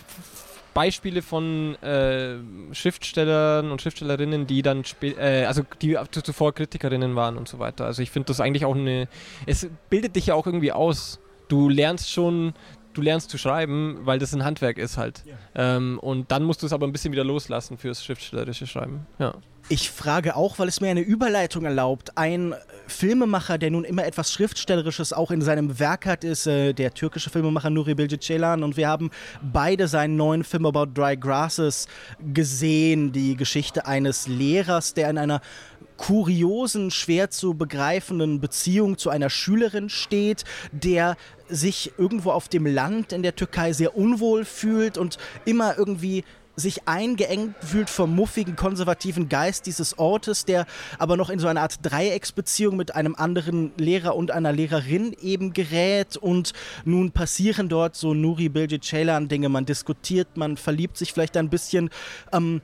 Beispiele 0.78 1.23
von 1.23 1.75
äh, 1.83 2.37
Schriftstellern 2.73 3.73
und 3.73 3.83
Schriftstellerinnen, 3.83 4.47
die 4.47 4.62
dann 4.62 4.85
äh, 5.02 5.45
also 5.45 5.62
die 5.83 5.99
zuvor 6.11 6.54
Kritikerinnen 6.54 7.16
waren 7.16 7.37
und 7.37 7.49
so 7.49 7.59
weiter. 7.59 7.85
Also 7.85 8.00
ich 8.00 8.12
finde 8.12 8.26
das 8.26 8.40
eigentlich 8.40 8.64
auch 8.64 8.76
eine. 8.76 9.09
Es 9.45 9.68
bildet 9.90 10.14
dich 10.14 10.26
ja 10.26 10.35
auch 10.35 10.47
irgendwie 10.47 10.71
aus. 10.71 11.18
Du 11.49 11.68
lernst 11.68 12.12
schon 12.12 12.54
du 12.99 13.02
lernst 13.02 13.31
zu 13.31 13.38
schreiben, 13.38 13.99
weil 14.02 14.19
das 14.19 14.35
ein 14.35 14.45
Handwerk 14.45 14.76
ist 14.78 14.99
halt. 14.99 15.23
Ja. 15.25 15.76
Ähm, 15.76 15.99
und 16.00 16.31
dann 16.31 16.43
musst 16.43 16.62
du 16.62 16.67
es 16.67 16.73
aber 16.73 16.87
ein 16.87 16.93
bisschen 16.93 17.12
wieder 17.12 17.25
loslassen 17.25 17.78
fürs 17.78 18.05
schriftstellerische 18.05 18.67
Schreiben. 18.67 19.07
Ja. 19.19 19.35
Ich 19.71 19.90
frage 19.90 20.35
auch, 20.35 20.59
weil 20.59 20.67
es 20.69 20.81
mir 20.81 20.88
eine 20.88 21.02
Überleitung 21.02 21.67
erlaubt. 21.67 22.17
Ein 22.17 22.55
Filmemacher, 22.87 23.59
der 23.59 23.71
nun 23.71 23.85
immer 23.85 24.07
etwas 24.07 24.33
Schriftstellerisches 24.33 25.12
auch 25.12 25.31
in 25.31 25.43
seinem 25.43 25.78
Werk 25.78 26.07
hat, 26.07 26.25
ist 26.25 26.47
äh, 26.47 26.73
der 26.73 26.95
türkische 26.95 27.28
Filmemacher 27.28 27.69
Nuri 27.69 27.95
Bilge 27.95 28.19
Ceylan. 28.19 28.62
Und 28.62 28.78
wir 28.78 28.88
haben 28.88 29.11
beide 29.43 29.87
seinen 29.87 30.17
neuen 30.17 30.43
Film 30.43 30.64
About 30.64 30.87
Dry 30.95 31.19
Grasses 31.19 31.87
gesehen. 32.33 33.12
Die 33.12 33.37
Geschichte 33.37 33.87
eines 33.87 34.26
Lehrers, 34.26 34.95
der 34.95 35.11
in 35.11 35.19
einer 35.19 35.43
kuriosen, 35.99 36.90
schwer 36.90 37.28
zu 37.28 37.52
begreifenden 37.52 38.40
Beziehung 38.40 38.97
zu 38.97 39.11
einer 39.11 39.28
Schülerin 39.28 39.90
steht, 39.90 40.45
der 40.73 41.17
sich 41.50 41.93
irgendwo 41.99 42.31
auf 42.31 42.49
dem 42.49 42.64
Land 42.64 43.12
in 43.12 43.23
der 43.23 43.37
Türkei 43.37 43.75
sehr 43.75 43.97
unwohl 43.97 44.47
fühlt 44.47 44.97
und 44.97 45.19
immer 45.45 45.76
irgendwie 45.76 46.25
sich 46.59 46.88
eingeengt 46.88 47.55
fühlt 47.61 47.88
vom 47.88 48.14
muffigen, 48.14 48.57
konservativen 48.57 49.28
Geist 49.28 49.67
dieses 49.67 49.99
Ortes, 49.99 50.45
der 50.45 50.67
aber 50.99 51.17
noch 51.17 51.31
in 51.31 51.38
so 51.38 51.47
eine 51.47 51.61
Art 51.61 51.78
Dreiecksbeziehung 51.83 52.76
mit 52.76 52.95
einem 52.95 53.14
anderen 53.14 53.73
Lehrer 53.76 54.17
und 54.17 54.31
einer 54.31 54.52
Lehrerin 54.52 55.14
eben 55.23 55.52
gerät. 55.52 56.17
Und 56.17 56.52
nun 56.85 57.12
passieren 57.12 57.69
dort 57.69 57.95
so 57.95 58.12
Nuri 58.12 58.49
Bilge 58.49 58.81
Ceylan 58.81 59.28
Dinge. 59.28 59.49
Man 59.49 59.67
diskutiert, 59.67 60.37
man 60.37 60.57
verliebt 60.57 60.97
sich 60.97 61.12
vielleicht 61.12 61.37
ein 61.37 61.49
bisschen. 61.49 61.90
Ähm, 62.33 62.61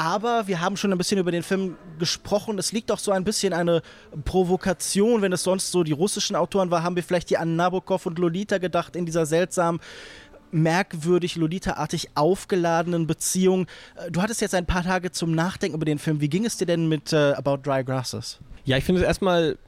aber 0.00 0.46
wir 0.46 0.62
haben 0.62 0.78
schon 0.78 0.92
ein 0.92 0.98
bisschen 0.98 1.18
über 1.18 1.30
den 1.30 1.42
Film 1.42 1.76
gesprochen. 1.98 2.58
Es 2.58 2.72
liegt 2.72 2.90
auch 2.90 2.98
so 2.98 3.12
ein 3.12 3.22
bisschen 3.22 3.52
eine 3.52 3.82
Provokation. 4.24 5.20
Wenn 5.20 5.34
es 5.34 5.42
sonst 5.42 5.70
so 5.70 5.82
die 5.82 5.92
russischen 5.92 6.36
Autoren 6.36 6.70
war, 6.70 6.82
haben 6.82 6.96
wir 6.96 7.02
vielleicht 7.02 7.28
hier 7.28 7.38
an 7.38 7.54
Nabokov 7.54 8.06
und 8.06 8.18
Lolita 8.18 8.56
gedacht, 8.56 8.96
in 8.96 9.04
dieser 9.04 9.26
seltsamen 9.26 9.78
merkwürdig 10.52 11.36
Lolita-artig 11.36 12.12
aufgeladenen 12.14 13.06
Beziehung. 13.06 13.66
Äh, 13.94 14.10
du 14.10 14.22
hattest 14.22 14.40
jetzt 14.40 14.54
ein 14.54 14.64
paar 14.64 14.84
Tage 14.84 15.10
zum 15.10 15.32
Nachdenken 15.32 15.76
über 15.76 15.84
den 15.84 15.98
Film. 15.98 16.22
Wie 16.22 16.30
ging 16.30 16.46
es 16.46 16.56
dir 16.56 16.66
denn 16.66 16.88
mit 16.88 17.12
äh, 17.12 17.34
About 17.34 17.58
Dry 17.58 17.84
Grasses? 17.84 18.38
Ja, 18.64 18.78
ich 18.78 18.84
finde 18.84 19.02
es 19.02 19.06
erstmal 19.06 19.58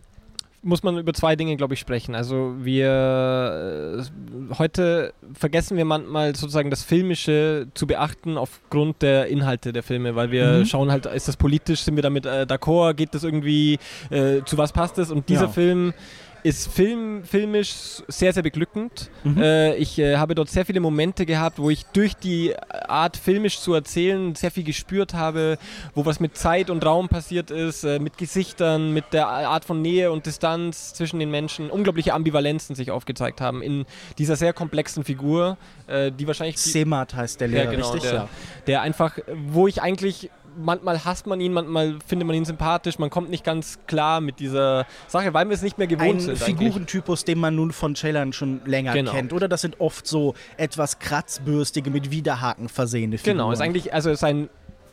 muss 0.63 0.83
man 0.83 0.99
über 0.99 1.13
zwei 1.13 1.35
Dinge, 1.37 1.57
glaube 1.57 1.75
ich, 1.75 1.81
sprechen. 1.81 2.15
Also 2.15 2.55
wir 2.59 3.99
äh, 3.99 4.55
heute 4.59 5.13
vergessen 5.35 5.77
wir 5.77 5.85
manchmal 5.85 6.37
sozusagen 6.37 6.71
das 6.71 6.85
Filmische 6.85 7.67
zu 7.75 7.87
beachten 7.87 8.39
aufgrund 8.39 9.03
der 9.03 9.27
Inhalte 9.27 9.73
der 9.73 9.83
Filme, 9.83 10.15
weil 10.15 10.31
wir 10.31 10.59
mhm. 10.59 10.67
schauen 10.67 10.93
halt, 10.93 11.07
ist 11.07 11.29
das 11.29 11.37
politisch, 11.37 11.81
sind 11.81 11.97
wir 11.97 12.03
damit 12.03 12.27
äh, 12.27 12.47
d'accord, 12.49 12.95
geht 12.95 13.15
das 13.15 13.25
irgendwie, 13.25 13.79
äh, 14.11 14.43
zu 14.45 14.57
was 14.57 14.73
passt 14.73 14.99
das? 14.99 15.11
Und 15.11 15.29
dieser 15.29 15.43
ja. 15.43 15.49
Film 15.49 15.95
ist 16.43 16.73
film, 16.73 17.25
filmisch 17.25 18.03
sehr, 18.09 18.33
sehr 18.33 18.43
beglückend. 18.43 19.11
Mhm. 19.23 19.43
Äh, 19.43 19.77
ich 19.77 19.99
äh, 19.99 20.17
habe 20.17 20.35
dort 20.35 20.49
sehr 20.49 20.67
viele 20.67 20.81
Momente 20.81 21.25
gehabt, 21.25 21.59
wo 21.59 21.71
ich 21.71 21.85
durch 21.87 22.15
die 22.15 22.55
Art 22.89 23.17
filmisch 23.17 23.61
zu 23.61 23.75
erzählen 23.75 24.35
sehr 24.35 24.51
viel 24.51 24.65
gespürt 24.65 25.15
habe, 25.15 25.59
wo 25.95 26.05
was 26.05 26.21
mit 26.21 26.37
Zeit 26.37 26.71
und 26.71 26.85
Raum 26.85 27.09
passiert 27.09 27.51
ist, 27.51 27.85
äh, 27.85 27.99
mit 27.99 28.19
Gesichtern, 28.19 28.93
mit 28.93 29.13
der 29.13 29.29
Art 29.29 29.65
von 29.65 29.81
Nähe 29.83 30.11
und 30.11 30.27
Distanz 30.27 30.95
zwischen 30.95 31.21
den 31.21 31.31
Menschen, 31.31 31.71
unglaubliche 31.71 32.13
Ambivalenzen 32.13 32.75
sich 32.75 32.91
aufgezeigt 32.91 33.41
haben 33.41 33.63
in 33.63 33.87
dieser 34.19 34.37
sehr 34.37 34.53
komplexen 34.53 35.05
Figur, 35.05 35.57
äh, 35.87 36.11
die 36.11 36.27
wahrscheinlich... 36.27 36.59
Semat 36.59 37.15
heißt 37.15 37.41
der 37.41 37.49
Lehrer, 37.49 37.65
ja, 37.65 37.71
genau, 37.71 37.91
richtig? 37.91 38.11
Der, 38.11 38.21
ja. 38.21 38.29
der 38.67 38.83
einfach, 38.83 39.19
wo 39.47 39.69
ich 39.69 39.81
eigentlich 39.81 40.31
manchmal 40.57 41.05
hasst 41.05 41.27
man 41.27 41.41
ihn, 41.41 41.53
manchmal 41.53 41.97
findet 42.07 42.27
man 42.27 42.37
ihn 42.37 42.45
sympathisch, 42.45 42.99
man 42.99 43.11
kommt 43.11 43.31
nicht 43.31 43.45
ganz 43.45 43.79
klar 43.87 44.21
mit 44.21 44.41
dieser 44.41 44.87
Sache, 45.09 45.33
weil 45.35 45.49
wir 45.49 45.55
es 45.55 45.63
nicht 45.63 45.79
mehr 45.79 45.87
gewohnt 45.87 46.09
Ein 46.17 46.21
sind. 46.21 46.43
eigentlich. 46.43 46.45
Figurentypus, 46.73 47.25
den 47.25 47.39
man 47.39 47.55
nun 47.55 47.73
von 47.73 47.95
Trailern 47.95 48.33
schon 48.33 48.61
länger 48.65 48.93
Genau. 48.93 49.13
kennt. 49.13 49.33
Oder 49.33 49.49
das 49.49 49.61
sind 49.63 49.81
oft 49.81 50.07
so 50.07 50.35
etwas 50.57 50.99
kratzbürstige, 50.99 51.91
mit 51.91 52.11
Widerhaken 52.11 52.69
versehene 52.69 53.19
Figuren. 53.19 53.37
Genau, 53.39 53.53
ist 53.53 53.61
eigentlich, 53.61 53.93
also 53.95 54.15
sein 54.15 54.49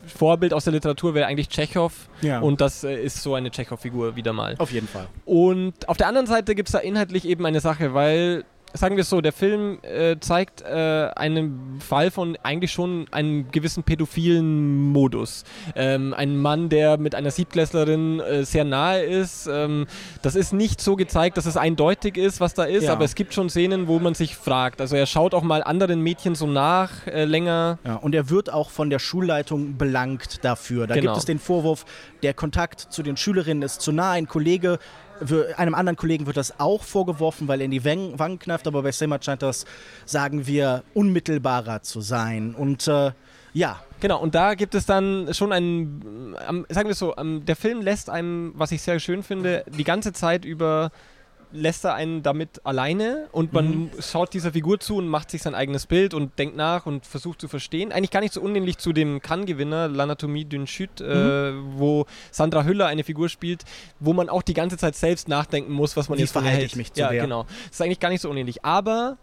Vorbild 0.06 0.54
aus 0.54 0.64
der 0.64 0.72
Literatur 0.72 1.14
wäre 1.14 1.26
eigentlich 1.26 1.48
Tschechow 1.50 1.92
Ja. 2.22 2.40
und 2.40 2.60
das 2.62 2.84
äh, 2.84 3.02
ist 3.02 3.22
so 3.22 3.34
eine 3.34 3.50
Tschechow-Figur 3.50 4.16
wieder 4.16 4.32
mal. 4.32 4.54
Auf 4.58 4.72
jeden 4.72 4.88
Fall. 4.88 5.06
Und 5.26 5.88
auf 5.88 5.98
der 5.98 6.06
anderen 6.08 6.26
Seite 6.26 6.54
gibt 6.54 6.68
es 6.68 6.72
da 6.72 6.78
inhaltlich 6.78 7.26
eben 7.28 7.44
eine 7.44 7.60
Sache, 7.60 7.92
weil, 7.92 8.44
sagen 8.72 8.96
wir 8.96 9.02
es 9.02 9.10
so, 9.10 9.20
der 9.20 9.32
Film 9.32 9.78
äh, 9.82 10.16
zeigt 10.20 10.62
äh, 10.62 11.10
einen 11.16 11.78
Fall 11.80 12.10
von 12.10 12.36
eigentlich 12.42 12.72
schon 12.72 13.06
einem 13.10 13.50
gewissen 13.50 13.82
pädophilen 13.82 14.76
Modus. 14.92 15.44
Ähm, 15.74 16.14
ein 16.14 16.36
Mann, 16.36 16.68
der 16.68 16.96
mit 16.98 17.14
einer 17.14 17.30
Siebtklässlerin 17.30 18.20
äh, 18.20 18.44
sehr 18.44 18.64
nahe 18.64 19.02
ist. 19.02 19.48
Ähm, 19.52 19.86
das 20.22 20.34
ist 20.36 20.52
nicht 20.52 20.80
so 20.80 20.96
gezeigt, 20.96 21.36
dass 21.36 21.46
es 21.46 21.56
eindeutig 21.56 22.16
ist, 22.16 22.40
was 22.40 22.54
da 22.54 22.64
ist, 22.64 22.84
Ja. 22.84 22.92
aber 22.92 23.04
es 23.04 23.14
gibt 23.14 23.34
schon 23.34 23.50
Szenen, 23.50 23.88
wo 23.88 23.98
man 23.98 24.14
sich 24.14 24.36
fragt. 24.36 24.80
Also 24.80 24.96
er 24.96 25.06
schaut 25.06 25.34
auch 25.34 25.42
mal 25.42 25.62
anderen 25.62 26.00
Mädchen 26.02 26.34
so 26.34 26.46
nach, 26.46 27.06
äh, 27.06 27.24
länger. 27.24 27.78
Ja, 27.84 27.96
und 27.96 28.14
er 28.14 28.30
wird 28.30 28.52
auch 28.52 28.70
von 28.70 28.90
der 28.90 28.98
Schulleitung 28.98 29.76
belangt 29.76 30.44
dafür. 30.44 30.86
Da 30.86 30.94
Genau. 30.94 31.12
gibt 31.12 31.18
es 31.18 31.24
den 31.24 31.38
Vorwurf, 31.38 31.84
der 32.22 32.34
Kontakt 32.34 32.80
zu 32.80 33.02
den 33.02 33.16
Schülerinnen 33.16 33.62
ist 33.62 33.80
zu 33.80 33.92
nah. 33.92 34.12
Ein 34.12 34.28
Kollege, 34.28 34.78
einem 35.56 35.74
anderen 35.74 35.96
Kollegen 35.96 36.26
wird 36.26 36.36
das 36.36 36.58
auch 36.58 36.82
vorgeworfen, 36.82 37.48
weil 37.48 37.60
er 37.60 37.66
in 37.66 37.70
die 37.70 37.84
Wangen 37.84 38.38
kneift. 38.38 38.66
Aber 38.66 38.82
bei 38.82 38.92
Semat 38.92 39.24
scheint 39.24 39.42
das, 39.42 39.64
sagen 40.04 40.46
wir, 40.46 40.82
unmittelbarer 40.94 41.82
zu 41.82 42.00
sein. 42.00 42.54
Und 42.54 42.88
äh, 42.88 43.12
ja, 43.52 43.80
Genau, 44.00 44.18
und 44.18 44.34
da 44.34 44.54
gibt 44.54 44.74
es 44.74 44.86
dann 44.86 45.32
schon 45.34 45.52
einen, 45.52 46.34
ähm, 46.48 46.64
sagen 46.70 46.88
wir 46.88 46.92
es 46.92 46.98
so, 46.98 47.14
ähm, 47.18 47.44
der 47.44 47.54
Film 47.54 47.82
lässt 47.82 48.08
einem, 48.08 48.52
was 48.56 48.72
ich 48.72 48.80
sehr 48.80 48.98
schön 48.98 49.22
finde, 49.22 49.62
die 49.68 49.84
ganze 49.84 50.14
Zeit 50.14 50.46
über 50.46 50.90
lässt 51.52 51.84
er 51.84 51.94
einen 51.94 52.22
damit 52.22 52.64
alleine 52.64 53.28
und 53.32 53.52
man 53.52 53.68
Mhm. 53.70 53.90
schaut 54.00 54.32
dieser 54.34 54.52
Figur 54.52 54.78
zu 54.80 54.96
und 54.96 55.08
macht 55.08 55.30
sich 55.30 55.42
sein 55.42 55.54
eigenes 55.54 55.86
Bild 55.86 56.14
und 56.14 56.38
denkt 56.38 56.56
nach 56.56 56.86
und 56.86 57.06
versucht 57.06 57.40
zu 57.40 57.48
verstehen. 57.48 57.90
Eigentlich 57.92 58.10
gar 58.10 58.20
nicht 58.20 58.32
so 58.34 58.40
unähnlich 58.40 58.78
zu 58.78 58.92
dem 58.92 59.20
Cannes-Gewinner 59.20 59.88
L'Anatomie 59.88 60.46
d'une 60.46 60.66
Chute, 60.66 61.04
äh, 61.04 61.50
Mhm. 61.52 61.72
wo 61.78 62.06
Sandra 62.30 62.64
Hüller 62.64 62.86
eine 62.86 63.02
Figur 63.04 63.28
spielt, 63.28 63.64
wo 63.98 64.12
man 64.12 64.28
auch 64.28 64.42
die 64.42 64.54
ganze 64.54 64.76
Zeit 64.76 64.94
selbst 64.96 65.28
nachdenken 65.28 65.72
muss, 65.72 65.96
was 65.96 66.08
man 66.08 66.18
Wie 66.18 66.22
jetzt 66.22 66.32
verhalte 66.32 66.64
ich 66.64 66.76
mich 66.76 66.92
zu 66.92 67.00
Ja, 67.00 67.10
der? 67.10 67.22
genau. 67.22 67.44
Das 67.44 67.72
ist 67.72 67.82
eigentlich 67.82 68.00
gar 68.00 68.10
nicht 68.10 68.20
so 68.22 68.30
unähnlich. 68.30 68.64
Aber 68.64 69.16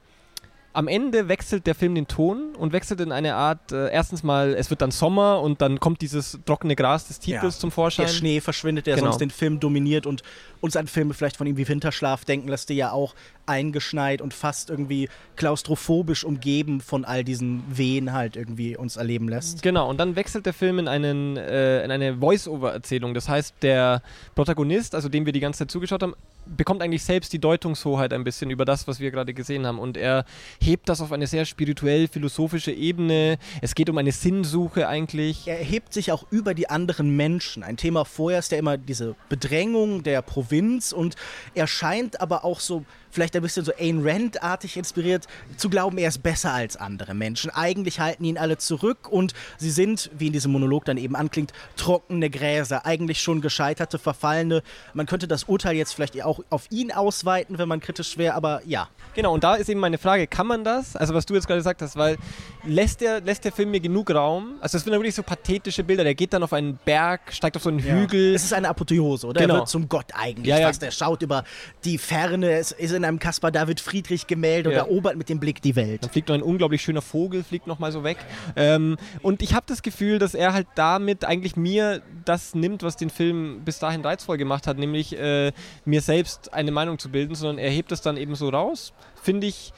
am 0.78 0.88
Ende 0.88 1.28
wechselt 1.28 1.66
der 1.66 1.74
Film 1.74 1.96
den 1.96 2.08
Ton 2.08 2.54
und 2.56 2.72
wechselt 2.72 3.02
in 3.02 3.12
eine 3.12 3.34
Art, 3.34 3.72
äh, 3.72 3.90
erstens 3.92 4.22
mal, 4.22 4.54
es 4.54 4.70
wird 4.70 4.84
dann 4.84 4.92
Sommer 4.92 5.42
und 5.42 5.60
dann 5.60 5.80
kommt 5.80 6.02
dieses 6.02 6.38
trockene 6.46 6.76
Gras 6.76 7.08
des 7.08 7.18
Titels 7.20 7.56
Ja. 7.56 7.60
zum 7.62 7.72
Vorschein. 7.72 8.06
der 8.06 8.14
Schnee 8.14 8.42
verschwindet, 8.42 8.86
der 8.86 8.94
Genau. 8.96 9.08
sonst 9.08 9.20
den 9.20 9.32
Film 9.32 9.60
dominiert 9.60 10.06
und 10.06 10.22
uns 10.62 10.76
an 10.76 10.86
Filme 10.86 11.16
vielleicht 11.16 11.38
von 11.38 11.48
ihm 11.48 11.58
wie 11.58 11.68
Winterschlaf 11.68 12.26
denken 12.26 12.48
lässt, 12.50 12.70
die 12.70 12.76
ja 12.76 12.92
auch 12.92 13.16
eingeschneit 13.48 14.22
und 14.22 14.36
fast 14.36 14.70
irgendwie 14.70 15.10
klaustrophobisch 15.36 16.24
umgeben 16.24 16.80
von 16.82 17.06
all 17.06 17.24
diesen 17.24 17.64
Wehen 17.76 18.14
halt 18.14 18.36
irgendwie 18.36 18.78
uns 18.78 18.98
erleben 18.98 19.30
lässt. 19.30 19.64
Genau, 19.64 19.90
und 19.90 19.98
dann 20.00 20.16
wechselt 20.16 20.46
der 20.46 20.54
Film 20.54 20.78
in, 20.78 20.88
einen, 20.88 21.38
äh, 21.38 21.84
in 21.84 21.90
eine 21.90 22.18
Voice-Over-Erzählung. 22.18 23.16
Das 23.16 23.28
heißt, 23.28 23.56
der 23.64 24.04
Protagonist, 24.36 24.94
also 24.94 25.10
dem 25.10 25.26
wir 25.26 25.34
die 25.34 25.40
ganze 25.40 25.60
Zeit 25.60 25.72
zugeschaut 25.72 26.04
haben, 26.04 26.14
bekommt 26.56 26.82
eigentlich 26.82 27.04
selbst 27.04 27.34
die 27.34 27.39
Deutungshoheit 27.39 28.13
ein 28.13 28.24
bisschen 28.24 28.50
über 28.50 28.66
das, 28.66 28.88
was 28.88 29.00
wir 29.00 29.12
gerade 29.12 29.34
gesehen 29.34 29.66
haben. 29.66 29.80
Und 29.80 29.98
er 29.98 30.25
hebt 30.62 30.89
das 30.89 31.01
auf 31.01 31.12
eine 31.12 31.27
sehr 31.27 31.46
spirituell-philosophische 31.46 32.72
Ebene. 32.72 33.38
Es 33.62 33.75
geht 33.75 33.89
um 33.89 33.98
eine 33.98 34.12
Sinnsuche 34.12 34.88
eigentlich. 34.88 35.48
Er 35.48 35.60
erhebt 35.60 35.94
sich 35.94 36.12
auch 36.12 36.25
über 36.32 36.54
die 36.54 36.70
anderen 36.70 37.16
Menschen. 37.16 37.63
Ein 37.63 37.77
Thema 37.77 38.06
vorher 38.06 38.39
ist 38.39 38.51
ja 38.51 38.58
immer 38.58 38.77
diese 38.77 39.16
Bedrängung 39.30 40.04
der 40.04 40.22
Provinz 40.22 40.92
und 40.92 41.16
er 41.54 41.68
scheint 41.68 42.22
aber 42.22 42.46
auch 42.46 42.60
so 42.60 42.86
vielleicht 43.10 43.36
ein 43.36 43.42
bisschen 43.42 43.66
so 43.66 43.72
Ayn 43.77 44.08
Rand-artig 44.08 44.77
inspiriert 44.77 45.27
zu 45.56 45.70
glauben, 45.70 45.98
er 45.98 46.10
ist 46.10 46.22
besser 46.22 46.54
als 46.54 46.77
andere 46.77 47.13
Menschen. 47.13 47.50
Eigentlich 47.50 48.00
halten 48.00 48.24
ihn 48.24 48.38
alle 48.38 48.58
zurück 48.58 49.10
und 49.10 49.34
sie 49.58 49.72
sind, 49.72 50.12
wie 50.18 50.27
in 50.27 50.34
diesem 50.34 50.51
Monolog 50.51 50.86
dann 50.86 50.98
eben 50.98 51.16
anklingt, 51.16 51.51
trockene 51.77 52.30
Gräser, 52.30 52.86
eigentlich 52.86 53.22
schon 53.22 53.42
gescheiterte, 53.42 53.98
verfallene. 53.98 54.62
Man 54.94 55.06
könnte 55.06 55.28
das 55.28 55.45
Urteil 55.45 55.76
jetzt 55.76 55.93
vielleicht 55.93 56.22
auch 56.22 56.37
auf 56.50 56.65
ihn 56.71 56.91
ausweiten, 56.91 57.58
wenn 57.58 57.67
man 57.67 57.80
kritisch 57.80 58.17
wäre, 58.17 58.34
aber 58.36 58.62
ja. 58.65 58.88
Genau, 59.15 59.34
und 59.34 59.43
da 59.43 59.56
ist 59.56 59.67
eben 59.69 59.80
meine 59.80 59.97
Frage, 59.97 60.28
kann 60.28 60.45
man 60.47 60.63
das? 60.63 60.95
Also 60.95 61.13
was 61.13 61.26
du 61.26 61.34
jetzt 61.34 61.47
gerade 61.47 61.60
gesagt 61.60 61.82
hast, 61.82 61.95
weil 61.95 62.17
lässt 62.65 63.02
der, 63.02 63.21
lässt 63.21 63.45
der 63.45 63.52
Film 63.52 63.71
mir 63.71 63.80
genug 63.80 64.12
Raum? 64.13 64.56
Also 64.62 64.78
es 64.78 64.84
sind 64.84 64.93
ja 64.93 65.00
wirklich 65.00 65.15
so 65.15 65.23
pathetische 65.23 65.84
Bilder. 65.84 66.04
Der 66.04 66.13
geht 66.15 66.34
dann 66.34 66.43
auf 66.43 66.54
einen 66.54 66.78
Berg, 66.86 67.21
steigt 67.34 67.56
auf 67.56 67.63
so 67.63 67.69
einen 67.69 67.80
Hügel. 67.80 68.36
Es 68.36 68.43
ist 68.43 68.54
eine 68.54 68.69
Apotheose, 68.69 69.26
oder? 69.28 69.41
Genau. 69.41 69.56
Er 69.56 69.58
wird 69.62 69.69
zum 69.69 69.89
Gott 69.89 70.08
eigentlich 70.13 70.47
Ja, 70.47 70.60
ja. 70.60 70.67
fast. 70.67 70.84
Er 70.84 70.91
schaut 70.91 71.21
über 71.23 71.43
die 71.84 71.97
Ferne, 71.97 72.52
es 72.52 72.71
ist 72.71 72.91
in 72.91 73.04
einem 73.04 73.17
Caspar 73.19 73.52
David 73.52 73.80
Friedrich 73.80 74.28
Gemälde 74.28 74.71
Ja. 74.71 74.84
und 74.84 74.89
erobert 74.89 75.15
mit 75.17 75.30
dem 75.30 75.39
Blick 75.39 75.62
die 75.62 75.76
Welt. 75.76 76.04
Dann 76.04 76.10
fliegt 76.12 76.30
noch 76.30 76.36
ein 76.36 76.43
unglaublich 76.43 76.82
schöner 76.82 77.02
Vogel, 77.02 77.43
fliegt 77.43 77.65
noch 77.65 77.80
mal 77.80 77.91
so 77.91 78.04
weg. 78.04 78.17
Ähm, 78.56 78.97
und 79.23 79.41
ich 79.41 79.54
habe 79.56 79.65
das 79.67 79.82
Gefühl, 79.82 80.19
dass 80.19 80.36
er 80.36 80.54
halt 80.54 80.67
damit 80.76 81.26
eigentlich 81.26 81.56
mir 81.56 82.02
das 82.26 82.54
nimmt, 82.54 82.84
was 82.84 82.97
den 82.97 83.10
Film 83.10 83.62
bis 83.65 83.80
dahin 83.80 84.02
reizvoll 84.02 84.38
gemacht 84.38 84.67
hat, 84.67 84.78
nämlich 84.78 85.17
äh, 85.17 85.52
mir 85.86 86.02
selbst 86.02 86.27
eine 86.52 86.72
Meinung 86.72 87.00
zu 87.00 87.10
bilden, 87.10 87.36
sondern 87.36 87.58
er 87.58 87.70
hebt 87.70 87.92
es 87.92 88.02
dann 88.02 88.18
eben 88.18 88.36
so 88.36 88.50
raus. 88.50 88.94
Finde 89.22 89.48
ich 89.48 89.74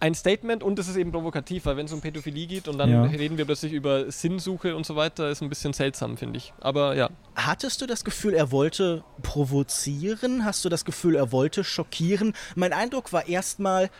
ein 0.00 0.14
Statement 0.16 0.64
und 0.64 0.78
es 0.80 0.88
ist 0.88 0.96
eben 0.96 1.12
provokativ, 1.12 1.64
weil 1.66 1.76
wenn 1.76 1.86
es 1.86 1.92
um 1.92 2.00
Pädophilie 2.00 2.48
geht 2.48 2.66
und 2.66 2.76
dann 2.76 2.90
Ja. 2.90 3.02
reden 3.04 3.38
wir 3.38 3.44
plötzlich 3.44 3.72
über 3.72 4.10
Sinnsuche 4.10 4.74
und 4.74 4.84
so 4.84 4.96
weiter, 4.96 5.30
ist 5.30 5.42
ein 5.42 5.48
bisschen 5.48 5.72
seltsam, 5.72 6.16
finde 6.16 6.38
ich. 6.38 6.52
Aber 6.60 6.96
ja. 6.96 7.08
Hattest 7.36 7.80
du 7.80 7.86
das 7.86 8.02
Gefühl, 8.04 8.34
er 8.34 8.50
wollte 8.50 9.04
provozieren? 9.22 10.44
Hast 10.44 10.64
du 10.64 10.68
das 10.68 10.84
Gefühl, 10.84 11.14
er 11.14 11.30
wollte 11.30 11.62
schockieren? 11.62 12.34
Mein 12.56 12.72
Eindruck 12.72 13.12
war 13.12 13.28
erstmal, 13.28 13.90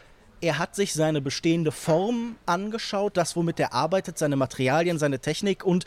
er 0.41 0.59
hat 0.59 0.75
sich 0.75 0.93
seine 0.93 1.21
bestehende 1.21 1.71
Form 1.71 2.35
angeschaut, 2.47 3.17
das, 3.17 3.37
womit 3.37 3.61
er 3.61 3.73
arbeitet, 3.73 4.19
seine 4.19 4.35
Materialien, 4.35 4.99
seine 4.99 5.21
Technik 5.21 5.65
und 5.65 5.85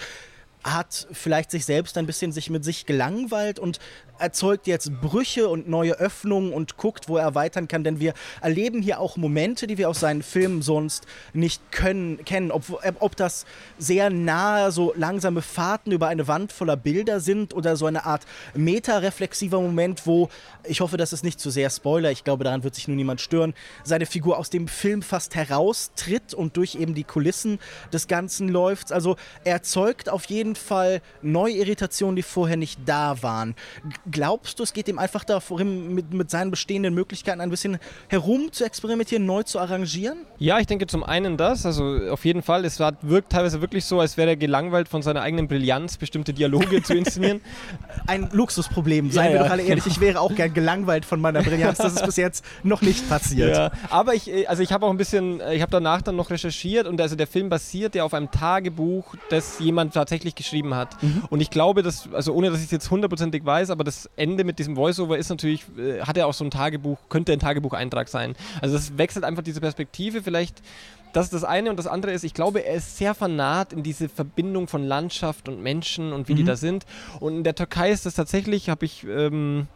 hat 0.64 1.08
vielleicht 1.12 1.52
sich 1.52 1.66
selbst 1.66 1.98
ein 1.98 2.06
bisschen 2.08 2.32
sich 2.32 2.50
mit 2.50 2.64
sich 2.64 2.86
gelangweilt 2.86 3.60
und 3.60 3.80
erzeugt 4.20 4.68
jetzt 4.68 5.02
Brüche 5.02 5.50
und 5.50 5.68
neue 5.68 5.94
Öffnungen 6.00 6.54
und 6.54 6.78
guckt, 6.78 7.08
wo 7.10 7.18
er 7.18 7.24
erweitern 7.24 7.68
kann. 7.68 7.84
Denn 7.84 8.00
wir 8.00 8.14
erleben 8.42 8.82
hier 8.82 9.00
auch 9.00 9.18
Momente, 9.18 9.68
die 9.68 9.78
wir 9.78 9.90
aus 9.90 10.00
seinen 10.00 10.24
Filmen 10.24 10.62
sonst 10.62 11.06
nicht 11.34 11.72
können, 11.72 12.24
kennen. 12.26 12.52
Ob, 12.52 12.64
ob 13.00 13.16
das 13.16 13.46
sehr 13.78 14.10
nahe, 14.10 14.72
so 14.72 14.94
langsame 14.96 15.42
Fahrten 15.42 15.92
über 15.92 16.08
eine 16.08 16.28
Wand 16.28 16.52
voller 16.52 16.78
Bilder 16.78 17.20
sind 17.20 17.54
oder 17.54 17.76
so 17.76 17.86
eine 17.86 18.06
Art 18.06 18.26
metareflexiver 18.54 19.60
Moment, 19.62 20.06
wo, 20.06 20.30
ich 20.64 20.82
hoffe, 20.82 20.98
das 20.98 21.14
ist 21.14 21.24
nicht 21.24 21.40
zu 21.40 21.50
sehr 21.50 21.70
Spoiler, 21.70 22.12
ich 22.12 22.24
glaube, 22.24 22.44
daran 22.44 22.64
wird 22.64 22.76
sich 22.76 22.88
nur 22.88 22.96
niemand 22.96 23.22
stören, 23.22 23.54
seine 23.84 24.06
Figur 24.06 24.38
aus 24.38 24.50
dem 24.50 24.68
Film 24.68 25.02
fast 25.02 25.36
heraustritt 25.36 26.34
und 26.34 26.58
durch 26.58 26.76
eben 26.76 26.94
die 26.94 27.04
Kulissen 27.04 27.60
des 27.92 28.08
Ganzen 28.08 28.50
läuft. 28.50 28.92
Also 28.92 29.16
er 29.44 29.54
erzeugt 29.54 30.10
auf 30.10 30.26
jeden 30.26 30.56
Fall 30.56 31.02
neue 31.22 31.54
Irritationen, 31.54 32.16
die 32.16 32.24
vorher 32.24 32.58
nicht 32.58 32.80
da 32.86 33.22
waren. 33.22 33.56
Glaubst 34.12 34.60
du, 34.60 34.64
es 34.64 34.74
geht 34.74 34.88
ihm 34.88 35.00
einfach 35.00 35.24
darum, 35.24 35.96
mit, 35.96 36.14
mit 36.14 36.30
seinen 36.30 36.52
bestehenden 36.52 36.94
Möglichkeiten 36.94 37.42
ein 37.42 37.50
bisschen 37.50 37.80
herum 38.08 38.52
zu 38.52 38.64
experimentieren, 38.64 39.26
neu 39.26 39.44
zu 39.44 39.60
arrangieren? 39.60 40.20
Ja, 40.38 40.60
ich 40.60 40.68
denke 40.68 40.86
zum 40.86 41.04
einen 41.04 41.38
das, 41.38 41.66
also 41.66 42.00
auf 42.12 42.24
jeden 42.26 42.42
Fall, 42.42 42.66
es 42.66 42.80
war, 42.80 42.94
wirkt 43.02 43.32
teilweise 43.32 43.62
wirklich 43.62 43.86
so, 43.86 44.00
als 44.00 44.18
wäre 44.18 44.30
er 44.30 44.36
gelangweilt 44.36 44.88
von 44.88 45.02
seiner 45.02 45.22
eigenen 45.22 45.48
Brillanz, 45.48 45.98
bestimmte 45.98 46.34
Dialoge 46.34 46.84
zu 46.84 46.94
inszenieren. 46.94 47.42
Ein 48.08 48.30
Luxusproblem, 48.32 49.10
seien 49.12 49.26
Ja, 49.26 49.32
wir 49.32 49.38
ja, 49.38 49.44
doch 49.44 49.52
alle 49.52 49.64
ehrlich. 49.64 49.88
Ich 49.88 50.00
wäre 50.00 50.20
auch 50.20 50.36
gern 50.36 50.54
gelangweilt 50.54 51.06
von 51.06 51.20
meiner 51.20 51.42
Brillanz. 51.42 51.78
Das 51.80 51.94
ist 51.94 52.06
bis 52.06 52.18
jetzt 52.18 52.46
noch 52.64 52.82
nicht 52.82 53.08
passiert. 53.10 53.56
Ja, 53.56 53.72
aber 53.90 54.14
ich, 54.14 54.30
äh, 54.30 54.46
also 54.46 54.62
ich 54.62 54.72
habe 54.72 54.86
auch 54.86 54.92
ein 54.92 54.98
bisschen, 54.98 55.40
äh, 55.40 55.56
ich 55.56 55.62
habe 55.62 55.72
danach 55.72 56.02
dann 56.02 56.16
noch 56.16 56.30
recherchiert 56.30 56.86
und 56.86 57.02
also 57.02 57.16
der 57.16 57.28
Film 57.28 57.50
basiert 57.50 57.96
ja 57.96 58.04
auf 58.04 58.14
einem 58.14 58.30
Tagebuch, 58.30 59.16
das 59.30 59.60
jemand 59.60 59.94
tatsächlich 59.94 60.36
geschrieben 60.36 60.76
hat. 60.76 60.96
Und 61.30 61.42
ich 61.42 61.50
glaube, 61.50 61.82
dass, 61.82 62.10
also 62.14 62.34
ohne 62.34 62.50
dass 62.50 62.60
ich 62.60 62.66
es 62.66 62.72
jetzt 62.72 62.92
hundertprozentig 62.92 63.46
weiß, 63.46 63.70
aber 63.70 63.84
das 63.84 63.95
Ende 64.16 64.44
mit 64.44 64.60
diesem 64.60 64.76
Voiceover 64.76 65.18
ist 65.18 65.30
natürlich, 65.30 65.66
äh, 65.78 66.02
hat 66.02 66.18
er 66.18 66.28
auch 66.28 66.34
so 66.34 66.44
ein 66.46 66.52
Tagebuch, 66.52 66.98
könnte 67.10 67.34
ein 67.34 67.40
Tagebucheintrag 67.40 68.08
sein. 68.08 68.36
Also 68.62 68.76
das 68.76 68.98
wechselt 68.98 69.26
einfach 69.26 69.44
diese 69.44 69.62
Perspektive 69.62 70.22
vielleicht. 70.22 70.62
Das 71.14 71.26
ist 71.26 71.34
das 71.34 71.46
eine 71.46 71.70
und 71.70 71.78
das 71.78 71.88
andere 71.88 72.12
ist, 72.12 72.26
ich 72.26 72.34
glaube, 72.34 72.60
er 72.66 72.76
ist 72.76 72.98
sehr 72.98 73.14
vernarrt 73.14 73.72
in 73.72 73.84
diese 73.84 74.10
Verbindung 74.10 74.68
von 74.68 74.84
Landschaft 74.84 75.48
und 75.48 75.62
Menschen 75.64 76.12
und 76.12 76.28
wie 76.28 76.36
die 76.36 76.44
Mhm. 76.44 76.48
da 76.48 76.56
sind. 76.58 76.86
Und 77.22 77.38
in 77.38 77.44
der 77.46 77.56
Türkei 77.56 77.92
ist 77.92 78.06
das 78.06 78.16
tatsächlich, 78.16 78.70
habe 78.70 78.84
ich 78.84 79.06
ähm, 79.08 79.68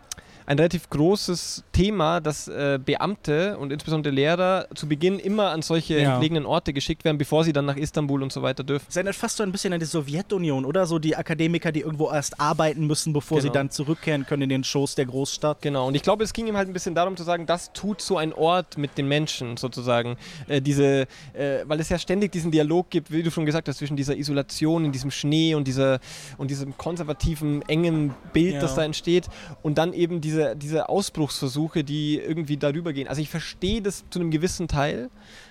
ein 0.49 0.57
relativ 0.57 0.89
großes 0.89 1.63
Thema, 1.73 2.19
dass 2.19 2.47
äh, 2.47 2.79
Beamte 2.83 3.55
und 3.59 3.71
insbesondere 3.71 4.11
Lehrer 4.11 4.65
zu 4.73 4.87
Beginn 4.87 5.19
immer 5.19 5.51
an 5.51 5.61
solche 5.61 5.99
Ja. 5.99 6.13
entlegenen 6.15 6.47
Orte 6.47 6.73
geschickt 6.73 7.05
werden, 7.05 7.19
bevor 7.19 7.43
sie 7.43 7.53
dann 7.53 7.65
nach 7.65 7.75
Istanbul 7.77 8.23
und 8.23 8.33
so 8.33 8.41
weiter 8.41 8.63
dürfen. 8.63 8.85
Es 8.89 8.95
erinnert 8.95 9.15
fast 9.15 9.37
so 9.37 9.43
ein 9.43 9.51
bisschen 9.51 9.73
an 9.73 9.79
die 9.79 9.85
Sowjetunion, 9.85 10.65
oder? 10.65 10.87
So 10.87 10.97
die 10.97 11.15
Akademiker, 11.15 11.71
die 11.71 11.81
irgendwo 11.81 12.09
erst 12.09 12.39
arbeiten 12.39 12.87
müssen, 12.87 13.13
bevor 13.13 13.41
sie 13.41 13.49
Genau. 13.49 13.53
dann 13.59 13.69
zurückkehren 13.69 14.25
können 14.25 14.41
in 14.41 14.49
den 14.49 14.63
Schoß 14.63 14.95
der 14.95 15.05
Großstadt. 15.05 15.61
Genau, 15.61 15.87
und 15.87 15.93
ich 15.93 16.01
glaube, 16.01 16.23
es 16.23 16.33
ging 16.33 16.47
ihm 16.47 16.57
halt 16.57 16.67
ein 16.67 16.73
bisschen 16.73 16.95
darum 16.95 17.15
zu 17.15 17.21
sagen, 17.23 17.45
das 17.45 17.71
tut 17.71 18.01
so 18.01 18.17
ein 18.17 18.33
Ort 18.33 18.75
mit 18.75 18.97
den 18.97 19.07
Menschen 19.07 19.55
sozusagen. 19.55 20.17
Äh, 20.47 20.61
diese, 20.63 21.01
äh, 21.33 21.59
weil 21.65 21.79
es 21.79 21.89
ja 21.89 21.99
ständig 21.99 22.31
diesen 22.31 22.49
Dialog 22.49 22.89
gibt, 22.89 23.11
wie 23.11 23.21
du 23.21 23.29
schon 23.29 23.45
gesagt 23.45 23.67
hast, 23.67 23.77
zwischen 23.77 23.95
dieser 23.97 24.17
Isolation 24.17 24.83
in 24.85 24.91
diesem 24.91 25.11
Schnee 25.11 25.53
und, 25.53 25.67
dieser, 25.67 25.99
und 26.39 26.49
diesem 26.49 26.75
konservativen, 26.75 27.61
engen 27.69 28.15
Bild, 28.33 28.55
Ja. 28.55 28.61
das 28.61 28.73
da 28.73 28.83
entsteht. 28.83 29.27
Und 29.61 29.77
dann 29.77 29.93
eben 29.93 30.21
diese, 30.21 30.38
diese 30.55 30.89
Ausbruchsversuche, 30.89 31.83
die 31.83 32.17
irgendwie 32.17 32.57
darüber 32.57 32.93
gehen. 32.93 33.07
Also 33.07 33.21
ich 33.21 33.29
verstehe 33.29 33.81
das 33.81 34.03
zu 34.09 34.19
einem 34.19 34.31
gewissen 34.31 34.67
Teil. 34.67 35.09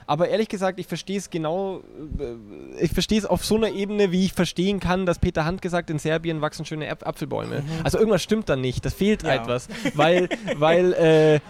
Aber 0.08 0.28
ehrlich 0.30 0.48
gesagt, 0.48 0.80
ich 0.80 0.86
verstehe 0.86 1.18
es 1.18 1.28
genau, 1.28 1.82
äh, 2.18 2.82
ich 2.82 2.92
verstehe 2.92 3.18
es 3.18 3.26
auf 3.26 3.44
so 3.44 3.56
einer 3.56 3.70
Ebene, 3.70 4.10
wie 4.10 4.24
ich 4.24 4.32
verstehen 4.32 4.80
kann, 4.80 5.04
dass 5.04 5.18
Peter 5.18 5.44
Hand 5.44 5.60
gesagt, 5.60 5.90
in 5.90 5.98
Serbien 5.98 6.40
wachsen 6.40 6.64
schöne 6.64 6.90
Apfelbäume. 6.90 7.62
Also 7.84 7.98
irgendwas 7.98 8.22
stimmt 8.22 8.48
da 8.48 8.56
nicht, 8.56 8.84
das 8.86 8.94
fehlt 8.94 9.22
Ja. 9.22 9.34
etwas, 9.34 9.68
weil, 9.94 10.30
weil 10.56 10.94
äh, 10.94 11.40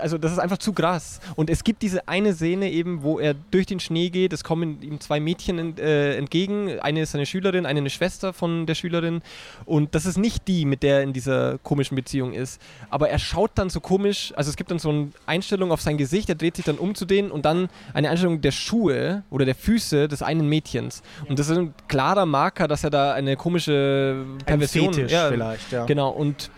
also 0.00 0.18
das 0.18 0.32
ist 0.32 0.38
einfach 0.38 0.58
zu 0.58 0.72
krass. 0.72 1.20
Und 1.36 1.50
es 1.50 1.62
gibt 1.62 1.82
diese 1.82 2.08
eine 2.08 2.34
Szene 2.34 2.70
eben, 2.70 3.02
wo 3.04 3.20
er 3.20 3.34
durch 3.52 3.66
den 3.66 3.78
Schnee 3.78 4.10
geht, 4.10 4.32
es 4.32 4.42
kommen 4.42 4.82
ihm 4.82 4.98
zwei 4.98 5.20
Mädchen 5.20 5.58
ent, 5.58 5.78
äh, 5.78 6.16
entgegen, 6.16 6.80
eine 6.80 7.02
ist 7.02 7.12
seine 7.12 7.26
Schülerin, 7.26 7.64
eine 7.64 7.78
eine 7.78 7.90
Schwester 7.90 8.32
von 8.32 8.66
der 8.66 8.74
Schülerin 8.74 9.22
und 9.64 9.94
das 9.94 10.06
ist 10.06 10.16
nicht 10.18 10.48
die, 10.48 10.64
mit 10.64 10.82
der 10.82 10.96
er 10.96 11.02
in 11.02 11.12
dieser 11.12 11.58
komischen 11.58 11.94
Beziehung 11.94 12.32
ist. 12.32 12.60
Aber 12.90 13.08
er 13.08 13.18
schaut 13.18 13.52
dann 13.54 13.70
so 13.70 13.80
komisch, 13.80 14.32
also 14.34 14.50
es 14.50 14.56
gibt 14.56 14.70
dann 14.70 14.78
so 14.78 14.88
eine 14.88 15.08
Einstellung 15.26 15.70
auf 15.70 15.80
sein 15.80 15.96
Gesicht, 15.98 16.28
er 16.28 16.34
dreht 16.34 16.56
sich 16.56 16.64
dann 16.64 16.78
um 16.78 16.94
zu 16.94 17.04
denen 17.04 17.30
und 17.30 17.44
dann 17.44 17.65
eine 17.94 18.10
Einstellung 18.10 18.40
der 18.40 18.52
Schuhe 18.52 19.24
oder 19.30 19.44
der 19.44 19.54
Füße 19.54 20.08
des 20.08 20.22
einen 20.22 20.48
Mädchens. 20.48 21.02
Und 21.28 21.38
das 21.38 21.48
ist 21.48 21.56
ein 21.56 21.74
klarer 21.88 22.26
Marker, 22.26 22.68
dass 22.68 22.84
er 22.84 22.90
da 22.90 23.12
eine 23.12 23.36
komische 23.36 24.24
Ein 24.40 24.44
Perversion 24.44 24.94
Fetisch 24.94 25.12
ja, 25.12 25.28
vielleicht, 25.28 25.72
ja. 25.72 25.84
Genau, 25.84 26.10
und 26.10 26.50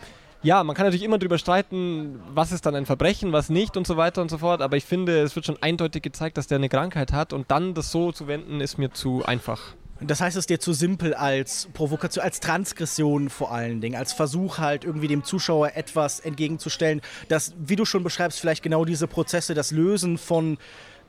ja, 0.43 0.63
man 0.63 0.77
kann 0.77 0.87
natürlich 0.87 1.05
immer 1.05 1.19
darüber 1.19 1.39
streiten, 1.39 2.21
was 2.33 2.53
ist 2.53 2.65
dann 2.65 2.77
ein 2.77 2.87
Verbrechen, 2.87 3.33
was 3.33 3.49
nicht 3.51 3.77
und 3.77 3.87
so 3.87 3.97
weiter 3.97 4.23
und 4.23 4.31
so 4.31 4.39
fort, 4.39 4.63
aber 4.63 4.77
ich 4.77 4.85
finde, 4.85 5.21
es 5.21 5.35
wird 5.35 5.47
schon 5.47 5.61
eindeutig 5.61 6.03
gezeigt, 6.03 6.39
dass 6.39 6.47
der 6.47 6.57
eine 6.57 6.69
Krankheit 6.69 7.13
hat 7.13 7.33
und 7.33 7.51
dann 7.51 7.75
das 7.75 7.91
so 7.91 8.13
zu 8.13 8.29
wenden, 8.29 8.61
ist 8.61 8.79
mir 8.79 8.93
zu 8.93 9.25
einfach. 9.25 9.75
Das 10.01 10.21
heißt, 10.21 10.37
es 10.37 10.43
ist 10.43 10.51
dir 10.51 10.61
zu 10.61 10.73
simpel 10.73 11.13
als 11.13 11.69
Provokation, 11.73 12.23
als 12.23 12.39
Transgression 12.39 13.31
vor 13.31 13.51
allen 13.51 13.81
Dingen, 13.81 13.97
als 13.97 14.13
Versuch 14.13 14.59
halt 14.59 14.85
irgendwie 14.85 15.09
dem 15.09 15.25
Zuschauer 15.25 15.73
etwas 15.75 16.21
entgegenzustellen, 16.21 17.01
das, 17.29 17.55
wie 17.59 17.75
du 17.75 17.85
schon 17.85 18.05
beschreibst, 18.05 18.39
vielleicht 18.39 18.63
genau 18.63 18.85
diese 18.85 19.09
Prozesse, 19.09 19.55
das 19.55 19.73
Lösen 19.73 20.17
von 20.17 20.57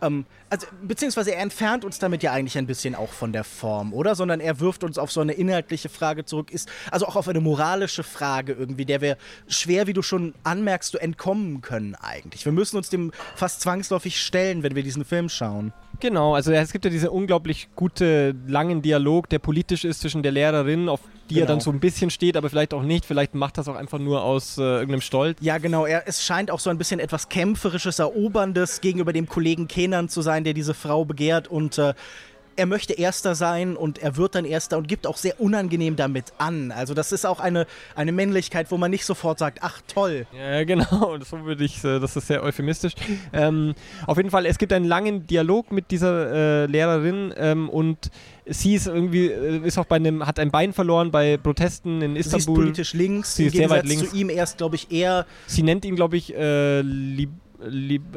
ähm, 0.01 0.25
also, 0.49 0.67
beziehungsweise 0.81 1.33
er 1.33 1.41
entfernt 1.41 1.85
uns 1.85 1.99
damit 1.99 2.23
ja 2.23 2.31
eigentlich 2.31 2.57
ein 2.57 2.65
bisschen 2.65 2.95
auch 2.95 3.11
von 3.11 3.33
der 3.33 3.43
Form, 3.43 3.93
oder? 3.93 4.15
Sondern 4.15 4.39
er 4.39 4.59
wirft 4.59 4.83
uns 4.83 4.97
auf 4.97 5.11
so 5.11 5.21
eine 5.21 5.33
inhaltliche 5.33 5.89
Frage 5.89 6.25
zurück, 6.25 6.51
ist 6.51 6.69
also 6.91 7.05
auch 7.07 7.15
auf 7.15 7.27
eine 7.27 7.39
moralische 7.39 8.03
Frage 8.03 8.53
irgendwie, 8.53 8.85
der 8.85 9.01
wir 9.01 9.17
schwer, 9.47 9.87
wie 9.87 9.93
du 9.93 10.01
schon 10.01 10.33
anmerkst, 10.43 10.91
so 10.91 10.97
entkommen 10.97 11.61
können 11.61 11.95
eigentlich. 11.95 12.45
Wir 12.45 12.51
müssen 12.51 12.77
uns 12.77 12.89
dem 12.89 13.11
fast 13.35 13.61
zwangsläufig 13.61 14.21
stellen, 14.21 14.63
wenn 14.63 14.75
wir 14.75 14.83
diesen 14.83 15.05
Film 15.05 15.29
schauen. 15.29 15.73
Genau, 15.99 16.33
also 16.35 16.51
es 16.51 16.71
gibt 16.71 16.85
ja 16.85 16.91
diesen 16.91 17.09
unglaublich 17.09 17.67
gute, 17.75 18.33
langen 18.47 18.81
Dialog, 18.81 19.27
der 19.29 19.39
politisch 19.39 19.83
ist 19.83 20.01
zwischen 20.01 20.23
der 20.23 20.31
Lehrerin, 20.31 20.87
auf 20.87 21.01
die 21.29 21.35
er 21.35 21.41
Genau. 21.41 21.47
dann 21.53 21.59
so 21.59 21.69
ein 21.71 21.79
bisschen 21.79 22.09
steht, 22.09 22.37
aber 22.37 22.49
vielleicht 22.49 22.73
auch 22.73 22.81
nicht, 22.81 23.05
vielleicht 23.05 23.35
macht 23.35 23.57
das 23.57 23.67
auch 23.67 23.75
einfach 23.75 23.99
nur 23.99 24.23
aus 24.23 24.57
äh, 24.57 24.61
irgendeinem 24.61 25.01
Stolz. 25.01 25.37
Ja, 25.41 25.57
genau. 25.57 25.85
Er, 25.85 26.07
es 26.07 26.23
scheint 26.23 26.49
auch 26.51 26.59
so 26.59 26.69
ein 26.69 26.77
bisschen 26.77 26.99
etwas 26.99 27.29
Kämpferisches, 27.29 27.99
Eroberndes 27.99 28.81
gegenüber 28.81 29.13
dem 29.13 29.27
Kollegen 29.27 29.67
Kenan 29.67 30.09
zu 30.09 30.21
sein, 30.21 30.43
der 30.43 30.53
diese 30.53 30.73
Frau 30.73 31.05
begehrt. 31.05 31.47
Und 31.47 31.77
äh, 31.77 31.93
er 32.59 32.65
möchte 32.65 32.91
Erster 32.91 33.35
sein 33.35 33.77
und 33.77 33.99
er 33.99 34.17
wird 34.17 34.35
dann 34.35 34.43
Erster 34.43 34.77
und 34.77 34.89
gibt 34.89 35.07
auch 35.07 35.15
sehr 35.15 35.39
unangenehm 35.39 35.95
damit 35.95 36.33
an. 36.39 36.73
Also 36.73 36.93
das 36.93 37.13
ist 37.13 37.25
auch 37.25 37.39
eine, 37.39 37.65
eine 37.95 38.11
Männlichkeit, 38.11 38.69
wo 38.69 38.77
man 38.77 38.91
nicht 38.91 39.05
sofort 39.05 39.39
sagt, 39.39 39.59
ach 39.61 39.79
toll. 39.87 40.27
Ja, 40.37 40.65
genau, 40.65 41.17
so 41.29 41.45
würde 41.45 41.63
ich, 41.63 41.81
äh, 41.85 41.99
das 41.99 42.17
ist 42.17 42.27
sehr 42.27 42.43
euphemistisch. 42.43 42.95
Ähm, 43.31 43.75
auf 44.05 44.17
jeden 44.17 44.29
Fall, 44.29 44.45
es 44.45 44.57
gibt 44.57 44.73
einen 44.73 44.83
langen 44.83 45.25
Dialog 45.25 45.71
mit 45.71 45.89
dieser 45.89 46.33
äh, 46.33 46.65
Lehrerin 46.65 47.33
ähm, 47.37 47.69
und 47.69 48.11
sie 48.45 48.75
ist 48.75 48.87
irgendwie, 48.87 49.27
äh, 49.27 49.65
ist 49.65 49.77
auch 49.77 49.85
bei 49.85 49.95
einem, 49.95 50.27
hat 50.27 50.37
ein 50.37 50.51
Bein 50.51 50.73
verloren 50.73 51.11
bei 51.11 51.37
Protesten 51.37 52.01
in 52.01 52.15
Sie 52.15 52.19
ist 52.19 52.33
Istanbul. 52.33 52.63
politisch 52.63 52.93
links, 52.93 53.35
Sie 53.37 53.45
ist 53.45 53.55
sehr 53.55 53.69
weit 53.69 53.85
links. 53.87 54.09
zu 54.09 54.17
ihm 54.17 54.29
erst, 54.29 54.57
glaube 54.57 54.75
ich, 54.75 54.91
eher, 54.91 55.25
Sie 55.47 55.63
nennt 55.63 55.85
ihn, 55.85 55.95
glaube 55.95 56.17
ich, 56.17 56.35
äh, 56.35 56.81
lib, 56.81 57.29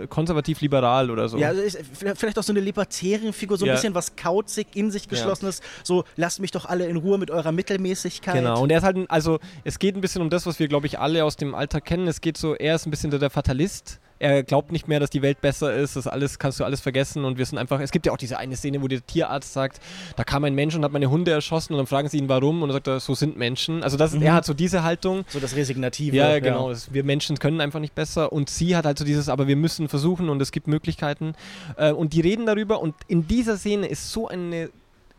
konservativ-liberal 0.08 1.10
oder 1.10 1.28
so. 1.28 1.36
ja, 1.38 1.48
also 1.48 1.62
ist 1.62 1.78
vielleicht 2.14 2.38
auch 2.38 2.42
so 2.42 2.52
eine 2.52 2.60
libertäre 2.60 3.32
Figur, 3.32 3.56
so 3.58 3.64
ein 3.64 3.68
Ja. 3.68 3.74
bisschen 3.74 3.94
was 3.94 4.16
kauzig, 4.16 4.68
in 4.74 4.90
sich 4.90 5.08
geschlossenes, 5.08 5.60
so 5.82 6.04
lasst 6.16 6.40
mich 6.40 6.50
doch 6.50 6.66
alle 6.66 6.86
in 6.86 6.96
Ruhe 6.96 7.18
mit 7.18 7.30
eurer 7.30 7.52
Mittelmäßigkeit. 7.52 8.34
Genau, 8.36 8.62
und 8.62 8.70
er 8.70 8.78
ist 8.78 8.84
halt, 8.84 8.96
ein, 8.96 9.10
also 9.10 9.38
es 9.64 9.78
geht 9.78 9.96
ein 9.96 10.00
bisschen 10.00 10.22
um 10.22 10.30
das, 10.30 10.46
was 10.46 10.58
wir, 10.58 10.68
glaube 10.68 10.86
ich, 10.86 10.98
alle 10.98 11.24
aus 11.24 11.36
dem 11.36 11.54
Alltag 11.54 11.84
kennen. 11.84 12.06
Es 12.08 12.20
geht 12.20 12.36
so, 12.36 12.54
er 12.54 12.76
ist 12.76 12.86
ein 12.86 12.90
bisschen 12.90 13.10
der 13.10 13.30
Fatalist. 13.30 14.00
Er 14.22 14.44
glaubt 14.44 14.70
nicht 14.70 14.86
mehr, 14.86 15.00
dass 15.00 15.10
die 15.10 15.20
Welt 15.20 15.40
besser 15.40 15.74
ist, 15.74 15.96
das 15.96 16.06
alles 16.06 16.38
kannst 16.38 16.60
du 16.60 16.64
alles 16.64 16.80
vergessen 16.80 17.24
und 17.24 17.38
wir 17.38 17.44
sind 17.44 17.58
einfach, 17.58 17.80
es 17.80 17.90
gibt 17.90 18.06
ja 18.06 18.12
auch 18.12 18.16
diese 18.16 18.38
eine 18.38 18.54
Szene, 18.56 18.80
wo 18.80 18.86
der 18.86 19.04
Tierarzt 19.04 19.52
sagt, 19.52 19.80
da 20.16 20.22
kam 20.22 20.44
ein 20.44 20.54
Mensch 20.54 20.76
und 20.76 20.84
hat 20.84 20.92
meine 20.92 21.10
Hunde 21.10 21.32
erschossen 21.32 21.72
und 21.72 21.78
dann 21.78 21.86
fragen 21.88 22.08
sie 22.08 22.18
ihn 22.18 22.28
warum 22.28 22.62
und 22.62 22.68
dann 22.68 22.74
sagt 22.76 22.86
er, 22.86 23.00
so 23.00 23.14
sind 23.14 23.36
Menschen. 23.36 23.82
Also 23.82 23.96
das, 23.96 24.12
Mhm. 24.12 24.22
er 24.22 24.34
hat 24.34 24.44
so 24.44 24.54
diese 24.54 24.84
Haltung. 24.84 25.24
So 25.28 25.40
das 25.40 25.56
Resignative. 25.56 26.16
Ja, 26.16 26.38
genau. 26.38 26.70
Es, 26.70 26.92
wir 26.94 27.02
Menschen 27.02 27.38
können 27.38 27.60
einfach 27.60 27.80
nicht 27.80 27.94
besser. 27.96 28.32
Und 28.32 28.48
sie 28.48 28.76
hat 28.76 28.84
halt 28.86 28.98
so 28.98 29.04
dieses, 29.04 29.28
aber 29.28 29.48
wir 29.48 29.56
müssen 29.56 29.88
versuchen 29.88 30.28
und 30.28 30.40
es 30.40 30.52
gibt 30.52 30.68
Möglichkeiten. 30.68 31.34
Äh, 31.76 31.90
und 31.90 32.12
die 32.12 32.20
reden 32.20 32.46
darüber 32.46 32.80
und 32.80 32.94
in 33.08 33.26
dieser 33.26 33.56
Szene 33.56 33.86
ist 33.88 34.12
so 34.12 34.28
eine. 34.28 34.70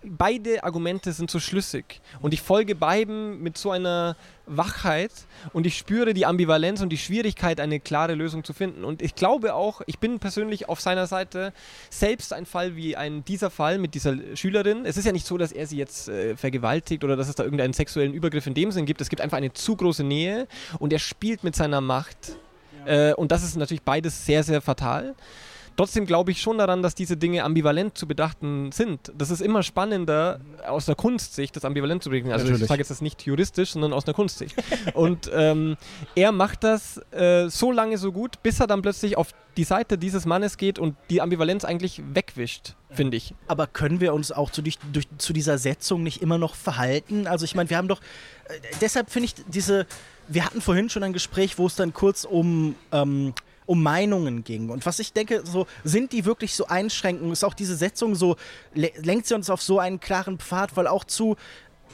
Beide 0.05 0.63
Argumente 0.63 1.13
sind 1.13 1.31
so 1.31 1.39
schlüssig 1.39 2.01
und 2.21 2.33
ich 2.33 2.41
folge 2.41 2.75
beiden 2.75 3.41
mit 3.41 3.57
so 3.57 3.71
einer 3.71 4.15
Wachheit 4.45 5.11
und 5.53 5.65
ich 5.65 5.77
spüre 5.77 6.13
die 6.13 6.25
Ambivalenz 6.25 6.81
und 6.81 6.89
die 6.89 6.97
Schwierigkeit, 6.97 7.59
eine 7.59 7.79
klare 7.79 8.13
Lösung 8.13 8.43
zu 8.43 8.53
finden. 8.53 8.83
Und 8.83 9.01
ich 9.01 9.15
glaube 9.15 9.53
auch, 9.53 9.81
ich 9.85 9.99
bin 9.99 10.19
persönlich 10.19 10.67
auf 10.67 10.81
seiner 10.81 11.07
Seite, 11.07 11.53
selbst 11.89 12.33
ein 12.33 12.45
Fall 12.45 12.75
wie 12.75 12.97
ein, 12.97 13.23
dieser 13.25 13.49
Fall 13.49 13.77
mit 13.77 13.93
dieser 13.93 14.15
Schülerin. 14.35 14.85
Es 14.85 14.97
ist 14.97 15.05
ja 15.05 15.11
nicht 15.11 15.25
so, 15.25 15.37
dass 15.37 15.51
er 15.51 15.67
sie 15.67 15.77
jetzt 15.77 16.09
äh, 16.09 16.35
vergewaltigt 16.35 17.03
oder 17.03 17.15
dass 17.15 17.29
es 17.29 17.35
da 17.35 17.43
irgendeinen 17.43 17.73
sexuellen 17.73 18.13
Übergriff 18.13 18.45
in 18.47 18.53
dem 18.53 18.71
Sinn 18.71 18.85
gibt. 18.85 19.01
Es 19.01 19.09
gibt 19.09 19.21
einfach 19.21 19.37
eine 19.37 19.53
zu 19.53 19.75
große 19.75 20.03
Nähe 20.03 20.47
und 20.79 20.91
er 20.91 20.99
spielt 20.99 21.43
mit 21.43 21.55
seiner 21.55 21.81
Macht. 21.81 22.37
Äh, 22.85 23.13
und 23.13 23.31
das 23.31 23.43
ist 23.43 23.55
natürlich 23.55 23.83
beides 23.83 24.25
sehr, 24.25 24.43
sehr 24.43 24.61
fatal. 24.61 25.15
Trotzdem 25.75 26.05
glaube 26.05 26.31
ich 26.31 26.41
schon 26.41 26.57
daran, 26.57 26.83
dass 26.83 26.95
diese 26.95 27.17
Dinge 27.17 27.43
ambivalent 27.43 27.97
zu 27.97 28.07
bedachten 28.07 28.71
sind. 28.71 29.11
Das 29.17 29.31
ist 29.31 29.41
immer 29.41 29.63
spannender, 29.63 30.39
aus 30.67 30.85
der 30.85 30.95
Kunstsicht 30.95 31.55
das 31.55 31.65
ambivalent 31.65 32.03
zu 32.03 32.09
betrachten. 32.09 32.31
Also 32.31 32.45
Natürlich. 32.45 32.61
ich 32.63 32.67
sage 32.67 32.79
jetzt 32.81 32.91
das 32.91 33.01
nicht 33.01 33.23
juristisch, 33.23 33.71
sondern 33.71 33.93
aus 33.93 34.05
der 34.05 34.13
Kunstsicht. 34.13 34.55
Und 34.93 35.31
ähm, 35.33 35.77
er 36.15 36.31
macht 36.31 36.63
das 36.63 36.97
äh, 37.11 37.49
so 37.49 37.71
lange 37.71 37.97
so 37.97 38.11
gut, 38.11 38.43
bis 38.43 38.59
er 38.59 38.67
dann 38.67 38.81
plötzlich 38.81 39.17
auf 39.17 39.33
die 39.57 39.63
Seite 39.63 39.97
dieses 39.97 40.25
Mannes 40.25 40.57
geht 40.57 40.79
und 40.79 40.95
die 41.09 41.21
Ambivalenz 41.21 41.65
eigentlich 41.65 42.01
wegwischt, 42.13 42.75
finde 42.89 43.17
ich. 43.17 43.33
Aber 43.47 43.67
können 43.67 43.99
wir 43.99 44.13
uns 44.13 44.31
auch 44.31 44.51
zu, 44.51 44.61
durch, 44.61 44.77
durch, 44.91 45.07
zu 45.17 45.33
dieser 45.33 45.57
Setzung 45.57 46.03
nicht 46.03 46.21
immer 46.21 46.37
noch 46.37 46.55
verhalten? 46.55 47.27
Also 47.27 47.45
ich 47.45 47.55
meine, 47.55 47.69
wir 47.69 47.77
haben 47.77 47.87
doch, 47.87 48.01
äh, 48.45 48.53
deshalb 48.81 49.09
finde 49.09 49.25
ich 49.25 49.35
diese, 49.47 49.85
wir 50.27 50.45
hatten 50.45 50.61
vorhin 50.61 50.89
schon 50.89 51.03
ein 51.03 51.13
Gespräch, 51.13 51.57
wo 51.57 51.67
es 51.67 51.75
dann 51.75 51.93
kurz 51.93 52.23
um, 52.25 52.75
ähm, 52.91 53.33
um 53.65 53.81
Meinungen 53.83 54.43
ging. 54.43 54.69
Und 54.69 54.85
was 54.85 54.99
ich 54.99 55.13
denke, 55.13 55.43
so 55.45 55.67
sind 55.83 56.11
die 56.11 56.25
wirklich 56.25 56.55
so 56.55 56.67
einschränken? 56.67 57.31
Ist 57.31 57.43
auch 57.43 57.53
diese 57.53 57.75
Setzung 57.75 58.15
so, 58.15 58.35
le- 58.73 58.91
lenkt 59.01 59.27
sie 59.27 59.35
uns 59.35 59.49
auf 59.49 59.61
so 59.61 59.79
einen 59.79 59.99
klaren 59.99 60.39
Pfad, 60.39 60.75
weil 60.75 60.87
auch 60.87 61.03
zu 61.03 61.35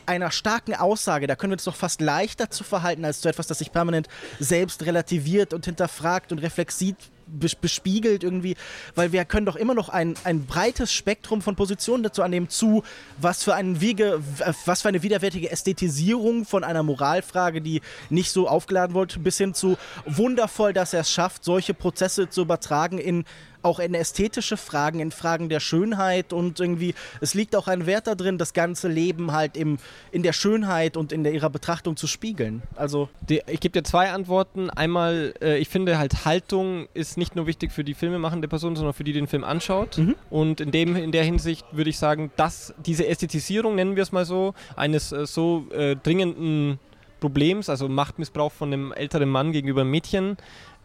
einer 0.05 0.31
starken 0.31 0.73
Aussage, 0.73 1.27
da 1.27 1.35
können 1.35 1.51
wir 1.51 1.55
uns 1.55 1.65
doch 1.65 1.75
fast 1.75 2.01
leichter 2.01 2.49
zu 2.49 2.63
verhalten, 2.63 3.05
als 3.05 3.21
zu 3.21 3.29
etwas, 3.29 3.45
das 3.47 3.59
sich 3.59 3.71
permanent 3.71 4.07
selbst 4.39 4.83
relativiert 4.85 5.53
und 5.53 5.65
hinterfragt 5.65 6.31
und 6.31 6.39
reflexiv 6.39 6.95
bespiegelt 7.29 8.23
irgendwie, 8.23 8.55
weil 8.95 9.11
wir 9.11 9.25
können 9.25 9.45
doch 9.45 9.55
immer 9.55 9.73
noch 9.73 9.89
ein, 9.89 10.15
ein 10.23 10.45
breites 10.45 10.91
Spektrum 10.91 11.41
von 11.41 11.55
Positionen 11.55 12.03
dazu 12.03 12.23
annehmen, 12.23 12.49
zu 12.49 12.83
was 13.19 13.43
für, 13.43 13.55
einen 13.55 13.81
Wiege, 13.81 14.21
was 14.65 14.81
für 14.81 14.89
eine 14.89 15.03
widerwärtige 15.03 15.51
Ästhetisierung 15.51 16.45
von 16.45 16.63
einer 16.63 16.83
Moralfrage, 16.83 17.61
die 17.61 17.81
nicht 18.09 18.31
so 18.31 18.47
aufgeladen 18.47 18.95
wurde, 18.95 19.19
bis 19.19 19.37
hin 19.37 19.53
zu 19.53 19.77
wundervoll, 20.05 20.73
dass 20.73 20.93
er 20.93 21.01
es 21.01 21.11
schafft, 21.11 21.43
solche 21.43 21.73
Prozesse 21.73 22.29
zu 22.29 22.41
übertragen 22.41 22.97
in 22.97 23.25
auch 23.61 23.79
in 23.79 23.93
ästhetische 23.93 24.57
Fragen, 24.57 24.99
in 24.99 25.11
Fragen 25.11 25.49
der 25.49 25.59
Schönheit 25.59 26.33
und 26.33 26.59
irgendwie, 26.59 26.95
es 27.21 27.33
liegt 27.33 27.55
auch 27.55 27.67
ein 27.67 27.85
Wert 27.85 28.07
da 28.07 28.15
drin, 28.15 28.37
das 28.37 28.53
ganze 28.53 28.87
Leben 28.87 29.31
halt 29.31 29.57
im, 29.57 29.77
in 30.11 30.23
der 30.23 30.33
Schönheit 30.33 30.95
und 30.97 31.11
in 31.11 31.23
der, 31.23 31.33
ihrer 31.33 31.49
Betrachtung 31.49 31.97
zu 31.97 32.07
spiegeln. 32.07 32.61
Also, 32.75 33.09
Die, 33.27 33.41
ich 33.47 33.59
gebe 33.59 33.73
dir 33.73 33.83
zwei 33.83 34.11
Antworten. 34.11 34.69
Einmal, 34.69 35.33
äh, 35.41 35.57
ich 35.57 35.69
finde 35.69 35.97
halt 35.97 36.25
Haltung 36.25 36.87
ist 36.93 37.17
nicht 37.17 37.35
nur 37.35 37.47
wichtig 37.47 37.71
für 37.71 37.83
die 37.83 37.93
filmemachende 37.93 38.47
Person, 38.47 38.75
sondern 38.75 38.93
für 38.93 39.03
die, 39.03 39.09
die 39.13 39.19
den 39.19 39.27
Film 39.27 39.43
anschaut. 39.43 39.97
Mhm. 39.97 40.15
Und 40.29 40.61
in, 40.61 40.71
dem, 40.71 40.95
in 40.95 41.11
der 41.11 41.23
Hinsicht 41.23 41.65
würde 41.71 41.89
ich 41.89 41.97
sagen, 41.97 42.31
dass 42.35 42.73
diese 42.85 43.07
Ästhetisierung, 43.07 43.75
nennen 43.75 43.95
wir 43.95 44.03
es 44.03 44.11
mal 44.11 44.25
so, 44.25 44.53
eines 44.75 45.11
äh, 45.11 45.25
so 45.25 45.65
äh, 45.71 45.95
dringenden 45.95 46.79
Problems, 47.19 47.69
also 47.69 47.89
Machtmissbrauch 47.89 48.51
von 48.51 48.71
einem 48.71 48.91
älteren 48.91 49.29
Mann 49.29 49.51
gegenüber 49.51 49.81
einem 49.81 49.91
Mädchen, 49.91 50.37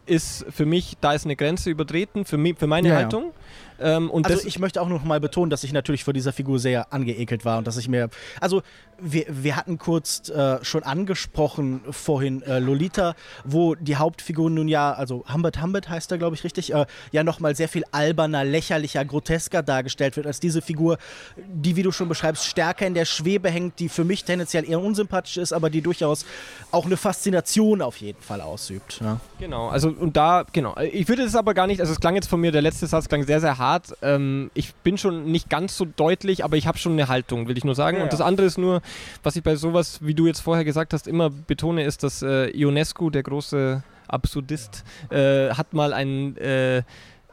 ist 0.05 0.45
für 0.49 0.65
mich, 0.65 0.97
da 1.01 1.13
ist 1.13 1.25
eine 1.25 1.35
Grenze 1.35 1.69
übertreten, 1.69 2.25
für, 2.25 2.37
mich, 2.37 2.57
für 2.57 2.67
meine 2.67 2.87
Ja, 2.87 3.01
ja. 3.01 3.33
Ähm, 3.79 4.09
und 4.09 4.25
Also 4.25 4.47
ich 4.47 4.59
möchte 4.59 4.81
auch 4.81 4.89
noch 4.89 5.03
mal 5.03 5.19
betonen, 5.19 5.49
dass 5.49 5.63
ich 5.63 5.73
natürlich 5.73 6.03
vor 6.03 6.13
dieser 6.13 6.33
Figur 6.33 6.59
sehr 6.59 6.93
angeekelt 6.93 7.45
war 7.45 7.57
und 7.57 7.67
dass 7.67 7.77
ich 7.77 7.87
mir, 7.87 8.09
also 8.39 8.61
wir, 8.99 9.25
wir 9.27 9.55
hatten 9.55 9.77
kurz 9.77 10.29
äh, 10.29 10.63
schon 10.63 10.83
angesprochen 10.83 11.81
vorhin 11.89 12.41
äh, 12.43 12.59
Lolita, 12.59 13.15
wo 13.43 13.75
die 13.75 13.97
Hauptfigur 13.97 14.49
nun 14.49 14.67
ja, 14.67 14.93
also 14.93 15.25
Humbert 15.31 15.61
Humbert 15.61 15.89
heißt 15.89 16.11
er 16.11 16.17
glaube 16.17 16.35
ich 16.35 16.43
richtig, 16.43 16.73
äh, 16.73 16.85
ja 17.11 17.23
noch 17.23 17.39
mal 17.39 17.55
sehr 17.55 17.67
viel 17.67 17.83
alberner, 17.91 18.43
lächerlicher, 18.45 19.03
grotesker 19.03 19.63
dargestellt 19.63 20.15
wird 20.15 20.27
als 20.27 20.39
diese 20.39 20.61
Figur, 20.61 20.97
die 21.35 21.75
wie 21.75 21.83
du 21.83 21.91
schon 21.91 22.07
beschreibst 22.07 22.45
stärker 22.45 22.87
in 22.87 22.93
der 22.93 23.05
Schwebe 23.05 23.49
hängt, 23.49 23.79
die 23.79 23.89
für 23.89 24.05
mich 24.05 24.23
tendenziell 24.23 24.69
eher 24.69 24.79
unsympathisch 24.79 25.37
ist, 25.37 25.51
aber 25.51 25.69
die 25.69 25.81
durchaus 25.81 26.25
auch 26.71 26.85
eine 26.85 26.97
Faszination 26.97 27.81
auf 27.81 27.97
jeden 27.97 28.21
Fall 28.21 28.41
ausübt. 28.41 29.01
Ja. 29.01 29.19
Genau, 29.39 29.67
also 29.67 29.89
und 29.89 30.15
da, 30.15 30.45
genau. 30.51 30.75
Ich 30.79 31.07
würde 31.07 31.23
es 31.23 31.35
aber 31.35 31.53
gar 31.53 31.67
nicht, 31.67 31.81
also 31.81 31.91
es 31.91 31.99
klang 31.99 32.15
jetzt 32.15 32.27
von 32.27 32.39
mir, 32.39 32.51
der 32.51 32.61
letzte 32.61 32.87
Satz 32.87 33.09
klang 33.09 33.25
sehr, 33.25 33.41
sehr 33.41 33.57
hart. 33.57 33.64
Ähm, 34.01 34.51
ich 34.53 34.73
bin 34.75 34.97
schon 34.97 35.31
nicht 35.31 35.49
ganz 35.49 35.77
so 35.77 35.85
deutlich, 35.85 36.43
aber 36.43 36.57
ich 36.57 36.67
habe 36.67 36.77
schon 36.77 36.93
eine 36.93 37.07
Haltung, 37.07 37.47
will 37.47 37.57
ich 37.57 37.63
nur 37.63 37.75
sagen. 37.75 37.97
Ja, 37.97 38.03
und 38.03 38.13
das 38.13 38.21
andere 38.21 38.45
ist 38.45 38.57
nur, 38.57 38.81
was 39.23 39.35
ich 39.35 39.43
bei 39.43 39.55
sowas, 39.55 39.99
wie 40.01 40.13
du 40.13 40.27
jetzt 40.27 40.41
vorher 40.41 40.65
gesagt 40.65 40.93
hast, 40.93 41.07
immer 41.07 41.29
betone, 41.29 41.83
ist, 41.83 42.03
dass 42.03 42.21
äh, 42.21 42.49
Ionescu, 42.49 43.09
der 43.09 43.23
große 43.23 43.83
Absurdist, 44.07 44.83
äh, 45.09 45.49
hat 45.49 45.73
mal 45.73 45.93
ein 45.93 46.37
äh, 46.37 46.83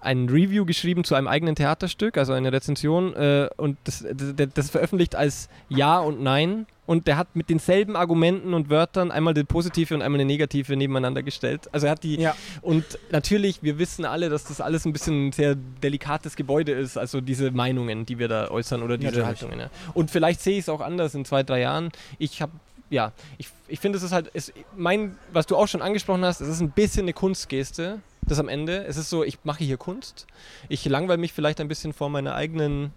ein 0.02 0.28
Review 0.28 0.64
geschrieben 0.64 1.04
zu 1.04 1.14
einem 1.14 1.28
eigenen 1.28 1.54
Theaterstück, 1.54 2.18
also 2.18 2.32
eine 2.32 2.52
Rezension, 2.52 3.14
äh, 3.14 3.48
und 3.56 3.78
das, 3.84 4.04
das, 4.12 4.48
das 4.52 4.70
veröffentlicht 4.70 5.14
als 5.14 5.48
Ja 5.68 5.98
und 6.00 6.22
Nein. 6.22 6.66
Und 6.84 7.06
der 7.06 7.16
hat 7.16 7.36
mit 7.36 7.48
denselben 7.48 7.94
Argumenten 7.94 8.52
und 8.54 8.68
Wörtern 8.68 9.12
einmal 9.12 9.34
die 9.34 9.44
positive 9.44 9.94
und 9.94 10.02
einmal 10.02 10.20
eine 10.20 10.26
negative 10.26 10.76
nebeneinander 10.76 11.22
gestellt. 11.22 11.68
Also 11.72 11.86
er 11.86 11.92
hat 11.92 12.02
die. 12.02 12.16
Ja. 12.16 12.34
Und 12.60 12.84
natürlich, 13.12 13.62
wir 13.62 13.78
wissen 13.78 14.04
alle, 14.04 14.28
dass 14.28 14.44
das 14.44 14.60
alles 14.60 14.84
ein 14.84 14.92
bisschen 14.92 15.28
ein 15.28 15.32
sehr 15.32 15.54
delikates 15.54 16.34
Gebäude 16.34 16.72
ist, 16.72 16.98
also 16.98 17.20
diese 17.20 17.52
Meinungen, 17.52 18.04
die 18.04 18.18
wir 18.18 18.26
da 18.26 18.50
äußern 18.50 18.82
oder 18.82 18.98
diese 18.98 19.12
Natürlich. 19.12 19.26
Haltungen. 19.26 19.60
Ja. 19.60 19.70
Und 19.94 20.10
vielleicht 20.10 20.40
sehe 20.40 20.54
ich 20.54 20.64
es 20.64 20.68
auch 20.68 20.80
anders 20.80 21.14
in 21.14 21.24
zwei, 21.24 21.44
drei 21.44 21.60
Jahren. 21.60 21.90
Ich 22.18 22.42
habe 22.42 22.52
ja, 22.90 23.12
ich, 23.38 23.48
ich 23.68 23.80
finde, 23.80 23.96
es 23.96 24.04
ist 24.04 24.12
halt, 24.12 24.30
es, 24.34 24.52
mein, 24.76 25.16
was 25.32 25.46
du 25.46 25.56
auch 25.56 25.66
schon 25.66 25.80
angesprochen 25.80 26.24
hast, 26.24 26.42
es 26.42 26.48
ist 26.48 26.60
ein 26.60 26.72
bisschen 26.72 27.04
eine 27.04 27.14
Kunstgeste, 27.14 28.00
das 28.26 28.38
am 28.38 28.48
Ende. 28.48 28.84
Es 28.84 28.96
ist 28.96 29.10
so, 29.10 29.24
ich 29.24 29.38
mache 29.44 29.64
hier 29.64 29.76
Kunst. 29.76 30.26
Ich 30.68 30.84
langweile 30.84 31.18
mich 31.18 31.32
vielleicht 31.32 31.60
ein 31.60 31.68
bisschen 31.68 31.92
vor 31.92 32.08
meiner 32.08 32.34
eigenen, 32.34 32.92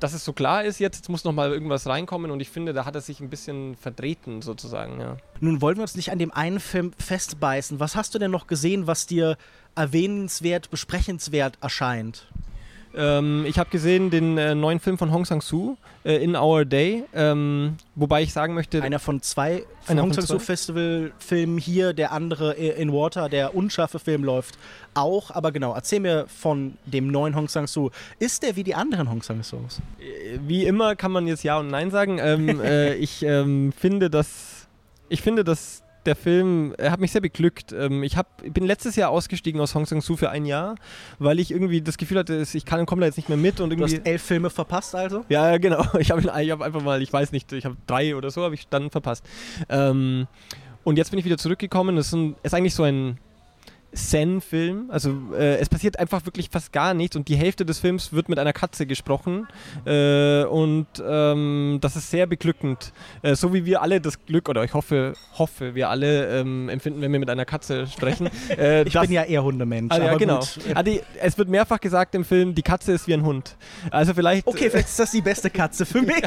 dass 0.00 0.12
es 0.12 0.24
so 0.24 0.32
klar 0.32 0.64
ist 0.64 0.78
jetzt, 0.78 0.96
jetzt 0.96 1.08
muss 1.08 1.24
noch 1.24 1.32
mal 1.32 1.50
irgendwas 1.50 1.86
reinkommen 1.86 2.30
und 2.30 2.40
ich 2.40 2.50
finde, 2.50 2.72
da 2.72 2.84
hat 2.84 2.94
er 2.94 3.00
sich 3.00 3.20
ein 3.20 3.30
bisschen 3.30 3.76
vertreten 3.76 4.42
sozusagen, 4.42 5.00
ja. 5.00 5.16
Nun 5.40 5.60
wollen 5.60 5.76
wir 5.76 5.82
uns 5.82 5.96
nicht 5.96 6.12
an 6.12 6.18
dem 6.18 6.32
einen 6.32 6.60
Film 6.60 6.92
festbeißen. 6.98 7.80
Was 7.80 7.96
hast 7.96 8.14
du 8.14 8.18
denn 8.18 8.30
noch 8.30 8.46
gesehen, 8.46 8.86
was 8.86 9.06
dir 9.06 9.36
erwähnenswert, 9.74 10.70
besprechenswert 10.70 11.58
erscheint? 11.60 12.26
Ähm, 12.96 13.44
ich 13.46 13.58
habe 13.58 13.70
gesehen 13.70 14.10
den 14.10 14.38
äh, 14.38 14.54
neuen 14.54 14.80
Film 14.80 14.98
von 14.98 15.12
Hong 15.12 15.24
Sang-soo, 15.24 15.76
äh, 16.04 16.22
In 16.22 16.34
Our 16.36 16.64
Day, 16.64 17.04
ähm, 17.14 17.76
wobei 17.94 18.22
ich 18.22 18.32
sagen 18.32 18.54
möchte, 18.54 18.82
Einer 18.82 18.98
von 18.98 19.20
zwei 19.22 19.64
Einer 19.86 20.02
Hong 20.02 20.08
von 20.12 20.22
Sang-soo 20.22 20.36
zwei? 20.38 20.44
Festival 20.44 21.12
Filmen 21.18 21.58
hier, 21.58 21.92
der 21.92 22.12
andere 22.12 22.58
I- 22.58 22.70
In 22.80 22.92
Water, 22.92 23.28
der 23.28 23.54
unscharfe 23.54 23.98
Film 23.98 24.24
läuft 24.24 24.58
auch. 24.94 25.30
Aber 25.30 25.52
genau, 25.52 25.74
erzähl 25.74 26.00
mir 26.00 26.26
von 26.28 26.76
dem 26.86 27.08
neuen 27.08 27.36
Hong 27.36 27.48
Sang-soo. 27.48 27.90
Ist 28.18 28.42
der 28.42 28.56
wie 28.56 28.64
die 28.64 28.74
anderen 28.74 29.10
Hong 29.10 29.22
Sang-soos? 29.22 29.80
Äh, 30.00 30.38
wie 30.46 30.64
immer 30.64 30.96
kann 30.96 31.12
man 31.12 31.26
jetzt 31.26 31.42
Ja 31.44 31.58
und 31.58 31.68
Nein 31.68 31.90
sagen. 31.90 32.18
Ähm, 32.20 32.60
äh, 32.64 32.94
ich 32.94 33.22
ähm, 33.22 33.72
finde, 33.76 34.10
dass 34.10 34.66
ich 35.10 35.22
finde, 35.22 35.44
dass 35.44 35.82
der 36.06 36.16
Film 36.16 36.74
er 36.78 36.90
hat 36.90 37.00
mich 37.00 37.12
sehr 37.12 37.20
beglückt. 37.20 37.72
Ähm, 37.72 38.02
ich, 38.02 38.16
hab, 38.16 38.42
bin 38.42 38.64
letztes 38.64 38.96
Jahr 38.96 39.10
ausgestiegen 39.10 39.60
aus 39.60 39.74
Hong 39.74 39.86
Sang-soo 39.86 40.16
für 40.16 40.30
ein 40.30 40.46
Jahr, 40.46 40.76
weil 41.18 41.38
ich 41.38 41.50
irgendwie 41.50 41.80
das 41.82 41.98
Gefühl 41.98 42.18
hatte, 42.18 42.44
ich 42.52 42.64
kann 42.64 42.86
komme 42.86 43.00
da 43.00 43.06
jetzt 43.06 43.16
nicht 43.16 43.28
mehr 43.28 43.38
mit 43.38 43.60
und 43.60 43.70
Du 43.70 43.76
irgendwie 43.76 43.96
hast 43.96 44.06
elf 44.06 44.22
Filme 44.22 44.50
verpasst 44.50 44.94
also? 44.94 45.24
Ja, 45.28 45.58
genau. 45.58 45.84
Ich 45.98 46.10
habe 46.10 46.20
ich 46.20 46.50
hab 46.50 46.62
einfach 46.62 46.82
mal, 46.82 47.02
ich 47.02 47.12
weiß 47.12 47.32
nicht, 47.32 47.52
ich 47.52 47.64
habe 47.64 47.76
drei 47.86 48.16
oder 48.16 48.30
so, 48.30 48.42
habe 48.42 48.54
ich 48.54 48.68
dann 48.68 48.90
verpasst. 48.90 49.24
Ähm, 49.68 50.26
und 50.84 50.96
jetzt 50.96 51.10
bin 51.10 51.18
ich 51.18 51.24
wieder 51.24 51.38
zurückgekommen. 51.38 51.96
Es 51.98 52.08
ist, 52.08 52.12
ein, 52.14 52.36
ist 52.42 52.54
eigentlich 52.54 52.74
so 52.74 52.84
ein 52.84 53.18
Zen-Film. 53.92 54.90
Also 54.90 55.14
äh, 55.36 55.56
es 55.56 55.68
passiert 55.68 55.98
einfach 55.98 56.24
wirklich 56.26 56.50
fast 56.50 56.72
gar 56.72 56.94
nichts 56.94 57.16
und 57.16 57.28
die 57.28 57.36
Hälfte 57.36 57.64
des 57.64 57.78
Films 57.78 58.12
wird 58.12 58.28
mit 58.28 58.38
einer 58.38 58.52
Katze 58.52 58.86
gesprochen. 58.86 59.46
Äh, 59.84 60.44
und 60.44 60.86
ähm, 61.06 61.78
das 61.80 61.96
ist 61.96 62.10
sehr 62.10 62.26
beglückend. 62.26 62.92
Äh, 63.22 63.34
so 63.34 63.52
wie 63.54 63.64
wir 63.64 63.82
alle 63.82 64.00
das 64.00 64.24
Glück, 64.26 64.48
oder 64.48 64.64
ich 64.64 64.74
hoffe, 64.74 65.14
hoffe, 65.34 65.74
wir 65.74 65.88
alle 65.90 66.40
ähm, 66.40 66.68
empfinden, 66.68 67.00
wenn 67.00 67.12
wir 67.12 67.18
mit 67.18 67.30
einer 67.30 67.44
Katze 67.44 67.86
sprechen. 67.86 68.28
Äh, 68.58 68.82
Ich 68.84 68.92
dass- 68.94 69.02
bin 69.02 69.12
ja 69.12 69.24
eher 69.24 69.42
Hundemensch. 69.44 69.92
Ah, 69.92 69.98
ja, 69.98 70.14
genau. 70.16 70.40
Ah, 70.74 70.82
die, 70.82 71.00
es 71.20 71.36
wird 71.38 71.48
mehrfach 71.48 71.78
gesagt 71.80 72.14
im 72.14 72.24
Film, 72.24 72.54
die 72.54 72.62
Katze 72.62 72.92
ist 72.92 73.06
wie 73.06 73.14
ein 73.14 73.24
Hund. 73.24 73.56
Also 73.90 74.14
vielleicht. 74.14 74.46
Okay, 74.46 74.70
vielleicht 74.70 74.88
ist 74.88 74.98
das 74.98 75.10
die 75.10 75.20
beste 75.20 75.50
Katze 75.50 75.84
für 75.86 76.00
mich. 76.02 76.22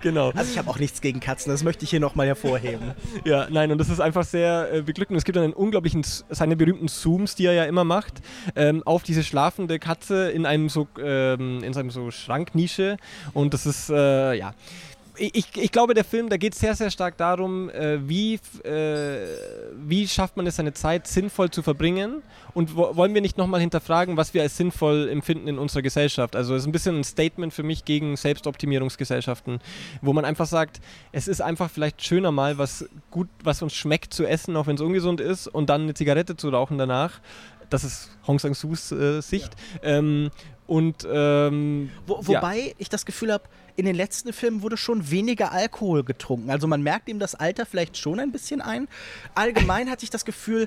genau. 0.00 0.30
Also 0.30 0.50
ich 0.50 0.58
habe 0.58 0.68
auch 0.70 0.78
nichts 0.78 1.00
gegen 1.00 1.20
Katzen, 1.20 1.50
das 1.52 1.62
möchte 1.62 1.84
ich 1.84 1.90
hier 1.90 2.00
nochmal 2.00 2.26
hervorheben. 2.26 2.92
Ja, 3.24 3.46
nein, 3.50 3.70
und 3.70 3.78
das 3.78 3.88
ist 3.90 4.00
einfach 4.00 4.24
sehr 4.24 4.72
äh, 4.72 4.82
beglückend. 4.82 5.18
Es 5.18 5.24
gibt 5.24 5.36
einen 5.38 5.52
unglaublichen, 5.52 6.04
seine 6.30 6.56
berühmten 6.56 6.88
Zooms, 7.00 7.34
die 7.34 7.46
er 7.46 7.52
ja 7.52 7.64
immer 7.64 7.84
macht, 7.84 8.14
ähm, 8.56 8.82
auf 8.84 9.02
diese 9.02 9.22
schlafende 9.22 9.78
Katze 9.78 10.30
in 10.30 10.46
einem 10.46 10.68
so, 10.68 10.88
ähm, 11.02 11.62
in 11.62 11.72
seinem 11.72 11.90
so 11.90 12.10
Schranknische. 12.10 12.96
Und 13.32 13.54
das 13.54 13.66
ist, 13.66 13.90
äh, 13.90 14.34
ja. 14.34 14.54
Ich, 15.18 15.46
ich- 15.56 15.72
glaube, 15.72 15.94
der 15.94 16.04
Film, 16.04 16.28
da 16.28 16.36
geht 16.36 16.54
es 16.54 16.60
sehr, 16.60 16.74
sehr 16.74 16.90
stark 16.90 17.16
darum, 17.16 17.68
äh, 17.70 17.98
wie, 18.08 18.34
äh, 18.64 19.26
wie 19.76 20.06
schafft 20.06 20.36
man 20.36 20.46
es, 20.46 20.56
seine 20.56 20.72
Zeit 20.72 21.06
sinnvoll 21.06 21.50
zu 21.50 21.62
verbringen 21.62 22.22
und 22.54 22.76
wo, 22.76 22.94
wollen 22.96 23.14
wir 23.14 23.20
nicht 23.20 23.36
nochmal 23.36 23.60
hinterfragen, 23.60 24.16
was 24.16 24.32
wir 24.34 24.42
als 24.42 24.56
sinnvoll 24.56 25.08
empfinden 25.10 25.48
in 25.48 25.58
unserer 25.58 25.82
Gesellschaft. 25.82 26.36
Also 26.36 26.54
es 26.54 26.62
ist 26.62 26.68
ein 26.68 26.72
bisschen 26.72 26.98
ein 27.00 27.04
Statement 27.04 27.52
für 27.52 27.62
mich 27.64 27.84
gegen 27.84 28.16
Selbstoptimierungsgesellschaften, 28.16 29.60
wo 30.02 30.12
man 30.12 30.24
einfach 30.24 30.46
sagt, 30.46 30.80
es 31.12 31.28
ist 31.28 31.40
einfach 31.40 31.70
vielleicht 31.70 32.02
schöner 32.04 32.30
mal 32.32 32.58
was 32.58 32.88
gut, 33.10 33.28
was 33.42 33.60
uns 33.62 33.74
schmeckt 33.74 34.14
zu 34.14 34.24
essen, 34.26 34.56
auch 34.56 34.66
wenn 34.66 34.76
es 34.76 34.80
ungesund 34.80 35.20
ist, 35.20 35.48
und 35.48 35.68
dann 35.70 35.82
eine 35.82 35.94
Zigarette 35.94 36.36
zu 36.36 36.48
rauchen 36.50 36.78
danach. 36.78 37.20
Das 37.70 37.84
ist 37.84 38.10
Hong 38.26 38.38
Sang-soos 38.38 38.92
äh, 38.92 39.20
Sicht. 39.20 39.50
Ähm, 39.82 40.30
und 40.66 41.06
ähm, 41.10 41.90
Wo, 42.06 42.14
Ja. 42.28 42.40
wobei 42.42 42.74
ich 42.78 42.88
das 42.88 43.04
Gefühl 43.06 43.32
habe, 43.32 43.44
in 43.78 43.84
den 43.84 43.94
letzten 43.94 44.32
Filmen 44.32 44.62
wurde 44.62 44.76
schon 44.76 45.08
weniger 45.08 45.52
Alkohol 45.52 46.02
getrunken. 46.02 46.50
Also 46.50 46.66
man 46.66 46.82
merkt 46.82 47.08
ihm 47.08 47.20
das 47.20 47.36
Alter 47.36 47.64
vielleicht 47.64 47.96
schon 47.96 48.18
ein 48.18 48.32
bisschen 48.32 48.60
ein. 48.60 48.88
Allgemein 49.36 49.88
hatte 49.88 50.02
ich 50.02 50.10
das 50.10 50.24
Gefühl, 50.24 50.66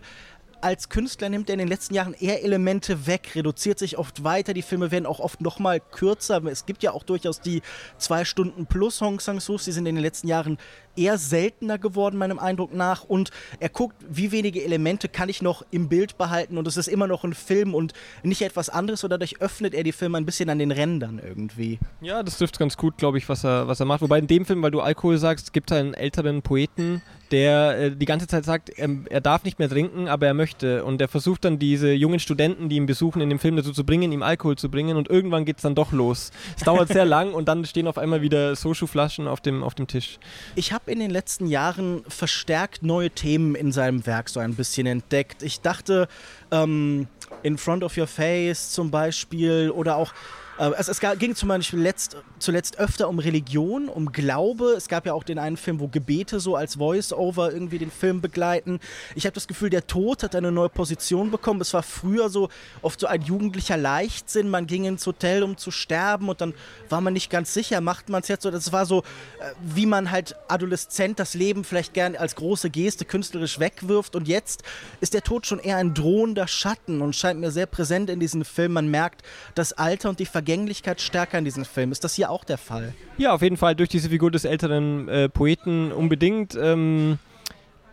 als 0.61 0.89
Künstler 0.89 1.29
nimmt 1.29 1.49
er 1.49 1.53
in 1.53 1.59
den 1.59 1.67
letzten 1.67 1.93
Jahren 1.93 2.13
eher 2.13 2.43
Elemente 2.43 3.07
weg, 3.07 3.31
reduziert 3.35 3.79
sich 3.79 3.97
oft 3.97 4.23
weiter. 4.23 4.53
Die 4.53 4.61
Filme 4.61 4.91
werden 4.91 5.05
auch 5.05 5.19
oft 5.19 5.41
noch 5.41 5.59
mal 5.59 5.79
kürzer. 5.79 6.43
Es 6.45 6.65
gibt 6.65 6.83
ja 6.83 6.91
auch 6.91 7.03
durchaus 7.03 7.41
die 7.41 7.61
zwei 7.97 8.25
Stunden 8.25 8.65
plus 8.65 9.01
Hong 9.01 9.19
Sang-soos. 9.19 9.65
Die 9.65 9.71
sind 9.71 9.85
in 9.85 9.95
den 9.95 10.01
letzten 10.03 10.27
Jahren 10.27 10.57
eher 10.95 11.17
seltener 11.17 11.77
geworden, 11.77 12.17
meinem 12.17 12.39
Eindruck 12.39 12.73
nach. 12.73 13.03
Und 13.03 13.31
er 13.59 13.69
guckt, 13.69 13.95
wie 14.07 14.31
wenige 14.31 14.63
Elemente 14.63 15.09
kann 15.09 15.29
ich 15.29 15.41
noch 15.41 15.65
im 15.71 15.89
Bild 15.89 16.17
behalten. 16.17 16.57
Und 16.57 16.67
es 16.67 16.77
ist 16.77 16.87
immer 16.87 17.07
noch 17.07 17.23
ein 17.23 17.33
Film 17.33 17.73
und 17.73 17.93
nicht 18.23 18.41
etwas 18.41 18.69
anderes. 18.69 19.03
Und 19.03 19.09
dadurch 19.09 19.41
öffnet 19.41 19.73
er 19.73 19.83
die 19.83 19.91
Filme 19.91 20.17
ein 20.17 20.25
bisschen 20.25 20.49
an 20.49 20.59
den 20.59 20.71
Rändern 20.71 21.19
irgendwie. 21.23 21.79
Ja, 22.01 22.23
das 22.23 22.37
trifft 22.37 22.59
ganz 22.59 22.77
gut, 22.77 22.97
glaube 22.97 23.17
ich, 23.17 23.27
was 23.29 23.43
er, 23.43 23.67
was 23.67 23.79
er 23.79 23.85
macht. 23.85 24.01
Wobei 24.01 24.19
in 24.19 24.27
dem 24.27 24.45
Film, 24.45 24.61
weil 24.61 24.71
du 24.71 24.81
Alkohol 24.81 25.17
sagst, 25.17 25.53
gibt 25.53 25.71
es 25.71 25.77
einen 25.77 25.93
älteren 25.93 26.41
Poeten, 26.41 27.01
der 27.31 27.77
äh, 27.77 27.91
die 27.95 28.05
ganze 28.05 28.27
Zeit 28.27 28.45
sagt, 28.45 28.69
er, 28.69 28.89
er 29.09 29.21
darf 29.21 29.43
nicht 29.43 29.59
mehr 29.59 29.69
trinken, 29.69 30.07
aber 30.07 30.27
er 30.27 30.33
möchte. 30.33 30.83
Und 30.83 31.01
er 31.01 31.07
versucht 31.07 31.45
dann 31.45 31.59
diese 31.59 31.91
jungen 31.91 32.19
Studenten, 32.19 32.69
die 32.69 32.75
ihn 32.75 32.85
besuchen, 32.85 33.21
in 33.21 33.29
dem 33.29 33.39
Film 33.39 33.55
dazu 33.55 33.71
zu 33.71 33.85
bringen, 33.85 34.11
ihm 34.11 34.23
Alkohol 34.23 34.57
zu 34.57 34.69
bringen. 34.69 34.97
Und 34.97 35.09
irgendwann 35.09 35.45
geht 35.45 35.57
es 35.57 35.63
dann 35.63 35.75
doch 35.75 35.91
los. 35.91 36.31
Es 36.55 36.63
dauert 36.63 36.89
sehr 36.89 37.05
lang 37.11 37.33
und 37.33 37.47
dann 37.47 37.65
stehen 37.65 37.87
auf 37.87 37.97
einmal 37.97 38.21
wieder 38.21 38.55
Soju-Flaschen 38.55 39.27
auf 39.27 39.41
dem, 39.41 39.63
auf 39.63 39.75
dem 39.75 39.87
Tisch. 39.87 40.19
Ich 40.55 40.73
habe 40.73 40.91
in 40.91 40.99
den 40.99 41.11
letzten 41.11 41.47
Jahren 41.47 42.03
verstärkt 42.07 42.83
neue 42.83 43.09
Themen 43.09 43.55
in 43.55 43.71
seinem 43.71 44.05
Werk 44.05 44.29
so 44.29 44.39
ein 44.39 44.55
bisschen 44.55 44.87
entdeckt. 44.87 45.43
Ich 45.43 45.61
dachte, 45.61 46.07
ähm, 46.51 47.07
In 47.43 47.57
Front 47.57 47.83
of 47.83 47.97
Your 47.97 48.07
Face 48.07 48.71
zum 48.71 48.91
Beispiel 48.91 49.71
oder 49.71 49.95
auch. 49.95 50.13
Äh, 50.61 50.71
Es, 50.77 50.87
es 50.87 50.99
ging 51.17 51.35
zum 51.35 51.49
Beispiel 51.49 51.79
letzt, 51.79 52.17
zuletzt 52.39 52.77
öfter 52.77 53.09
um 53.09 53.19
Religion, 53.19 53.89
um 53.89 54.11
Glaube. 54.11 54.73
Es 54.77 54.87
gab 54.87 55.05
ja 55.05 55.13
auch 55.13 55.23
den 55.23 55.39
einen 55.39 55.57
Film, 55.57 55.79
wo 55.79 55.87
Gebete 55.87 56.39
so 56.39 56.55
als 56.55 56.75
Voice-Over 56.75 57.51
irgendwie 57.51 57.79
den 57.79 57.91
Film 57.91 58.21
begleiten. 58.21 58.79
Ich 59.15 59.25
habe 59.25 59.33
das 59.33 59.47
Gefühl, 59.47 59.69
der 59.69 59.87
Tod 59.87 60.23
hat 60.23 60.35
eine 60.35 60.51
neue 60.51 60.69
Position 60.69 61.31
bekommen. 61.31 61.61
Es 61.61 61.73
war 61.73 61.83
früher 61.83 62.29
so 62.29 62.49
oft 62.81 62.99
so 62.99 63.07
ein 63.07 63.21
jugendlicher 63.21 63.77
Leichtsinn. 63.77 64.49
Man 64.49 64.67
ging 64.67 64.85
ins 64.85 65.05
Hotel, 65.05 65.43
um 65.43 65.57
zu 65.57 65.71
sterben 65.71 66.29
und 66.29 66.41
dann 66.41 66.53
war 66.89 67.01
man 67.01 67.13
nicht 67.13 67.29
ganz 67.29 67.53
sicher, 67.53 67.81
macht 67.81 68.09
man 68.09 68.21
es 68.21 68.27
jetzt 68.27 68.43
so. 68.43 68.51
Das 68.51 68.71
war 68.71 68.85
so, 68.85 68.99
äh, 68.99 69.51
wie 69.61 69.85
man 69.85 70.11
halt 70.11 70.35
adoleszent 70.47 71.19
das 71.19 71.33
Leben 71.33 71.63
vielleicht 71.63 71.93
gern 71.93 72.15
als 72.15 72.35
große 72.35 72.69
Geste 72.69 73.05
künstlerisch 73.05 73.59
wegwirft. 73.59 74.15
Und 74.15 74.27
jetzt 74.27 74.63
ist 74.99 75.13
der 75.13 75.23
Tod 75.23 75.47
schon 75.47 75.59
eher 75.59 75.77
ein 75.77 75.93
drohender 75.93 76.47
Schatten 76.47 77.01
und 77.01 77.15
scheint 77.15 77.39
mir 77.39 77.51
sehr 77.51 77.65
präsent 77.65 78.09
in 78.09 78.19
diesem 78.19 78.45
Film. 78.45 78.73
Man 78.73 78.89
merkt 78.89 79.23
das 79.55 79.73
Alter 79.73 80.09
und 80.09 80.19
die 80.19 80.25
Vergänglichkeit 80.51 80.99
stärker 80.99 81.37
in 81.37 81.45
diesem 81.45 81.63
Film. 81.63 81.93
Ist 81.93 82.03
das 82.03 82.13
hier 82.15 82.29
auch 82.29 82.43
der 82.43 82.57
Fall? 82.57 82.93
Ja, 83.17 83.31
auf 83.33 83.41
jeden 83.41 83.55
Fall 83.55 83.73
durch 83.73 83.87
diese 83.87 84.09
Figur 84.09 84.31
des 84.31 84.43
älteren 84.43 85.07
äh, 85.07 85.29
Poeten 85.29 85.93
unbedingt. 85.93 86.55
Ähm, 86.61 87.19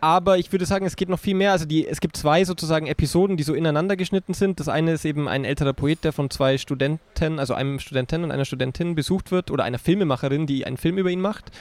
aber 0.01 0.37
ich 0.37 0.51
würde 0.51 0.65
sagen, 0.65 0.85
es 0.85 0.95
geht 0.95 1.09
noch 1.09 1.19
viel 1.19 1.35
mehr. 1.35 1.51
Also 1.51 1.65
die, 1.65 1.87
es 1.87 1.99
gibt 1.99 2.17
zwei 2.17 2.45
sozusagen 2.45 2.87
Episoden, 2.87 3.37
die 3.37 3.43
so 3.43 3.53
ineinander 3.53 3.95
geschnitten 3.95 4.33
sind. 4.33 4.59
Das 4.59 4.67
eine 4.67 4.93
ist 4.93 5.05
eben 5.05 5.27
ein 5.27 5.45
älterer 5.45 5.73
Poet, 5.73 6.03
der 6.03 6.13
von 6.13 6.29
zwei 6.29 6.57
Studenten, 6.57 7.39
also 7.39 7.53
einem 7.53 7.79
Studenten 7.79 8.23
und 8.23 8.31
einer 8.31 8.45
Studentin 8.45 8.95
besucht 8.95 9.31
wird 9.31 9.51
oder 9.51 9.63
einer 9.63 9.79
Filmemacherin, 9.79 10.47
die 10.47 10.65
einen 10.65 10.77
Film 10.77 10.97
über 10.97 11.09
ihn 11.09 11.21
macht. 11.21 11.51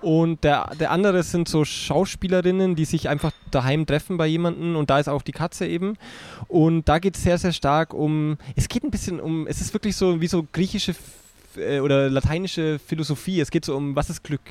Und 0.00 0.44
der, 0.44 0.70
der 0.78 0.90
andere 0.90 1.22
sind 1.22 1.48
so 1.48 1.64
Schauspielerinnen, 1.64 2.74
die 2.74 2.84
sich 2.84 3.08
einfach 3.08 3.32
daheim 3.50 3.86
treffen 3.86 4.16
bei 4.16 4.26
jemandem 4.26 4.76
und 4.76 4.90
da 4.90 4.98
ist 4.98 5.08
auch 5.08 5.22
die 5.22 5.32
Katze 5.32 5.66
eben. 5.66 5.96
Und 6.48 6.88
da 6.88 6.98
geht 6.98 7.16
es 7.16 7.22
sehr, 7.22 7.38
sehr 7.38 7.52
stark 7.52 7.94
um, 7.94 8.38
es 8.56 8.68
geht 8.68 8.84
ein 8.84 8.90
bisschen 8.90 9.20
um, 9.20 9.46
es 9.46 9.60
ist 9.60 9.72
wirklich 9.72 9.96
so 9.96 10.20
wie 10.20 10.26
so 10.26 10.46
griechische 10.52 10.94
äh, 11.56 11.80
oder 11.80 12.10
lateinische 12.10 12.78
Philosophie. 12.78 13.40
Es 13.40 13.50
geht 13.50 13.64
so 13.64 13.76
um, 13.76 13.96
was 13.96 14.10
ist 14.10 14.22
Glück? 14.22 14.42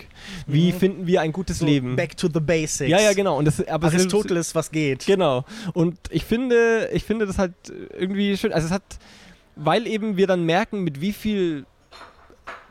Wie 0.48 0.72
mhm. 0.72 0.78
finden 0.78 1.08
wir 1.08 1.22
ein 1.22 1.32
gutes 1.32 1.60
so 1.60 1.66
Leben? 1.66 1.96
Back 1.96 2.18
to 2.18 2.28
the 2.34 2.40
basics. 2.40 2.90
Ja, 2.90 3.00
ja, 3.00 3.14
genau. 3.14 3.38
Und 3.38 3.46
das, 3.46 3.66
aber 3.68 3.88
Aristoteles, 3.88 4.56
was 4.56 4.72
geht. 4.72 5.06
Genau. 5.06 5.46
Und 5.74 5.98
ich 6.10 6.26
finde, 6.26 6.90
ich 6.94 7.04
finde 7.04 7.26
das 7.26 7.38
halt 7.38 7.54
irgendwie 7.98 8.38
schön. 8.38 8.54
Also 8.54 8.68
es 8.68 8.72
hat, 8.72 8.84
weil 9.56 9.88
eben 9.88 10.18
wir 10.18 10.28
dann 10.28 10.46
merken, 10.46 10.84
mit 10.84 11.02
wie 11.02 11.14
viel 11.14 11.66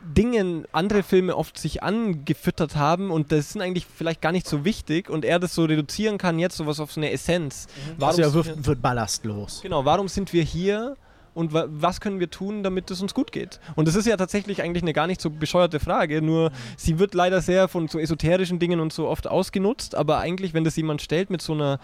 Dingen 0.04 0.66
andere 0.72 1.02
Filme 1.02 1.36
oft 1.36 1.56
sich 1.56 1.82
angefüttert 1.82 2.76
haben 2.76 3.10
und 3.10 3.30
das 3.30 3.52
sind 3.52 3.62
eigentlich 3.62 3.86
vielleicht 3.86 4.20
gar 4.20 4.32
nicht 4.32 4.48
so 4.48 4.64
wichtig 4.64 5.08
und 5.08 5.24
er 5.24 5.38
das 5.38 5.54
so 5.54 5.64
reduzieren 5.64 6.18
kann 6.18 6.38
jetzt 6.38 6.56
sowas 6.56 6.80
auf 6.80 6.92
so 6.92 7.00
eine 7.00 7.12
Essenz. 7.12 7.66
Mhm. 7.66 7.94
Warum 7.98 8.22
also 8.22 8.22
er 8.22 8.34
wird, 8.34 8.66
wird 8.66 8.82
ballastlos. 8.82 9.60
Genau, 9.62 9.84
warum 9.84 10.08
sind 10.08 10.32
wir 10.32 10.42
hier? 10.42 10.96
Und 11.34 11.52
wa 11.52 11.66
was 11.68 12.00
können 12.00 12.20
wir 12.20 12.30
tun, 12.30 12.62
damit 12.62 12.90
es 12.90 13.00
uns 13.00 13.14
gut 13.14 13.32
geht? 13.32 13.60
Und 13.74 13.88
das 13.88 13.94
ist 13.94 14.06
ja 14.06 14.16
tatsächlich 14.16 14.62
eigentlich 14.62 14.82
eine 14.82 14.92
gar 14.92 15.06
nicht 15.06 15.20
so 15.20 15.30
bescheuerte 15.30 15.80
Frage, 15.80 16.22
nur 16.22 16.52
sie 16.76 16.98
wird 16.98 17.14
leider 17.14 17.40
sehr 17.40 17.68
von 17.68 17.88
so 17.88 17.98
esoterischen 17.98 18.58
Dingen 18.58 18.80
und 18.80 18.92
so 18.92 19.08
oft 19.08 19.26
ausgenutzt, 19.26 19.94
aber 19.94 20.18
eigentlich, 20.18 20.54
wenn 20.54 20.64
das 20.64 20.76
jemand 20.76 21.02
stellt 21.02 21.30
mit 21.30 21.42
so 21.42 21.54
einer, 21.54 21.78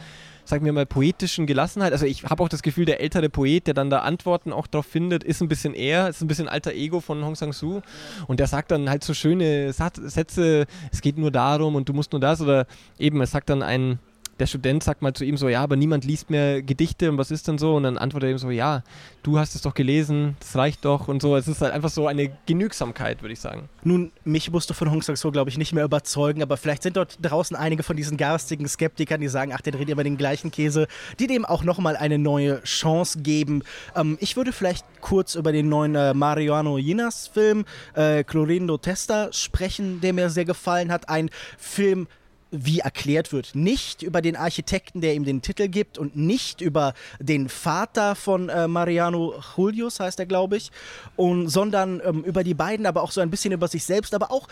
sagen 0.44 0.64
wir 0.64 0.72
mal, 0.72 0.86
poetischen 0.86 1.46
Gelassenheit, 1.46 1.92
also 1.92 2.06
ich 2.06 2.24
habe 2.24 2.42
auch 2.42 2.48
das 2.48 2.62
Gefühl, 2.62 2.84
der 2.84 3.00
ältere 3.00 3.28
Poet, 3.28 3.66
der 3.66 3.74
dann 3.74 3.90
da 3.90 4.00
Antworten 4.00 4.52
auch 4.52 4.66
drauf 4.66 4.86
findet, 4.86 5.24
ist 5.24 5.40
ein 5.40 5.48
bisschen 5.48 5.74
er, 5.74 6.08
ist 6.08 6.20
ein 6.20 6.28
bisschen 6.28 6.48
alter 6.48 6.72
Ego 6.72 7.00
von 7.00 7.24
Hong 7.24 7.34
Sang-soo 7.34 7.82
und 8.26 8.40
der 8.40 8.46
sagt 8.46 8.70
dann 8.70 8.90
halt 8.90 9.04
so 9.04 9.14
schöne 9.14 9.72
Sätze, 9.72 10.66
es 10.92 11.00
geht 11.00 11.18
nur 11.18 11.30
darum 11.30 11.74
und 11.74 11.88
du 11.88 11.92
musst 11.92 12.12
nur 12.12 12.20
das 12.20 12.40
oder 12.40 12.66
eben, 12.98 13.20
es 13.22 13.30
sagt 13.30 13.50
dann 13.50 13.62
ein 13.62 13.98
der 14.38 14.46
Student 14.46 14.82
sagt 14.82 15.02
mal 15.02 15.12
zu 15.12 15.24
ihm 15.24 15.36
so, 15.36 15.48
ja, 15.48 15.62
aber 15.62 15.76
niemand 15.76 16.04
liest 16.04 16.30
mehr 16.30 16.62
Gedichte 16.62 17.10
und 17.10 17.18
was 17.18 17.30
ist 17.30 17.48
denn 17.48 17.58
so? 17.58 17.76
Und 17.76 17.82
dann 17.82 17.98
antwortet 17.98 18.28
er 18.28 18.32
ihm 18.32 18.38
so, 18.38 18.50
ja, 18.50 18.82
du 19.22 19.38
hast 19.38 19.54
es 19.54 19.62
doch 19.62 19.74
gelesen, 19.74 20.36
das 20.40 20.56
reicht 20.56 20.84
doch 20.84 21.08
und 21.08 21.20
so. 21.20 21.36
Es 21.36 21.48
ist 21.48 21.60
halt 21.60 21.72
einfach 21.72 21.90
so 21.90 22.06
eine 22.06 22.30
Genügsamkeit, 22.46 23.22
würde 23.22 23.32
ich 23.32 23.40
sagen. 23.40 23.68
Nun, 23.82 24.12
mich 24.24 24.50
musst 24.50 24.70
du 24.70 24.74
von 24.74 24.90
Hong 24.90 25.02
Sang-so, 25.02 25.30
glaube 25.30 25.50
ich, 25.50 25.58
nicht 25.58 25.72
mehr 25.72 25.84
überzeugen, 25.84 26.42
aber 26.42 26.56
vielleicht 26.56 26.82
sind 26.82 26.96
dort 26.96 27.18
draußen 27.22 27.56
einige 27.56 27.82
von 27.82 27.96
diesen 27.96 28.16
garstigen 28.16 28.68
Skeptikern, 28.68 29.20
die 29.20 29.28
sagen, 29.28 29.52
ach, 29.54 29.60
der 29.60 29.72
dreht 29.72 29.88
immer 29.88 30.04
den 30.04 30.16
gleichen 30.16 30.50
Käse, 30.50 30.86
die 31.18 31.26
dem 31.26 31.44
auch 31.44 31.64
nochmal 31.64 31.96
eine 31.96 32.18
neue 32.18 32.62
Chance 32.62 33.20
geben. 33.20 33.62
Ähm, 33.94 34.18
ich 34.20 34.36
würde 34.36 34.52
vielleicht 34.52 34.84
kurz 35.00 35.34
über 35.34 35.52
den 35.52 35.68
neuen 35.68 35.94
äh, 35.94 36.14
Mariano 36.14 36.78
Jinas 36.78 37.28
Film 37.28 37.64
äh, 37.94 38.24
Clorindo 38.24 38.78
Testa 38.78 39.32
sprechen, 39.32 40.00
der 40.00 40.12
mir 40.12 40.30
sehr 40.30 40.44
gefallen 40.44 40.92
hat. 40.92 41.08
Ein 41.08 41.30
Film, 41.58 42.06
wie 42.50 42.80
erklärt 42.80 43.32
wird, 43.32 43.54
nicht 43.54 44.02
über 44.02 44.22
den 44.22 44.36
Architekten, 44.36 45.00
der 45.00 45.14
ihm 45.14 45.24
den 45.24 45.42
Titel 45.42 45.68
gibt 45.68 45.98
und 45.98 46.16
nicht 46.16 46.60
über 46.60 46.94
den 47.20 47.48
Vater 47.48 48.14
von 48.14 48.48
äh, 48.48 48.68
Mariano 48.68 49.34
Julius, 49.56 50.00
heißt 50.00 50.18
er, 50.18 50.26
glaube 50.26 50.56
ich, 50.56 50.70
und, 51.16 51.48
sondern 51.48 52.00
ähm, 52.04 52.24
über 52.24 52.44
die 52.44 52.54
beiden, 52.54 52.86
aber 52.86 53.02
auch 53.02 53.10
so 53.10 53.20
ein 53.20 53.30
bisschen 53.30 53.52
über 53.52 53.68
sich 53.68 53.84
selbst, 53.84 54.14
aber 54.14 54.30
auch 54.30 54.48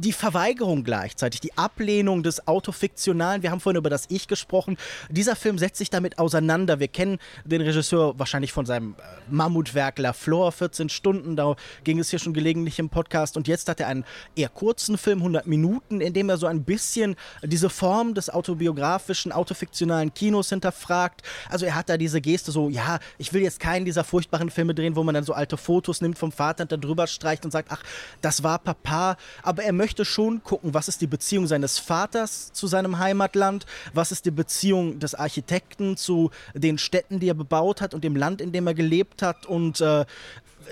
die 0.00 0.12
Verweigerung 0.12 0.84
gleichzeitig, 0.84 1.40
die 1.40 1.56
Ablehnung 1.56 2.22
des 2.22 2.46
Autofiktionalen. 2.46 3.42
Wir 3.42 3.50
haben 3.50 3.60
vorhin 3.60 3.78
über 3.78 3.90
das 3.90 4.06
Ich 4.08 4.28
gesprochen. 4.28 4.76
Dieser 5.10 5.36
Film 5.36 5.58
setzt 5.58 5.78
sich 5.78 5.90
damit 5.90 6.18
auseinander. 6.18 6.80
Wir 6.80 6.88
kennen 6.88 7.18
den 7.44 7.60
Regisseur 7.60 8.18
wahrscheinlich 8.18 8.52
von 8.52 8.66
seinem 8.66 8.94
äh, 8.98 9.02
Mammutwerk 9.30 9.98
La 9.98 10.12
Flor, 10.12 10.52
14 10.52 10.88
Stunden. 10.88 11.36
Da 11.36 11.56
ging 11.84 11.98
es 11.98 12.10
hier 12.10 12.18
schon 12.18 12.34
gelegentlich 12.34 12.78
im 12.78 12.88
Podcast. 12.88 13.36
Und 13.36 13.48
jetzt 13.48 13.68
hat 13.68 13.80
er 13.80 13.88
einen 13.88 14.04
eher 14.34 14.48
kurzen 14.48 14.98
Film, 14.98 15.18
100 15.18 15.46
Minuten, 15.46 16.00
in 16.00 16.12
dem 16.12 16.28
er 16.28 16.36
so 16.36 16.46
ein 16.46 16.64
bisschen 16.64 17.16
diese 17.42 17.70
Form 17.70 18.14
des 18.14 18.30
autobiografischen, 18.30 19.32
autofiktionalen 19.32 20.12
Kinos 20.12 20.50
hinterfragt. 20.50 21.22
Also 21.48 21.66
er 21.66 21.74
hat 21.74 21.88
da 21.88 21.96
diese 21.96 22.20
Geste 22.20 22.52
so, 22.52 22.68
ja, 22.68 22.98
ich 23.18 23.32
will 23.32 23.42
jetzt 23.42 23.60
keinen 23.60 23.84
dieser 23.84 24.04
furchtbaren 24.04 24.50
Filme 24.50 24.74
drehen, 24.74 24.96
wo 24.96 25.02
man 25.02 25.14
dann 25.14 25.24
so 25.24 25.32
alte 25.32 25.56
Fotos 25.56 26.00
nimmt 26.00 26.18
vom 26.18 26.32
Vater 26.32 26.62
und 26.64 26.72
da 26.72 26.76
drüber 26.76 27.06
streicht 27.06 27.44
und 27.44 27.50
sagt, 27.50 27.70
ach, 27.70 27.82
das 28.20 28.42
war 28.42 28.58
Papa. 28.58 29.16
Aber 29.42 29.62
er 29.62 29.72
möchte 29.72 29.85
möchte 29.86 30.04
schon 30.04 30.42
gucken, 30.42 30.74
was 30.74 30.88
ist 30.88 31.00
die 31.00 31.06
Beziehung 31.06 31.46
seines 31.46 31.78
Vaters 31.78 32.52
zu 32.52 32.66
seinem 32.66 32.98
Heimatland, 32.98 33.66
was 33.94 34.10
ist 34.10 34.24
die 34.24 34.32
Beziehung 34.32 34.98
des 34.98 35.14
Architekten 35.14 35.96
zu 35.96 36.32
den 36.54 36.76
Städten, 36.76 37.20
die 37.20 37.28
er 37.28 37.34
bebaut 37.34 37.80
hat 37.80 37.94
und 37.94 38.02
dem 38.02 38.16
Land, 38.16 38.40
in 38.40 38.50
dem 38.50 38.66
er 38.66 38.74
gelebt 38.74 39.22
hat. 39.22 39.46
Und 39.46 39.80
äh, 39.80 40.04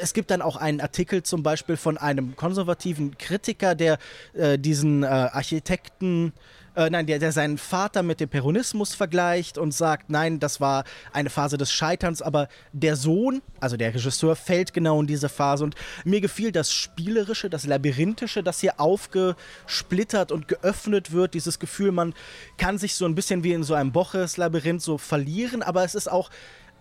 es 0.01 0.15
gibt 0.15 0.33
dann 0.33 0.43
auch 0.43 0.57
einen 0.57 0.81
Artikel 0.81 1.23
zum 1.23 1.45
Beispiel 1.45 1.77
von 1.77 1.97
einem 1.97 2.35
konservativen 2.35 3.17
Kritiker, 3.17 3.77
der 3.77 3.99
äh, 4.33 4.59
diesen 4.59 5.05
äh, 5.05 5.07
Architekten 5.07 6.33
äh, 6.77 6.91
nein, 6.91 7.07
der, 7.07 7.19
der 7.19 7.33
seinen 7.33 7.59
Vater 7.59 8.03
mit 8.03 8.21
dem 8.21 8.29
Peronismus 8.29 8.95
vergleicht 8.95 9.59
und 9.59 9.73
sagt, 9.73 10.11
nein, 10.11 10.41
das 10.41 10.61
war 10.61 10.85
eine 11.13 11.31
Phase 11.31 11.57
des 11.57 11.73
Scheiterns, 11.73 12.23
aber 12.23 12.49
der 12.73 12.97
Sohn, 12.97 13.43
also 13.61 13.77
der 13.77 13.95
Regisseur, 13.95 14.37
fällt 14.37 14.73
genau 14.73 15.01
in 15.01 15.07
diese 15.07 15.29
Phase. 15.29 15.65
Und 15.65 15.75
mir 16.05 16.21
gefiel 16.21 16.53
das 16.53 16.73
Spielerische, 16.73 17.51
das 17.51 17.67
Labyrinthische, 17.67 18.43
das 18.43 18.61
hier 18.61 18.81
aufgesplittert 18.81 20.33
und 20.33 20.49
geöffnet 20.49 21.13
wird, 21.13 21.35
dieses 21.35 21.59
Gefühl, 21.59 21.93
man 21.93 22.15
kann 22.59 22.79
sich 22.79 22.95
so 22.95 23.05
ein 23.05 23.15
bisschen 23.15 23.45
wie 23.45 23.53
in 23.53 23.63
so 23.63 23.75
einem 23.75 23.93
Boches-Labyrinth 23.93 24.83
so 24.83 24.99
verlieren, 24.99 25.63
aber 25.63 25.85
es 25.85 25.95
ist 25.95 26.11
auch, 26.11 26.31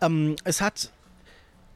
ähm, 0.01 0.35
es 0.43 0.61
hat 0.61 0.91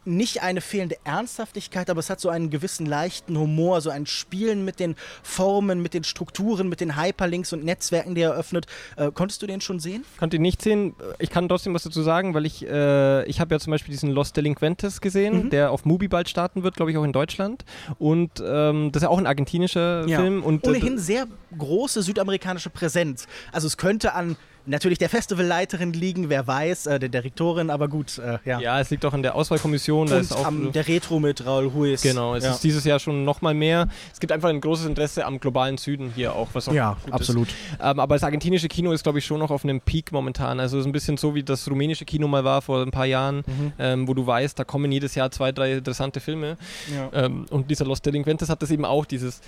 nicht 0.08 0.41
eine 0.41 0.62
fehlende 0.62 0.98
Ernsthaftigkeit, 1.04 1.89
aber 1.89 2.00
es 2.00 2.10
hat 2.10 2.20
so 2.20 2.30
einen 2.30 2.50
gewissen 2.50 2.86
leichten 2.86 3.38
Humor, 3.38 3.82
so 3.82 3.89
ein 3.89 4.06
Spielen 4.06 4.65
mit 4.65 4.80
den 4.80 4.96
Formen, 5.22 5.82
mit 5.82 5.93
den 5.93 6.04
Strukturen, 6.04 6.70
mit 6.70 6.82
den 6.82 7.00
Hyperlinks 7.00 7.54
und 7.54 7.63
Netzwerken, 7.63 8.15
die 8.15 8.22
er 8.22 8.34
öffnet. 8.34 8.65
Äh, 8.96 9.12
konntest 9.12 9.41
du 9.41 9.48
den 9.48 9.62
schon 9.62 9.80
sehen? 9.80 10.06
Konnte 10.17 10.38
ihn 10.38 10.41
nicht 10.41 10.62
sehen. 10.62 10.96
Ich 11.20 11.30
kann 11.30 11.50
trotzdem 11.50 11.74
was 11.74 11.84
dazu 11.84 12.02
sagen, 12.02 12.34
weil 12.34 12.46
ich, 12.46 12.65
äh, 12.65 13.26
ich 13.26 13.39
habe 13.39 13.54
ja 13.54 13.60
zum 13.60 13.72
Beispiel 13.72 13.91
diesen 13.91 14.12
Lost 14.12 14.38
Delinquentes 14.38 15.02
gesehen, 15.02 15.46
mhm. 15.46 15.50
der 15.50 15.72
auf 15.72 15.86
Mubi 15.86 16.08
bald 16.08 16.30
starten 16.30 16.63
wird, 16.63 16.76
glaube 16.76 16.91
ich, 16.91 16.98
auch 16.98 17.04
in 17.04 17.13
Deutschland. 17.13 17.65
Und 18.00 18.32
ähm, 18.43 18.91
das 18.91 19.02
ist 19.02 19.06
ja 19.06 19.10
auch 19.10 19.17
ein 19.17 19.28
argentinischer 19.28 20.08
ja. 20.08 20.20
Film. 20.20 20.43
Und, 20.43 20.65
äh, 20.65 20.70
Ohnehin 20.70 20.98
sehr 20.98 21.28
große 21.58 22.02
südamerikanische 22.02 22.70
Präsenz. 22.70 23.28
Also 23.52 23.67
es 23.67 23.78
könnte 23.78 24.13
an 24.13 24.38
natürlich 24.67 24.97
der 24.97 25.10
Festivalleiterin 25.10 25.93
liegen, 25.93 26.30
wer 26.30 26.45
weiß, 26.45 26.88
äh, 26.88 26.99
der 26.99 27.10
Direktorin, 27.10 27.69
aber 27.69 27.88
gut, 27.88 28.17
äh, 28.17 28.38
ja. 28.45 28.60
Ja, 28.60 28.80
es 28.80 28.89
liegt 28.89 29.06
auch 29.06 29.13
in 29.13 29.23
der 29.23 29.36
Auswahlkommission. 29.36 30.12
Und 30.12 30.32
auch 30.32 30.45
am, 30.45 30.71
der 30.71 30.88
Retro 30.88 31.19
mit 31.19 31.45
Raul 31.45 31.73
Huis. 31.73 32.01
Genau, 32.01 32.36
es 32.36 32.43
ja. 32.43 32.51
ist 32.51 32.63
dieses 32.63 32.84
Jahr 32.84 32.99
schon 32.99 33.23
nochmal 33.23 33.53
mehr. 33.53 33.88
Es 34.12 34.19
gibt 34.19 34.32
einfach 34.32 34.49
ein 34.49 34.62
großes 34.62 34.86
Interesse 34.86 35.25
am 35.25 35.39
globalen 35.39 35.77
Süden 35.77 36.12
hier 36.15 36.34
auch, 36.34 36.49
was 36.53 36.67
auch 36.67 36.73
Ja, 36.73 36.97
absolut. 37.12 37.47
Ähm, 37.82 37.99
aber 37.99 38.15
das 38.15 38.23
argentinische 38.23 38.67
Kino 38.67 38.91
ist, 38.91 39.03
glaube 39.03 39.19
ich, 39.19 39.25
schon 39.25 39.39
noch 39.39 39.51
auf 39.51 39.63
einem 39.63 39.82
Peak 39.82 40.12
momentan. 40.12 40.60
Also 40.60 40.77
es 40.77 40.82
ist 40.82 40.88
ein 40.88 40.91
bisschen 40.91 41.17
so, 41.17 41.36
wie 41.36 41.43
das 41.43 41.69
rumänische 41.69 42.06
Kino 42.06 42.27
mal 42.27 42.43
war 42.43 42.62
vor 42.62 42.82
ein 42.82 42.91
paar 42.91 43.06
Jahren, 43.06 43.38
mhm. 43.38 43.73
ähm, 43.80 44.08
wo 44.08 44.13
du 44.13 44.25
weißt, 44.25 44.58
da 44.60 44.63
kommen 44.63 44.91
jedes 44.91 45.15
Jahr 45.15 45.32
zwei, 45.32 45.51
drei 45.51 45.73
interessante 45.73 46.19
Filme. 46.19 46.58
Ja. 46.93 47.25
Ähm, 47.25 47.45
und 47.49 47.69
dieser 47.69 47.86
Los 47.86 48.01
Delinquentes 48.01 48.49
hat 48.49 48.62
das 48.62 48.71
eben 48.71 48.86
auch, 48.86 49.06
dieses 49.06 49.41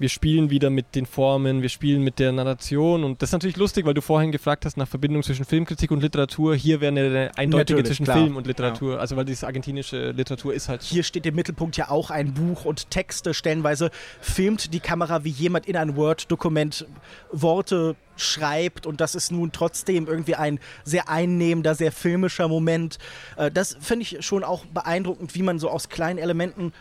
wir 0.00 0.08
spielen 0.08 0.48
wieder 0.48 0.70
mit 0.70 0.94
den 0.94 1.04
Formen, 1.04 1.60
wir 1.60 1.68
spielen 1.68 2.02
mit 2.02 2.18
der 2.18 2.32
Narration 2.32 3.04
und 3.04 3.20
das 3.20 3.28
ist 3.28 3.32
natürlich 3.34 3.58
lustig, 3.58 3.84
weil 3.84 3.92
du 3.92 4.00
vorhin 4.00 4.32
gefragt 4.32 4.64
hast 4.64 4.78
nach 4.78 4.88
Verbindung 4.88 5.22
zwischen 5.22 5.44
Filmkritik 5.44 5.90
und 5.90 6.00
Literatur. 6.00 6.54
Hier 6.54 6.80
wäre 6.80 6.88
eine 6.88 7.30
eindeutige 7.36 7.80
natürlich, 7.80 7.86
zwischen 7.86 8.04
klar. 8.04 8.16
Film 8.16 8.36
und 8.36 8.46
Literatur, 8.46 8.94
ja. 8.94 8.98
also 8.98 9.16
weil 9.16 9.26
diese 9.26 9.46
argentinische 9.46 10.12
Literatur 10.12 10.54
ist 10.54 10.70
halt. 10.70 10.82
Hier 10.82 11.02
steht 11.02 11.26
im 11.26 11.34
Mittelpunkt 11.34 11.76
ja 11.76 11.90
auch 11.90 12.10
ein 12.10 12.32
Buch 12.32 12.64
und 12.64 12.90
Texte. 12.90 13.34
Stellenweise 13.34 13.90
filmt 14.22 14.72
die 14.72 14.80
Kamera 14.80 15.22
wie 15.24 15.30
jemand 15.30 15.66
in 15.66 15.76
ein 15.76 15.96
Word-Dokument 15.96 16.86
Worte 17.30 17.94
schreibt 18.16 18.86
und 18.86 19.00
das 19.00 19.14
ist 19.14 19.30
nun 19.30 19.52
trotzdem 19.52 20.06
irgendwie 20.06 20.34
ein 20.34 20.60
sehr 20.82 21.10
einnehmender, 21.10 21.74
sehr 21.74 21.92
filmischer 21.92 22.48
Moment. 22.48 22.98
Äh, 23.36 23.50
das 23.50 23.76
finde 23.80 24.04
ich 24.04 24.24
schon 24.24 24.44
auch 24.44 24.64
beeindruckend, 24.64 25.34
wie 25.34 25.42
man 25.42 25.58
so 25.58 25.68
aus 25.68 25.90
kleinen 25.90 26.18
Elementen 26.18 26.72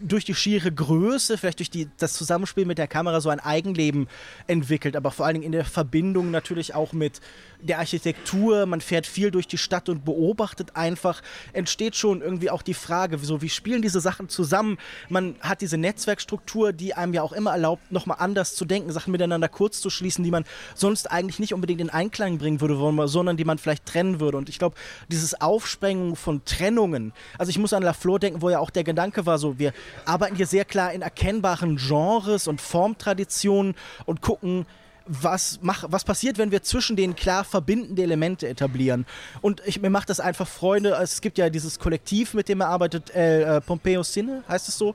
durch 0.00 0.24
die 0.24 0.34
schiere 0.34 0.70
Größe, 0.72 1.38
vielleicht 1.38 1.58
durch 1.58 1.70
die, 1.70 1.88
das 1.98 2.12
Zusammenspiel 2.12 2.64
mit 2.64 2.78
der 2.78 2.86
Kamera 2.86 3.20
so 3.20 3.30
ein 3.30 3.40
Eigenleben 3.40 4.08
entwickelt, 4.46 4.96
aber 4.96 5.10
vor 5.10 5.26
allen 5.26 5.34
Dingen 5.34 5.46
in 5.46 5.52
der 5.52 5.64
Verbindung 5.64 6.30
natürlich 6.30 6.74
auch 6.74 6.92
mit 6.92 7.20
der 7.62 7.78
Architektur. 7.78 8.66
Man 8.66 8.80
fährt 8.80 9.06
viel 9.06 9.30
durch 9.30 9.46
die 9.46 9.58
Stadt 9.58 9.88
und 9.88 10.04
beobachtet 10.04 10.76
einfach. 10.76 11.22
Entsteht 11.52 11.96
schon 11.96 12.20
irgendwie 12.20 12.50
auch 12.50 12.62
die 12.62 12.74
Frage, 12.74 13.18
so, 13.18 13.42
wie 13.42 13.48
spielen 13.48 13.82
diese 13.82 14.00
Sachen 14.00 14.28
zusammen? 14.28 14.78
Man 15.08 15.36
hat 15.40 15.60
diese 15.60 15.78
Netzwerkstruktur, 15.78 16.72
die 16.72 16.94
einem 16.94 17.14
ja 17.14 17.22
auch 17.22 17.32
immer 17.32 17.52
erlaubt, 17.52 17.90
nochmal 17.92 18.18
anders 18.20 18.54
zu 18.54 18.64
denken, 18.64 18.92
Sachen 18.92 19.12
miteinander 19.12 19.48
kurz 19.48 19.80
zu 19.80 19.90
schließen, 19.90 20.24
die 20.24 20.30
man 20.30 20.44
sonst 20.74 21.10
eigentlich 21.10 21.38
nicht 21.38 21.54
unbedingt 21.54 21.80
in 21.80 21.90
Einklang 21.90 22.38
bringen 22.38 22.60
würde, 22.60 23.08
sondern 23.08 23.36
die 23.36 23.44
man 23.44 23.58
vielleicht 23.58 23.86
trennen 23.86 24.20
würde. 24.20 24.38
Und 24.38 24.48
ich 24.48 24.58
glaube, 24.58 24.76
dieses 25.08 25.40
Aufsprengen 25.40 26.16
von 26.16 26.44
Trennungen, 26.44 27.12
also 27.38 27.50
ich 27.50 27.58
muss 27.58 27.72
an 27.72 27.82
La 27.82 27.92
Flor 27.92 28.18
denken, 28.18 28.42
wo 28.42 28.50
ja 28.50 28.58
auch 28.58 28.70
der 28.70 28.84
Gedanke 28.84 29.26
war, 29.26 29.38
so, 29.38 29.58
wir 29.58 29.72
arbeiten 30.04 30.36
hier 30.36 30.46
sehr 30.46 30.64
klar 30.64 30.92
in 30.92 31.02
erkennbaren 31.02 31.76
Genres 31.76 32.48
und 32.48 32.60
Formtraditionen 32.60 33.74
und 34.06 34.22
gucken, 34.22 34.66
was, 35.06 35.58
mach, 35.62 35.84
was 35.88 36.04
passiert, 36.04 36.38
wenn 36.38 36.50
wir 36.50 36.62
zwischen 36.62 36.96
den 36.96 37.16
klar 37.16 37.44
verbindende 37.44 38.02
Elemente 38.02 38.48
etablieren. 38.48 39.06
Und 39.40 39.62
ich, 39.66 39.80
mir 39.80 39.90
macht 39.90 40.10
das 40.10 40.20
einfach 40.20 40.48
Freunde. 40.48 40.90
Es 41.02 41.20
gibt 41.20 41.38
ja 41.38 41.50
dieses 41.50 41.78
Kollektiv, 41.78 42.34
mit 42.34 42.48
dem 42.48 42.60
er 42.60 42.68
arbeitet, 42.68 43.10
äh, 43.10 43.60
Pompeo 43.60 44.02
Cine, 44.02 44.42
heißt 44.48 44.68
es 44.68 44.78
so. 44.78 44.94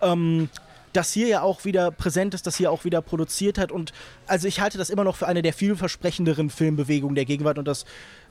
Ähm, 0.00 0.48
das 0.92 1.12
hier 1.12 1.28
ja 1.28 1.42
auch 1.42 1.64
wieder 1.64 1.90
präsent 1.90 2.34
ist, 2.34 2.46
das 2.46 2.56
hier 2.56 2.70
auch 2.70 2.84
wieder 2.84 3.02
produziert 3.02 3.58
hat. 3.58 3.70
Und 3.70 3.92
also 4.26 4.48
ich 4.48 4.60
halte 4.60 4.78
das 4.78 4.90
immer 4.90 5.04
noch 5.04 5.16
für 5.16 5.26
eine 5.26 5.42
der 5.42 5.52
vielversprechenderen 5.52 6.50
Filmbewegungen 6.50 7.14
der 7.14 7.26
Gegenwart 7.26 7.58
und 7.58 7.66
das 7.66 7.84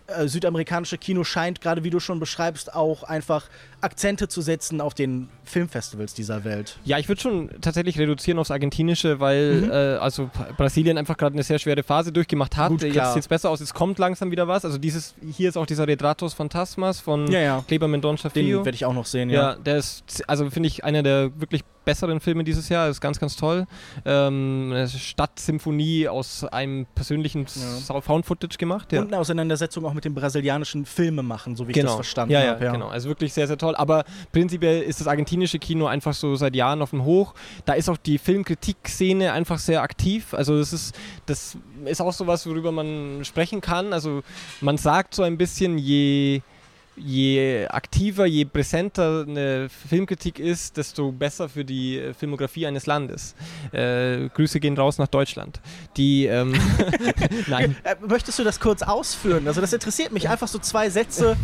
äh, 0.07 0.27
südamerikanische 0.27 0.97
Kino 0.97 1.23
scheint, 1.23 1.61
gerade 1.61 1.83
wie 1.83 1.89
du 1.89 1.99
schon 1.99 2.19
beschreibst, 2.19 2.73
auch 2.75 3.03
einfach 3.03 3.47
Akzente 3.81 4.27
zu 4.27 4.41
setzen 4.41 4.81
auf 4.81 4.93
den 4.93 5.29
Filmfestivals 5.43 6.13
dieser 6.13 6.43
Welt. 6.43 6.77
Ja, 6.85 6.99
ich 6.99 7.07
würde 7.07 7.21
schon 7.21 7.49
tatsächlich 7.61 7.97
reduzieren 7.97 8.39
aufs 8.39 8.51
Argentinische, 8.51 9.19
weil 9.19 9.61
mhm. 9.61 9.71
äh, 9.71 9.73
also 9.73 10.29
Brasilien 10.57 10.97
einfach 10.97 11.17
gerade 11.17 11.33
eine 11.33 11.43
sehr 11.43 11.59
schwere 11.59 11.83
Phase 11.83 12.11
durchgemacht 12.11 12.55
hat. 12.55 12.69
Gut, 12.69 12.83
Jetzt 12.83 13.13
sieht 13.13 13.21
es 13.21 13.27
besser 13.27 13.49
aus, 13.49 13.61
es 13.61 13.73
kommt 13.73 13.97
langsam 13.97 14.31
wieder 14.31 14.47
was. 14.47 14.63
Also 14.63 14.77
dieses, 14.77 15.15
hier 15.35 15.49
ist 15.49 15.57
auch 15.57 15.65
dieser 15.65 15.87
Retratos 15.87 16.33
Phantasmas 16.33 16.99
von 16.99 17.31
ja, 17.31 17.39
ja. 17.39 17.63
Kleber 17.67 17.87
Mendonça. 17.87 18.29
Den 18.29 18.63
werde 18.63 18.71
ich 18.71 18.85
auch 18.85 18.93
noch 18.93 19.05
sehen, 19.05 19.29
ja. 19.29 19.51
Ja, 19.51 19.55
der 19.55 19.77
ist, 19.77 20.23
also 20.27 20.49
finde 20.49 20.67
ich, 20.67 20.83
einer 20.83 21.03
der 21.03 21.31
wirklich 21.39 21.63
besseren 21.86 22.19
Filme 22.19 22.43
dieses 22.43 22.69
Jahr. 22.69 22.88
Das 22.88 22.97
ist 22.97 23.01
ganz, 23.01 23.19
ganz 23.19 23.36
toll. 23.36 23.65
Ähm, 24.03 24.71
eine 24.73 24.89
Stadtsymphonie 24.89 26.07
aus 26.07 26.43
einem 26.43 26.86
persönlichen 26.95 27.45
ja. 27.88 28.01
Found-Footage 28.01 28.57
gemacht. 28.57 28.91
Ja. 28.91 29.01
Und 29.01 29.07
eine 29.07 29.19
Auseinandersetzung 29.19 29.86
auch 29.86 29.93
mit 29.93 30.03
dem 30.03 30.15
brasilianischen 30.15 30.86
Filmemachen, 30.86 31.55
so 31.55 31.67
wie 31.67 31.71
genau. 31.71 31.86
ich 31.86 31.89
das 31.89 31.95
verstanden 31.95 32.33
ja, 32.33 32.47
habe. 32.47 32.65
Ja, 32.65 32.71
genau. 32.71 32.88
Also 32.88 33.07
wirklich 33.07 33.33
sehr, 33.33 33.47
sehr 33.47 33.57
toll. 33.57 33.75
Aber 33.75 34.03
prinzipiell 34.31 34.81
ist 34.81 34.99
das 34.99 35.07
argentinische 35.07 35.59
Kino 35.59 35.86
einfach 35.88 36.13
so 36.13 36.36
seit 36.36 36.55
Jahren 36.55 36.81
auf 36.81 36.89
dem 36.89 37.05
Hoch. 37.05 37.33
Da 37.65 37.73
ist 37.73 37.89
auch 37.89 37.97
die 37.97 38.17
Filmkritik-Szene 38.17 39.31
einfach 39.31 39.59
sehr 39.59 39.81
aktiv. 39.81 40.33
Also 40.33 40.57
das 40.57 40.73
ist, 40.73 40.95
das 41.25 41.57
ist 41.86 42.01
auch 42.01 42.13
so 42.13 42.27
was, 42.27 42.45
worüber 42.47 42.71
man 42.71 43.23
sprechen 43.23 43.61
kann. 43.61 43.93
Also 43.93 44.23
man 44.61 44.77
sagt 44.77 45.15
so 45.15 45.23
ein 45.23 45.38
bisschen, 45.38 45.77
je 45.77 46.41
je 46.95 47.67
aktiver, 47.69 48.25
je 48.25 48.45
präsenter 48.45 49.25
eine 49.27 49.67
Filmkritik 49.69 50.39
ist, 50.39 50.77
desto 50.77 51.11
besser 51.11 51.49
für 51.49 51.65
die 51.65 51.99
äh, 51.99 52.13
Filmografie 52.13 52.67
eines 52.67 52.85
Landes. 52.85 53.35
Äh, 53.71 54.29
Grüße 54.29 54.59
gehen 54.59 54.77
raus 54.77 54.97
nach 54.97 55.07
Deutschland. 55.07 55.59
Die, 55.97 56.25
ähm, 56.25 56.53
nein. 57.47 57.75
Äh, 57.83 57.95
möchtest 58.07 58.39
du 58.39 58.43
das 58.43 58.59
kurz 58.59 58.81
ausführen? 58.81 59.47
Also 59.47 59.61
das 59.61 59.73
interessiert 59.73 60.11
mich. 60.11 60.29
Einfach 60.29 60.47
so 60.47 60.59
zwei 60.59 60.89
Sätze. 60.89 61.35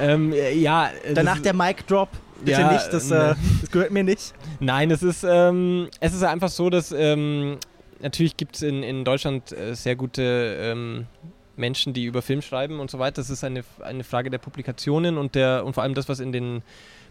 ähm, 0.00 0.32
ja. 0.54 0.90
Danach 1.14 1.40
der 1.40 1.54
Mic 1.54 1.84
Drop. 1.86 2.08
Bitte 2.44 2.60
ja, 2.62 2.72
nicht, 2.72 2.90
das, 2.92 3.10
äh, 3.10 3.34
das, 3.60 3.70
gehört 3.70 3.90
mir 3.90 4.02
nicht. 4.02 4.32
Nein, 4.60 4.90
es 4.90 5.02
ist, 5.02 5.24
ähm, 5.28 5.88
es 6.00 6.14
ist 6.14 6.22
einfach 6.22 6.48
so, 6.48 6.70
dass 6.70 6.90
ähm, 6.90 7.58
natürlich 8.00 8.36
gibt 8.38 8.56
es 8.56 8.62
in, 8.62 8.82
in 8.82 9.04
Deutschland 9.04 9.52
äh, 9.52 9.74
sehr 9.74 9.94
gute 9.94 10.56
ähm, 10.58 11.06
Menschen, 11.56 11.92
die 11.92 12.04
über 12.04 12.22
Film 12.22 12.42
schreiben 12.42 12.80
und 12.80 12.90
so 12.90 12.98
weiter. 12.98 13.16
Das 13.16 13.30
ist 13.30 13.44
eine, 13.44 13.64
eine 13.80 14.04
Frage 14.04 14.30
der 14.30 14.38
Publikationen 14.38 15.18
und, 15.18 15.34
der, 15.34 15.64
und 15.64 15.74
vor 15.74 15.82
allem 15.82 15.94
das, 15.94 16.08
was 16.08 16.20
in 16.20 16.32
den 16.32 16.62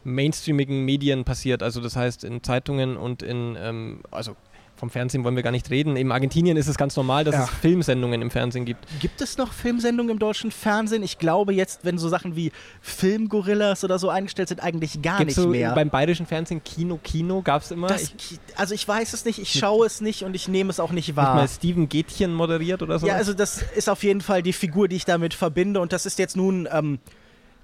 mainstreamigen 0.04 0.86
Medien 0.86 1.26
passiert. 1.26 1.62
Also 1.64 1.82
das 1.82 1.96
heißt 1.96 2.24
in 2.24 2.44
Zeitungen 2.44 2.98
und 2.98 3.22
in, 3.22 3.58
ähm, 3.60 4.02
also 4.12 4.36
vom 4.80 4.90
Fernsehen 4.90 5.24
wollen 5.24 5.36
wir 5.36 5.44
gar 5.44 5.52
nicht 5.52 5.70
reden. 5.70 5.98
In 5.98 6.12
Argentinien 6.12 6.56
ist 6.56 6.68
es 6.68 6.78
ganz 6.78 6.96
normal, 6.96 7.26
dass 7.26 7.36
ja. 7.36 7.44
es 7.44 7.50
Filmsendungen 7.50 8.22
im 8.22 8.32
Fernsehen 8.32 8.64
gibt. 8.64 8.88
Gibt 9.02 9.22
es 9.22 9.38
noch 9.38 9.52
Filmsendungen 9.52 10.12
im 10.12 10.20
deutschen 10.20 10.52
Fernsehen? 10.52 11.04
Ich 11.04 11.20
glaube 11.20 11.54
jetzt, 11.54 11.84
wenn 11.84 11.98
so 11.98 12.08
Sachen 12.08 12.36
wie 12.36 12.52
Filmgorillas 12.82 13.84
oder 13.84 14.00
so 14.00 14.10
eingestellt 14.10 14.50
sind, 14.50 14.64
eigentlich 14.64 15.02
gar 15.02 15.18
Gibt's 15.18 15.36
nicht 15.36 15.44
so 15.44 15.50
mehr. 15.50 15.74
Beim 15.74 15.90
bayerischen 15.90 16.26
Fernsehen 16.26 16.64
Kino 16.64 16.98
Kino 17.04 17.42
gab 17.42 17.62
es 17.62 17.72
immer. 17.72 17.88
Das, 17.88 18.04
ich, 18.04 18.40
also 18.56 18.74
ich 18.74 18.88
weiß 18.88 19.14
es 19.14 19.26
nicht, 19.26 19.40
ich 19.40 19.52
schaue 19.52 19.86
es 19.86 20.00
nicht 20.00 20.24
und 20.24 20.34
ich 20.34 20.48
nehme 20.48 20.70
es 20.70 20.80
auch 20.80 20.92
nicht 20.92 21.16
wahr. 21.16 21.36
Mal 21.36 21.48
Steven 21.48 21.90
Gätchen 21.90 22.34
moderiert 22.34 22.82
oder 22.82 23.00
so? 23.00 23.08
Ja, 23.08 23.16
also 23.16 23.34
das 23.34 23.62
ist 23.76 23.90
auf 23.90 24.04
jeden 24.04 24.22
Fall 24.22 24.42
die 24.42 24.54
Figur, 24.54 24.88
die 24.88 24.96
ich 24.96 25.06
damit 25.06 25.34
verbinde 25.34 25.82
und 25.82 25.92
das 25.92 26.06
ist 26.06 26.20
jetzt 26.20 26.38
nun 26.38 26.68
ähm, 26.72 27.00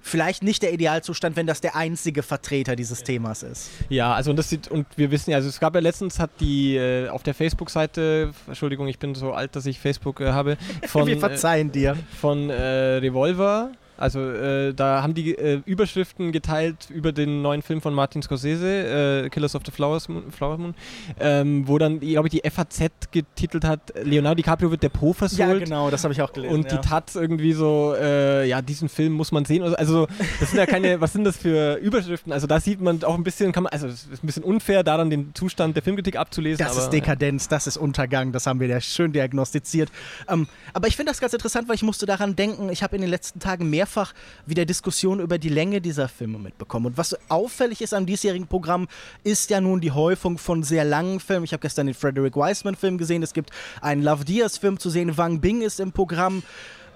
vielleicht 0.06 0.42
nicht 0.42 0.62
der 0.62 0.72
Idealzustand, 0.72 1.36
wenn 1.36 1.46
das 1.46 1.60
der 1.60 1.76
einzige 1.76 2.22
Vertreter 2.22 2.76
dieses 2.76 3.02
Themas 3.02 3.42
ist. 3.42 3.70
Ja, 3.88 4.14
also 4.14 4.30
und 4.30 4.36
das 4.36 4.48
sieht, 4.48 4.68
und 4.68 4.86
wir 4.96 5.10
wissen 5.10 5.30
ja, 5.30 5.36
also 5.36 5.48
es 5.48 5.60
gab 5.60 5.74
ja 5.74 5.80
letztens 5.80 6.18
hat 6.18 6.30
die 6.40 6.76
äh, 6.76 7.08
auf 7.08 7.22
der 7.22 7.34
Facebook-Seite, 7.34 8.32
Entschuldigung, 8.46 8.86
ich 8.86 8.98
bin 8.98 9.14
so 9.14 9.32
alt, 9.32 9.56
dass 9.56 9.66
ich 9.66 9.80
Facebook 9.80 10.20
äh, 10.20 10.32
habe, 10.32 10.56
von, 10.86 11.06
wir 11.06 11.18
verzeihen 11.18 11.72
dir. 11.72 11.96
Von 12.20 12.50
äh, 12.50 12.54
Revolver 12.96 13.72
also 13.96 14.20
äh, 14.20 14.74
da 14.74 15.02
haben 15.02 15.14
die 15.14 15.36
äh, 15.36 15.62
Überschriften 15.64 16.32
geteilt 16.32 16.88
über 16.90 17.12
den 17.12 17.42
neuen 17.42 17.62
Film 17.62 17.80
von 17.80 17.94
Martin 17.94 18.22
Scorsese, 18.22 19.24
äh, 19.24 19.28
Killers 19.30 19.54
of 19.54 19.62
the 19.64 19.72
Flowers 19.72 20.08
Moon, 20.08 20.30
Flower 20.30 20.58
Moon, 20.58 20.74
ähm, 21.20 21.66
wo 21.66 21.78
dann, 21.78 22.00
glaube 22.00 22.28
ich, 22.28 22.40
die 22.40 22.50
FAZ 22.50 22.90
getitelt 23.10 23.64
hat, 23.64 23.92
Leonardo 24.02 24.36
DiCaprio 24.36 24.70
wird 24.70 24.82
der 24.82 24.88
Po 24.88 25.12
versohlt. 25.12 25.38
Ja, 25.38 25.58
genau, 25.58 25.90
das 25.90 26.04
habe 26.04 26.12
ich 26.12 26.22
auch 26.22 26.32
gelesen. 26.32 26.54
Und 26.54 26.70
ja. 26.70 26.76
die 26.76 26.88
Taz 26.88 27.14
irgendwie 27.14 27.52
so, 27.52 27.94
äh, 27.98 28.46
ja, 28.48 28.62
diesen 28.62 28.88
Film 28.88 29.12
muss 29.14 29.32
man 29.32 29.44
sehen. 29.44 29.62
Also 29.62 30.06
das 30.40 30.50
sind 30.50 30.58
ja 30.58 30.66
keine, 30.66 31.00
was 31.00 31.12
sind 31.12 31.24
das 31.24 31.36
für 31.36 31.76
Überschriften? 31.76 32.32
Also 32.32 32.46
da 32.46 32.60
sieht 32.60 32.80
man 32.80 33.02
auch 33.04 33.14
ein 33.14 33.24
bisschen, 33.24 33.52
kann 33.52 33.64
man, 33.64 33.72
also 33.72 33.86
es 33.86 34.04
ist 34.04 34.22
ein 34.22 34.26
bisschen 34.26 34.44
unfair, 34.44 34.82
daran 34.82 35.10
den 35.10 35.34
Zustand 35.34 35.76
der 35.76 35.82
Filmkritik 35.82 36.16
abzulesen. 36.16 36.64
Das 36.64 36.76
aber, 36.76 36.84
ist 36.84 36.90
Dekadenz, 36.90 37.48
das 37.48 37.66
ist 37.66 37.76
Untergang, 37.76 38.32
das 38.32 38.46
haben 38.46 38.60
wir 38.60 38.68
ja 38.68 38.80
schön 38.80 39.12
diagnostiziert. 39.12 39.90
Ähm, 40.28 40.46
aber 40.72 40.88
ich 40.88 40.96
finde 40.96 41.10
das 41.10 41.20
ganz 41.20 41.32
interessant, 41.32 41.68
weil 41.68 41.76
ich 41.76 41.82
musste 41.82 42.06
daran 42.06 42.36
denken, 42.36 42.68
ich 42.68 42.82
habe 42.82 42.96
in 42.96 43.02
den 43.02 43.10
letzten 43.10 43.40
Tagen 43.40 43.68
mehr 43.70 43.85
mehrfach 43.86 44.12
wieder 44.46 44.64
Diskussionen 44.64 45.20
über 45.20 45.38
die 45.38 45.48
Länge 45.48 45.80
dieser 45.80 46.08
Filme 46.08 46.38
mitbekommen. 46.38 46.86
Und 46.86 46.98
was 46.98 47.16
auffällig 47.28 47.80
ist 47.80 47.94
am 47.94 48.04
diesjährigen 48.04 48.48
Programm, 48.48 48.88
ist 49.22 49.50
ja 49.50 49.60
nun 49.60 49.80
die 49.80 49.92
Häufung 49.92 50.38
von 50.38 50.64
sehr 50.64 50.84
langen 50.84 51.20
Filmen. 51.20 51.44
Ich 51.44 51.52
habe 51.52 51.60
gestern 51.60 51.86
den 51.86 51.94
Frederick 51.94 52.34
Wiseman-Film 52.34 52.98
gesehen. 52.98 53.22
Es 53.22 53.32
gibt 53.32 53.50
einen 53.80 54.02
Love 54.02 54.24
Diaz-Film 54.24 54.80
zu 54.80 54.90
sehen. 54.90 55.16
Wang 55.16 55.40
Bing 55.40 55.62
ist 55.62 55.78
im 55.78 55.92
Programm. 55.92 56.42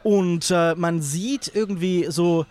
Und 0.02 0.50
äh, 0.50 0.74
man 0.74 1.00
sieht 1.00 1.52
irgendwie 1.54 2.06
so 2.08 2.44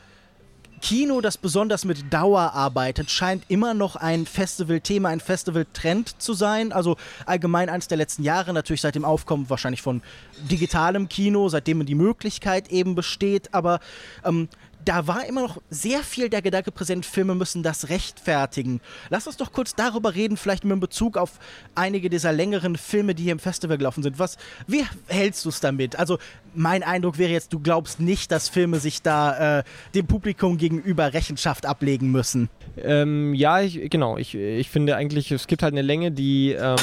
Kino, 0.81 1.21
das 1.21 1.37
besonders 1.37 1.85
mit 1.85 2.11
Dauer 2.11 2.53
arbeitet, 2.53 3.11
scheint 3.11 3.43
immer 3.47 3.73
noch 3.73 3.95
ein 3.95 4.25
Festivalthema, 4.25 5.09
ein 5.09 5.19
Festivaltrend 5.19 6.21
zu 6.21 6.33
sein. 6.33 6.71
Also 6.71 6.97
allgemein 7.25 7.69
eines 7.69 7.87
der 7.87 7.97
letzten 7.97 8.23
Jahre, 8.23 8.53
natürlich 8.53 8.81
seit 8.81 8.95
dem 8.95 9.05
Aufkommen 9.05 9.49
wahrscheinlich 9.49 9.81
von 9.81 10.01
digitalem 10.49 11.09
Kino, 11.09 11.49
seitdem 11.49 11.85
die 11.85 11.95
Möglichkeit 11.95 12.69
eben 12.69 12.95
besteht. 12.95 13.53
Aber 13.53 13.79
ähm, 14.25 14.49
da 14.85 15.07
war 15.07 15.25
immer 15.25 15.41
noch 15.41 15.61
sehr 15.69 16.03
viel 16.03 16.29
der 16.29 16.41
Gedanke 16.41 16.71
präsent, 16.71 17.05
Filme 17.05 17.35
müssen 17.35 17.63
das 17.63 17.89
rechtfertigen. 17.89 18.81
Lass 19.09 19.27
uns 19.27 19.37
doch 19.37 19.51
kurz 19.51 19.75
darüber 19.75 20.15
reden, 20.15 20.37
vielleicht 20.37 20.63
mit 20.63 20.79
Bezug 20.79 21.17
auf 21.17 21.39
einige 21.75 22.09
dieser 22.09 22.31
längeren 22.31 22.75
Filme, 22.77 23.15
die 23.15 23.23
hier 23.23 23.31
im 23.33 23.39
Festival 23.39 23.77
gelaufen 23.77 24.03
sind. 24.03 24.19
Was, 24.19 24.37
wie 24.67 24.85
hältst 25.07 25.45
du 25.45 25.49
es 25.49 25.59
damit? 25.59 25.97
Also, 25.97 26.17
mein 26.55 26.83
Eindruck 26.83 27.17
wäre 27.17 27.31
jetzt, 27.31 27.53
du 27.53 27.59
glaubst 27.59 27.99
nicht, 27.99 28.31
dass 28.31 28.49
Filme 28.49 28.79
sich 28.79 29.01
da 29.01 29.59
äh, 29.59 29.63
dem 29.93 30.07
Publikum 30.07 30.57
gegenüber 30.57 31.13
Rechenschaft 31.13 31.65
ablegen 31.65 32.11
müssen. 32.11 32.49
Ähm, 32.77 33.33
ja, 33.33 33.61
ich, 33.61 33.89
genau. 33.89 34.17
Ich, 34.17 34.35
ich 34.35 34.69
finde 34.69 34.95
eigentlich, 34.95 35.31
es 35.31 35.47
gibt 35.47 35.63
halt 35.63 35.73
eine 35.73 35.81
Länge, 35.81 36.11
die. 36.11 36.51
Ähm, 36.51 36.77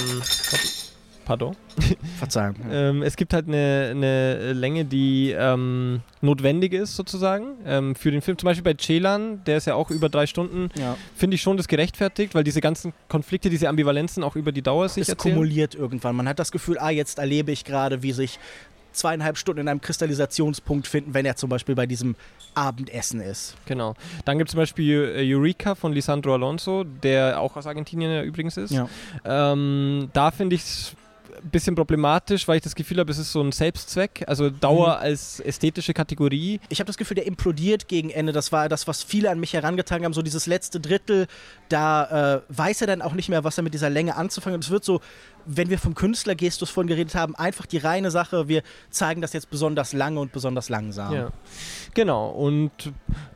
Pardon? 1.27 1.57
Verzeihung. 2.19 2.55
ähm, 2.71 3.03
es 3.03 3.17
gibt 3.17 3.35
halt 3.35 3.49
eine, 3.49 3.89
eine 3.91 4.53
Länge, 4.53 4.85
die 4.85 5.35
ähm, 5.37 6.01
notwendig 6.21 6.73
ist, 6.73 6.95
sozusagen, 6.95 7.57
ähm, 7.67 7.97
für 7.97 8.13
den 8.13 8.23
Film. 8.23 8.39
Zum 8.39 8.47
Beispiel 8.47 8.63
bei 8.63 8.79
Celan, 8.81 9.43
der 9.45 9.57
ist 9.57 9.67
ja 9.67 9.75
auch 9.75 9.91
über 9.91 10.09
drei 10.09 10.27
Stunden, 10.27 10.71
ja. 10.79 10.97
finde 11.17 11.35
ich 11.35 11.43
schon 11.43 11.57
das 11.57 11.67
gerechtfertigt, 11.67 12.37
weil 12.37 12.45
diese 12.45 12.61
ganzen 12.61 12.93
Konflikte, 13.09 13.51
diese 13.51 13.69
Ambivalenzen 13.69 14.23
auch 14.23 14.37
über 14.37 14.53
die 14.53 14.63
Dauer 14.63 14.89
sich 14.89 15.03
es 15.03 15.09
erzählen. 15.09 15.35
kumuliert 15.35 15.75
irgendwann. 15.75 16.15
Man 16.15 16.29
hat 16.29 16.39
das 16.39 16.53
Gefühl, 16.53 16.79
ah, 16.79 16.91
jetzt 16.91 17.19
erlebe 17.19 17.51
ich 17.51 17.65
gerade, 17.65 18.05
wie 18.05 18.13
sich 18.13 18.39
zweieinhalb 18.93 19.37
Stunden 19.37 19.63
in 19.63 19.69
einem 19.69 19.81
Kristallisationspunkt 19.81 20.87
finden, 20.87 21.13
wenn 21.13 21.27
er 21.27 21.37
zum 21.37 21.51
Beispiel 21.51 21.75
bei 21.75 21.87
diesem 21.87 22.15
Abendessen 22.55 23.21
ist. 23.21 23.57
Genau. 23.67 23.95
Dann 24.25 24.39
gibt 24.39 24.49
es 24.49 24.53
zum 24.53 24.59
Beispiel 24.59 25.13
äh, 25.17 25.35
Eureka 25.35 25.75
von 25.75 25.93
Lisandro 25.93 26.35
Alonso, 26.35 26.85
der 26.85 27.41
auch 27.41 27.57
aus 27.57 27.67
Argentinien 27.67 28.25
übrigens 28.25 28.57
ist. 28.57 28.71
Ja. 28.71 28.89
Ähm, 29.25 30.09
da 30.13 30.31
finde 30.31 30.55
ich 30.55 30.63
es 30.63 30.97
bisschen 31.43 31.75
problematisch, 31.75 32.47
weil 32.49 32.57
ich 32.57 32.63
das 32.63 32.75
Gefühl 32.75 32.99
habe, 32.99 33.11
es 33.11 33.19
ist 33.19 33.33
so 33.33 33.41
ein 33.41 33.53
Selbstzweck, 33.53 34.25
also 34.27 34.51
Dauer 34.51 34.97
mhm. 34.97 35.03
als 35.03 35.41
ästhetische 35.41 35.95
Kategorie. 35.95 36.61
Ich 36.69 36.81
habe 36.81 36.87
das 36.87 36.97
Gefühl, 36.97 37.17
der 37.17 37.27
implodiert 37.27 37.89
gegen 37.89 38.11
Ende. 38.11 38.33
Das 38.33 38.53
war 38.53 38.69
das, 38.69 38.87
was 38.87 39.03
viele 39.03 39.31
an 39.31 39.41
mich 39.41 39.53
herangetragen 39.53 40.05
haben, 40.05 40.13
so 40.13 40.23
dieses 40.23 40.47
letzte 40.47 40.81
Drittel, 40.81 41.27
da 41.69 42.37
äh, 42.37 42.41
weiß 42.49 42.81
er 42.83 42.87
dann 42.87 43.03
auch 43.03 43.13
nicht 43.13 43.29
mehr, 43.29 43.45
was 43.45 43.59
er 43.59 43.65
mit 43.65 43.75
dieser 43.75 43.91
Länge 43.91 44.17
anzufangen 44.17 44.59
hat. 44.59 44.65
Es 44.65 44.71
wird 44.71 44.85
so, 44.85 45.01
wenn 45.45 45.71
wir 45.71 45.79
vom 45.79 45.95
Künstlergestus 45.95 46.71
vorhin 46.71 46.89
geredet 46.89 47.15
haben, 47.15 47.35
einfach 47.37 47.67
die 47.67 47.79
reine 47.79 48.11
Sache, 48.11 48.49
wir 48.49 48.63
zeigen 48.91 49.21
das 49.21 49.33
jetzt 49.33 49.51
besonders 49.51 49.93
lange 49.93 50.21
und 50.21 50.33
besonders 50.33 50.69
langsam. 50.69 51.15
Ja. 51.15 51.31
Genau, 51.95 52.31
und 52.31 52.71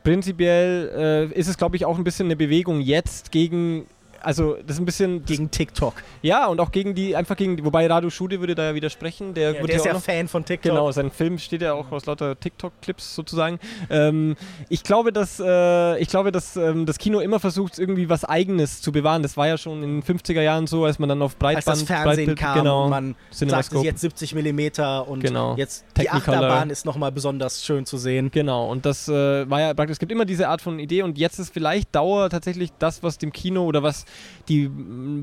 prinzipiell 0.03 1.31
äh, 1.33 1.39
ist 1.39 1.49
es, 1.49 1.57
glaube 1.57 1.77
ich, 1.77 1.85
auch 1.85 1.97
ein 1.97 2.05
bisschen 2.05 2.27
eine 2.27 2.37
Bewegung 2.37 2.81
jetzt 2.81 3.33
gegen 3.33 3.87
also 4.23 4.57
das 4.66 4.77
ist 4.77 4.81
ein 4.81 4.85
bisschen 4.85 5.25
gegen 5.25 5.51
TikTok. 5.51 5.95
Ja, 6.23 6.47
und 6.47 6.61
auch 6.61 6.73
gegen 6.73 6.95
die, 6.95 7.16
einfach 7.16 7.37
gegen, 7.37 7.64
wobei 7.64 7.87
Radu 7.87 8.11
Schude 8.11 8.41
würde 8.41 8.55
da 8.55 8.64
ja 8.64 8.75
widersprechen. 8.75 9.35
Der, 9.35 9.53
ja, 9.53 9.62
der 9.62 9.77
ist 9.77 9.85
ja 9.85 9.99
Fan 9.99 10.29
von 10.29 10.45
TikTok. 10.45 10.73
Genau, 10.73 10.91
sein 10.93 11.11
Film 11.11 11.39
steht 11.39 11.62
ja 11.62 11.75
auch 11.75 11.91
aus 11.93 12.07
lauter 12.07 12.39
TikTok-Clips 12.39 13.14
sozusagen. 13.14 13.59
Ähm, 13.89 14.37
ich 14.68 14.83
glaube, 14.83 15.12
dass, 15.12 15.41
äh, 15.41 15.99
ich 15.99 16.09
glaube, 16.09 16.33
dass 16.33 16.57
ähm, 16.57 16.87
das 16.87 16.99
Kino 16.99 17.21
immer 17.21 17.41
versucht, 17.41 17.79
irgendwie 17.79 18.09
was 18.09 18.25
Eigenes 18.25 18.81
zu 18.83 18.93
bewahren. 18.93 19.23
Das 19.23 19.37
war 19.37 19.49
ja 19.49 19.59
schon 19.59 19.83
in 19.83 20.01
den 20.01 20.03
50er 20.03 20.43
Jahren 20.43 20.66
so, 20.66 20.85
als 20.85 20.99
man 20.99 21.09
dann 21.09 21.23
auf 21.23 21.37
Breitband... 21.37 21.66
Als 21.68 21.81
das 21.81 21.83
Fernsehen 21.87 22.27
Breitbild, 22.27 22.39
kam 22.39 22.59
genau, 22.59 22.85
und 22.85 22.91
man 22.91 23.16
sagte 23.31 23.79
jetzt 23.79 24.01
70 24.01 24.35
mm 24.35 24.61
und 25.07 25.21
genau. 25.21 25.57
jetzt 25.57 25.85
die 25.99 26.11
Achterbahn 26.11 26.71
ist 26.71 26.85
nochmal 26.85 27.12
besonders 27.12 27.64
schön 27.64 27.87
zu 27.87 27.97
sehen. 27.97 28.31
Genau, 28.31 28.71
und 28.71 28.87
das 28.87 29.09
äh, 29.09 29.49
war 29.49 29.61
ja 29.61 29.75
praktisch, 29.75 29.95
es 29.95 29.99
gibt 29.99 30.12
immer 30.12 30.25
diese 30.25 30.49
Art 30.49 30.62
von 30.62 30.79
Idee 30.79 31.03
und 31.03 31.18
jetzt 31.18 31.39
ist 31.39 31.53
vielleicht 31.53 31.95
Dauer 31.95 32.31
tatsächlich 32.31 32.71
das, 32.79 33.03
was 33.03 33.18
dem 33.18 33.33
Kino 33.33 33.64
oder 33.64 33.83
was 33.83 34.05
die, 34.49 34.71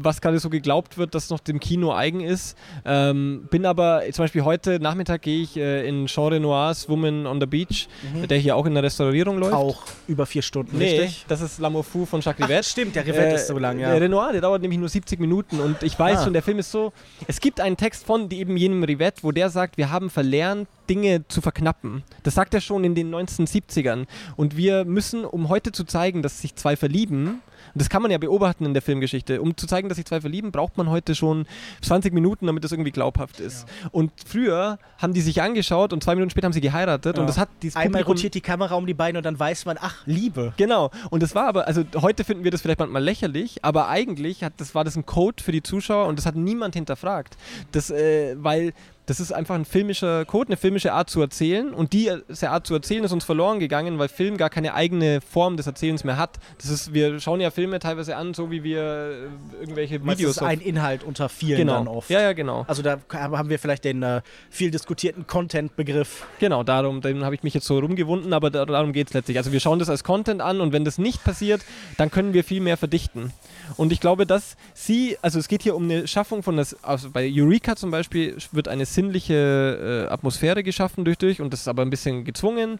was 0.01 0.21
gerade 0.21 0.39
so 0.39 0.49
geglaubt 0.49 0.97
wird, 0.97 1.13
dass 1.13 1.29
noch 1.29 1.39
dem 1.39 1.59
Kino 1.59 1.93
eigen 1.93 2.21
ist. 2.21 2.57
Ähm, 2.85 3.47
bin 3.49 3.65
aber 3.65 4.03
zum 4.11 4.23
Beispiel 4.23 4.43
heute 4.43 4.79
Nachmittag 4.79 5.21
gehe 5.21 5.43
ich 5.43 5.57
äh, 5.57 5.87
in 5.87 6.07
Jean 6.07 6.33
Renoirs 6.33 6.87
Woman 6.87 7.27
on 7.27 7.39
the 7.39 7.45
Beach, 7.45 7.87
mhm. 8.13 8.27
der 8.27 8.37
hier 8.37 8.55
auch 8.55 8.65
in 8.65 8.73
der 8.73 8.83
Restaurierung 8.83 9.37
läuft. 9.37 9.53
Auch 9.53 9.83
über 10.07 10.25
vier 10.25 10.41
Stunden, 10.41 10.77
nee, 10.77 10.99
richtig? 10.99 11.25
das 11.27 11.41
ist 11.41 11.59
L'Amour 11.59 11.83
Fou 11.83 12.05
von 12.05 12.21
Jacques 12.21 12.43
Rivette. 12.43 12.61
Ach, 12.65 12.71
stimmt, 12.71 12.95
der 12.95 13.05
Rivette 13.05 13.31
äh, 13.31 13.35
ist 13.35 13.47
so 13.47 13.57
lang, 13.57 13.79
ja. 13.79 13.91
Der 13.91 14.01
Renoir, 14.01 14.31
der 14.31 14.41
dauert 14.41 14.61
nämlich 14.61 14.79
nur 14.79 14.89
70 14.89 15.19
Minuten 15.19 15.59
und 15.59 15.83
ich 15.83 15.97
weiß 15.97 16.19
ah. 16.19 16.23
schon, 16.23 16.33
der 16.33 16.43
Film 16.43 16.59
ist 16.59 16.71
so, 16.71 16.93
es 17.27 17.39
gibt 17.41 17.59
einen 17.59 17.77
Text 17.77 18.05
von 18.05 18.29
eben 18.31 18.55
jenem 18.55 18.83
Rivette, 18.83 19.23
wo 19.23 19.31
der 19.31 19.49
sagt, 19.49 19.77
wir 19.77 19.91
haben 19.91 20.09
verlernt, 20.09 20.67
Dinge 20.89 21.27
zu 21.27 21.41
verknappen. 21.41 22.03
Das 22.23 22.35
sagt 22.35 22.53
er 22.53 22.61
schon 22.61 22.83
in 22.83 22.95
den 22.95 23.13
1970ern. 23.13 24.05
Und 24.35 24.57
wir 24.57 24.85
müssen, 24.85 25.25
um 25.25 25.49
heute 25.49 25.71
zu 25.71 25.83
zeigen, 25.83 26.21
dass 26.21 26.41
sich 26.41 26.55
zwei 26.55 26.75
verlieben, 26.75 27.41
das 27.79 27.89
kann 27.89 28.01
man 28.01 28.11
ja 28.11 28.17
beobachten 28.17 28.65
in 28.65 28.73
der 28.73 28.81
Filmgeschichte. 28.81 29.41
Um 29.41 29.55
zu 29.55 29.67
zeigen, 29.67 29.89
dass 29.89 29.97
sich 29.97 30.05
zwei 30.05 30.21
verlieben, 30.21 30.51
braucht 30.51 30.77
man 30.77 30.89
heute 30.89 31.15
schon 31.15 31.45
20 31.81 32.13
Minuten, 32.13 32.47
damit 32.47 32.63
das 32.63 32.71
irgendwie 32.71 32.91
glaubhaft 32.91 33.39
ist. 33.39 33.67
Ja. 33.67 33.89
Und 33.91 34.11
früher 34.25 34.79
haben 34.97 35.13
die 35.13 35.21
sich 35.21 35.41
angeschaut 35.41 35.93
und 35.93 36.03
zwei 36.03 36.15
Minuten 36.15 36.31
später 36.31 36.45
haben 36.45 36.53
sie 36.53 36.61
geheiratet. 36.61 37.17
Ja. 37.17 37.21
Und 37.21 37.27
das 37.27 37.37
hat 37.37 37.49
dieses 37.61 37.75
Einmal 37.75 38.03
Publikum 38.03 38.13
rotiert 38.13 38.33
die 38.35 38.41
Kamera 38.41 38.75
um 38.75 38.85
die 38.85 38.93
Beine 38.93 39.19
und 39.19 39.25
dann 39.25 39.39
weiß 39.39 39.65
man, 39.65 39.77
ach, 39.79 40.03
Liebe. 40.05 40.53
Genau. 40.57 40.91
Und 41.09 41.23
das 41.23 41.35
war 41.35 41.47
aber, 41.47 41.67
also 41.67 41.83
heute 41.95 42.23
finden 42.23 42.43
wir 42.43 42.51
das 42.51 42.61
vielleicht 42.61 42.79
manchmal 42.79 43.03
lächerlich, 43.03 43.63
aber 43.63 43.87
eigentlich 43.87 44.43
hat, 44.43 44.53
das 44.57 44.75
war 44.75 44.83
das 44.83 44.95
ein 44.95 45.05
Code 45.05 45.43
für 45.43 45.51
die 45.51 45.63
Zuschauer 45.63 46.07
und 46.07 46.17
das 46.17 46.25
hat 46.25 46.35
niemand 46.35 46.75
hinterfragt. 46.75 47.37
Das, 47.71 47.89
äh, 47.89 48.35
weil 48.37 48.73
das 49.07 49.21
ist 49.21 49.31
einfach 49.31 49.55
ein 49.55 49.63
filmischer 49.63 50.25
Code, 50.25 50.49
eine 50.49 50.57
filmische 50.57 50.91
Art 50.91 51.09
zu 51.09 51.21
erzählen. 51.21 51.73
Und 51.73 51.93
diese 51.93 52.49
Art 52.49 52.67
zu 52.67 52.73
erzählen 52.73 53.05
ist 53.05 53.13
uns 53.13 53.23
verloren 53.23 53.59
gegangen, 53.59 53.97
weil 53.99 54.09
Film 54.09 54.35
gar 54.35 54.49
keine 54.49 54.73
eigene 54.73 55.21
Form 55.21 55.55
des 55.55 55.65
Erzählens 55.65 56.03
mehr 56.03 56.17
hat. 56.17 56.37
Das 56.57 56.69
ist, 56.69 56.93
wir 56.93 57.21
schauen 57.21 57.39
ja 57.39 57.49
Filme 57.49 57.79
teilweise 57.79 58.17
an, 58.17 58.33
so 58.33 58.51
wie 58.51 58.63
wir 58.63 58.81
äh, 58.81 59.61
irgendwelche 59.61 60.03
Videos. 60.03 60.35
Das 60.35 60.43
ist 60.43 60.43
ein 60.43 60.59
Inhalt 60.59 61.05
unter 61.05 61.29
vielen 61.29 61.57
genau. 61.57 61.73
dann 61.75 61.87
oft. 61.87 62.09
Ja, 62.09 62.19
ja, 62.19 62.33
genau. 62.33 62.65
Also 62.67 62.81
da 62.81 62.99
haben 63.13 63.49
wir 63.49 63.59
vielleicht 63.59 63.85
den 63.85 64.03
äh, 64.03 64.21
viel 64.49 64.71
diskutierten 64.71 65.25
Content-Begriff. 65.25 66.25
Genau, 66.39 66.63
darum, 66.63 66.99
den 66.99 67.23
habe 67.23 67.33
ich 67.33 67.43
mich 67.43 67.53
jetzt 67.53 67.65
so 67.65 67.79
rumgewunden, 67.79 68.33
aber 68.33 68.49
darum 68.49 68.91
geht 68.91 69.07
es 69.07 69.13
letztlich. 69.13 69.37
Also 69.37 69.53
wir 69.53 69.61
schauen 69.61 69.79
das 69.79 69.89
als 69.89 70.03
Content 70.03 70.41
an 70.41 70.59
und 70.59 70.73
wenn 70.73 70.83
das 70.83 70.97
nicht 70.97 71.23
passiert, 71.23 71.61
dann 71.95 72.11
können 72.11 72.33
wir 72.33 72.43
viel 72.43 72.59
mehr 72.59 72.75
verdichten. 72.75 73.31
Und 73.77 73.93
ich 73.93 74.01
glaube, 74.01 74.25
dass 74.25 74.57
sie, 74.73 75.17
also 75.21 75.39
es 75.39 75.47
geht 75.47 75.63
hier 75.63 75.77
um 75.77 75.83
eine 75.83 76.09
Schaffung 76.09 76.43
von 76.43 76.57
das, 76.57 76.83
also 76.83 77.09
bei 77.09 77.31
Eureka 77.33 77.77
zum 77.77 77.89
Beispiel 77.89 78.35
wird 78.51 78.67
eine 78.67 78.85
sinnliche 78.97 80.07
äh, 80.09 80.11
Atmosphäre 80.11 80.63
geschaffen 80.63 81.05
durch 81.05 81.19
durch 81.19 81.39
und 81.39 81.53
das 81.53 81.61
ist 81.61 81.67
aber 81.67 81.83
ein 81.83 81.91
bisschen 81.91 82.25
gezwungen. 82.25 82.79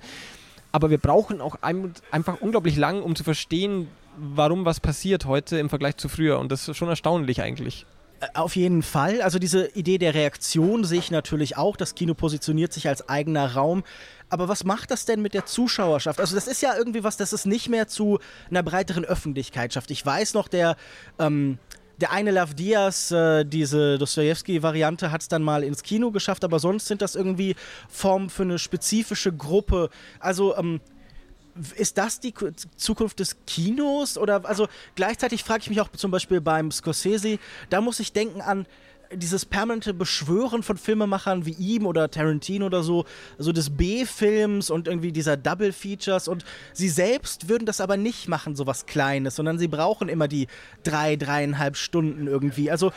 Aber 0.72 0.90
wir 0.90 0.98
brauchen 0.98 1.42
auch 1.42 1.56
ein, 1.62 1.94
einfach 2.12 2.42
unglaublich 2.42 2.76
lang, 2.76 3.02
um 3.02 3.16
zu 3.16 3.24
verstehen, 3.24 3.88
warum 4.18 4.66
was 4.66 4.80
passiert 4.80 5.26
heute 5.26 5.60
im 5.60 5.70
Vergleich 5.70 5.98
zu 5.98 6.10
früher. 6.10 6.40
Und 6.40 6.52
das 6.52 6.68
ist 6.68 6.76
schon 6.76 6.90
erstaunlich 6.90 7.42
eigentlich. 7.42 7.86
Äh, 8.20 8.28
auf 8.34 8.56
jeden 8.56 8.82
Fall. 8.82 9.22
Also 9.22 9.38
diese 9.40 9.68
Idee 9.76 9.98
der 10.00 10.14
Reaktion 10.14 10.84
sehe 10.84 11.00
ich 11.00 11.12
natürlich 11.12 11.56
auch. 11.56 11.78
Das 11.78 11.94
Kino 11.94 12.16
positioniert 12.16 12.74
sich 12.74 12.88
als 12.88 13.08
eigener 13.08 13.54
Raum. 13.54 13.84
Aber 14.30 14.50
was 14.50 14.64
macht 14.64 14.92
das 14.92 15.06
denn 15.06 15.22
mit 15.22 15.34
der 15.34 15.46
Zuschauerschaft? 15.46 16.20
Also 16.20 16.36
das 16.36 16.48
ist 16.48 16.62
ja 16.62 16.76
irgendwie 16.76 17.04
was, 17.04 17.16
das 17.16 17.32
es 17.32 17.46
nicht 17.46 17.70
mehr 17.70 17.88
zu 17.88 18.20
einer 18.50 18.64
breiteren 18.64 19.06
Öffentlichkeit 19.06 19.74
schafft. 19.74 19.92
Ich 19.92 20.06
weiß 20.06 20.34
noch, 20.34 20.48
der... 20.48 20.76
Ähm, 21.20 21.60
der 21.98 22.12
eine 22.12 22.32
Love 22.32 22.56
Diaz, 22.56 23.12
äh, 23.12 23.44
diese 23.44 23.98
Dostoevsky-Variante, 23.98 25.12
hat 25.12 25.22
es 25.22 25.28
dann 25.28 25.44
mal 25.44 25.64
ins 25.64 25.84
Kino 25.84 26.12
geschafft, 26.12 26.44
aber 26.44 26.60
sonst 26.60 26.88
sind 26.88 27.02
das 27.02 27.16
irgendwie 27.16 27.56
Formen 27.90 28.30
für 28.30 28.44
eine 28.44 28.60
spezifische 28.60 29.34
Gruppe. 29.34 29.90
Also 30.20 30.56
ähm, 30.56 30.80
ist 31.76 31.98
das 31.98 32.20
die 32.20 32.34
Zukunft 32.76 33.20
des 33.20 33.38
Kinos? 33.46 34.18
Oder 34.18 34.46
also 34.46 34.68
gleichzeitig 34.96 35.44
frage 35.44 35.62
ich 35.62 35.70
mich 35.70 35.82
auch 35.82 35.90
zum 35.92 36.12
Beispiel 36.12 36.42
beim 36.42 36.72
Scorsese, 36.72 37.40
da 37.70 37.82
muss 37.82 38.00
ich 38.00 38.14
denken 38.14 38.42
an 38.42 38.66
dieses 39.14 39.46
permanente 39.46 39.94
Beschwören 39.94 40.64
von 40.64 40.78
Filmemachern 40.78 41.46
wie 41.46 41.54
ihm 41.54 41.86
oder 41.86 42.10
Tarantino 42.10 42.66
oder 42.66 42.84
so, 42.84 43.06
so 43.38 43.52
des 43.52 43.70
B-Films 43.70 44.70
und 44.70 44.88
irgendwie 44.88 45.12
dieser 45.12 45.38
Double-Features 45.38 46.28
und 46.28 46.46
sie 46.74 46.90
selbst 46.90 47.50
würden 47.50 47.66
das 47.66 47.82
aber 47.82 47.98
nicht 47.98 48.28
machen, 48.28 48.56
so 48.56 48.68
was 48.68 48.86
Kleines, 48.86 49.36
sondern 49.36 49.60
sie 49.60 49.68
brauchen 49.68 50.10
immer 50.10 50.28
die 50.28 50.48
drei, 50.84 51.16
dreieinhalb 51.16 51.78
Stunden 51.78 52.28
irgendwie. 52.28 52.72
Also 52.72 52.92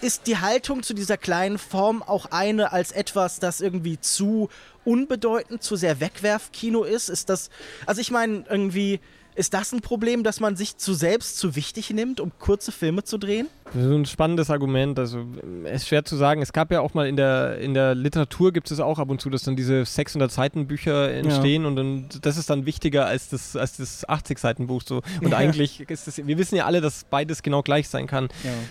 ist 0.00 0.26
die 0.26 0.38
Haltung 0.38 0.82
zu 0.82 0.94
dieser 0.94 1.16
kleinen 1.16 1.58
Form 1.58 2.02
auch 2.02 2.26
eine 2.26 2.72
als 2.72 2.92
etwas, 2.92 3.38
das 3.38 3.60
irgendwie 3.60 3.98
zu 4.00 4.48
unbedeutend, 4.84 5.62
zu 5.62 5.76
sehr 5.76 6.00
Wegwerfkino 6.00 6.84
ist? 6.84 7.08
Ist 7.08 7.28
das, 7.28 7.50
also 7.86 8.00
ich 8.00 8.10
meine, 8.10 8.44
irgendwie, 8.48 9.00
ist 9.36 9.54
das 9.54 9.72
ein 9.72 9.80
Problem, 9.80 10.22
dass 10.22 10.40
man 10.40 10.56
sich 10.56 10.78
zu 10.78 10.94
selbst 10.94 11.38
zu 11.38 11.56
wichtig 11.56 11.90
nimmt, 11.90 12.20
um 12.20 12.32
kurze 12.38 12.72
Filme 12.72 13.04
zu 13.04 13.18
drehen? 13.18 13.48
Das 13.66 13.76
ist 13.76 13.90
ein 13.90 14.06
spannendes 14.06 14.50
Argument. 14.50 14.98
Also 14.98 15.26
es 15.64 15.82
ist 15.82 15.88
schwer 15.88 16.04
zu 16.04 16.16
sagen. 16.16 16.40
Es 16.40 16.52
gab 16.52 16.72
ja 16.72 16.80
auch 16.80 16.94
mal 16.94 17.06
in 17.06 17.16
der, 17.16 17.58
in 17.58 17.74
der 17.74 17.94
Literatur 17.94 18.52
gibt 18.52 18.70
es 18.70 18.80
auch 18.80 18.98
ab 18.98 19.10
und 19.10 19.20
zu, 19.20 19.28
dass 19.28 19.42
dann 19.42 19.54
diese 19.54 19.84
600 19.84 20.32
Seiten 20.32 20.66
Bücher 20.66 21.12
entstehen 21.12 21.62
ja. 21.62 21.68
und 21.68 21.76
dann, 21.76 22.08
das 22.22 22.38
ist 22.38 22.48
dann 22.48 22.64
wichtiger 22.64 23.06
als 23.06 23.28
das, 23.28 23.56
als 23.56 23.76
das 23.76 24.08
80 24.08 24.38
Seiten 24.38 24.66
Buch 24.66 24.82
so. 24.84 25.02
Und 25.22 25.30
ja. 25.30 25.36
eigentlich 25.36 25.80
ist 25.80 26.06
das, 26.06 26.26
wir 26.26 26.38
wissen 26.38 26.56
ja 26.56 26.64
alle, 26.64 26.80
dass 26.80 27.04
beides 27.04 27.42
genau 27.42 27.62
gleich 27.62 27.88
sein 27.88 28.06
kann. 28.06 28.28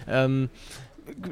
Ja. 0.08 0.26
Ähm, 0.26 0.50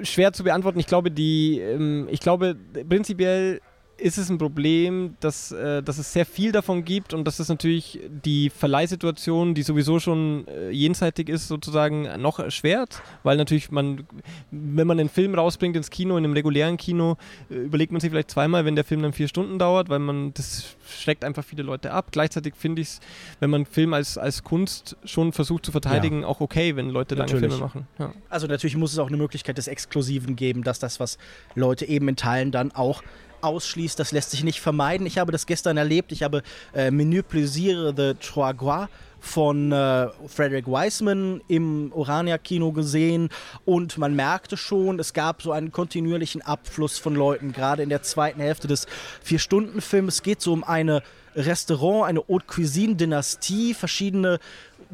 schwer 0.04 0.34
zu 0.34 0.44
beantworten. 0.44 0.80
Ich 0.80 0.88
glaube, 0.88 1.10
die, 1.10 1.60
ähm, 1.60 2.08
ich 2.12 2.20
glaube 2.20 2.56
prinzipiell 2.88 3.62
ist 3.98 4.18
es 4.18 4.30
ein 4.30 4.38
Problem, 4.38 5.16
dass, 5.20 5.52
äh, 5.52 5.84
dass 5.84 5.98
es 5.98 6.12
sehr 6.12 6.26
viel 6.26 6.52
davon 6.52 6.84
gibt 6.84 7.14
und 7.14 7.26
dass 7.26 7.40
es 7.40 7.50
natürlich 7.50 8.00
die 8.10 8.50
Verleihsituation, 8.50 9.54
die 9.54 9.64
sowieso 9.64 10.00
schon 10.00 10.48
äh, 10.48 10.72
jenseitig 10.72 11.30
ist, 11.30 11.48
sozusagen 11.48 12.10
noch 12.22 12.40
erschwert, 12.40 13.02
weil 13.24 13.38
natürlich 13.38 13.72
man, 13.72 14.06
wenn 14.52 14.88
man 14.88 15.00
einen 15.00 15.10
Film 15.10 15.36
rausbringt 15.36 15.76
ins 15.76 15.90
Kino, 15.90 16.18
in 16.18 16.24
einem 16.24 16.34
regulären 16.34 16.78
Kino, 16.78 17.18
äh, 17.50 17.56
überlegt 17.56 17.92
man 17.92 18.02
sich 18.02 18.10
vielleicht 18.10 18.32
zweimal, 18.32 18.66
wenn 18.66 18.76
der 18.76 18.84
Film 18.84 19.02
dann 19.04 19.14
vier 19.14 19.28
Stunden 19.28 19.60
dauert, 19.60 19.90
weil 19.90 20.00
man, 20.00 20.34
das 20.34 20.76
schreckt 20.88 21.24
einfach 21.24 21.44
viele 21.44 21.64
Leute 21.64 21.92
ab. 21.92 22.08
Gleichzeitig 22.12 22.56
finde 22.56 22.82
ich 22.82 22.88
es, 22.90 23.00
wenn 23.40 23.52
man 23.52 23.66
Film 23.66 23.94
als, 23.94 24.18
als 24.18 24.44
Kunst 24.44 24.98
schon 25.06 25.34
versucht 25.34 25.66
zu 25.66 25.72
verteidigen, 25.72 26.22
ja. 26.22 26.28
auch 26.28 26.42
okay, 26.42 26.76
wenn 26.76 26.90
Leute 26.90 27.16
lange 27.16 27.32
natürlich. 27.32 27.54
Filme 27.54 27.66
machen. 27.66 27.88
Ja. 28.00 28.14
Also 28.30 28.48
natürlich 28.48 28.76
muss 28.76 28.92
es 28.92 29.00
auch 29.00 29.08
eine 29.08 29.18
Möglichkeit 29.18 29.58
des 29.58 29.68
Exklusiven 29.68 30.36
geben, 30.36 30.64
dass 30.64 30.80
das, 30.80 31.00
was 31.00 31.18
Leute 31.56 31.86
eben 31.86 32.08
in 32.08 32.16
Teilen 32.16 32.52
dann 32.52 32.72
auch 32.72 33.04
ausschließt. 33.44 34.00
Das 34.00 34.12
lässt 34.12 34.32
sich 34.32 34.44
nicht 34.44 34.62
vermeiden. 34.62 35.06
Ich 35.06 35.18
habe 35.18 35.32
das 35.32 35.46
gestern 35.46 35.78
erlebt. 35.78 36.12
Ich 36.12 36.24
habe 36.24 36.44
äh, 36.74 36.92
Menü 36.92 37.24
Plaisir 37.24 37.92
de 37.94 38.16
Trois 38.16 38.54
Gras 38.54 38.90
von 39.24 39.72
äh, 39.72 40.10
Frederick 40.28 40.68
Wiseman 40.68 41.42
im 41.48 41.94
Orania-Kino 41.94 42.74
gesehen 42.74 43.30
und 43.64 43.98
man 43.98 44.16
merkte 44.16 44.58
schon, 44.58 45.00
es 45.00 45.14
gab 45.14 45.42
so 45.42 45.54
einen 45.54 45.72
kontinuierlichen 45.72 46.42
Abfluss 46.42 47.00
von 47.00 47.16
Leuten, 47.16 47.54
gerade 47.54 47.84
in 47.84 47.90
der 47.90 48.04
zweiten 48.04 48.42
Hälfte 48.42 48.68
des 48.68 48.86
Vier-Stunden-Films. 49.22 50.16
Es 50.16 50.24
geht 50.24 50.42
so 50.42 50.52
um 50.52 50.66
eine 50.66 51.02
Restaurant, 51.36 52.10
eine 52.10 52.20
Haute 52.28 52.46
Cuisine-Dynastie, 52.48 53.74
verschiedene 53.74 54.40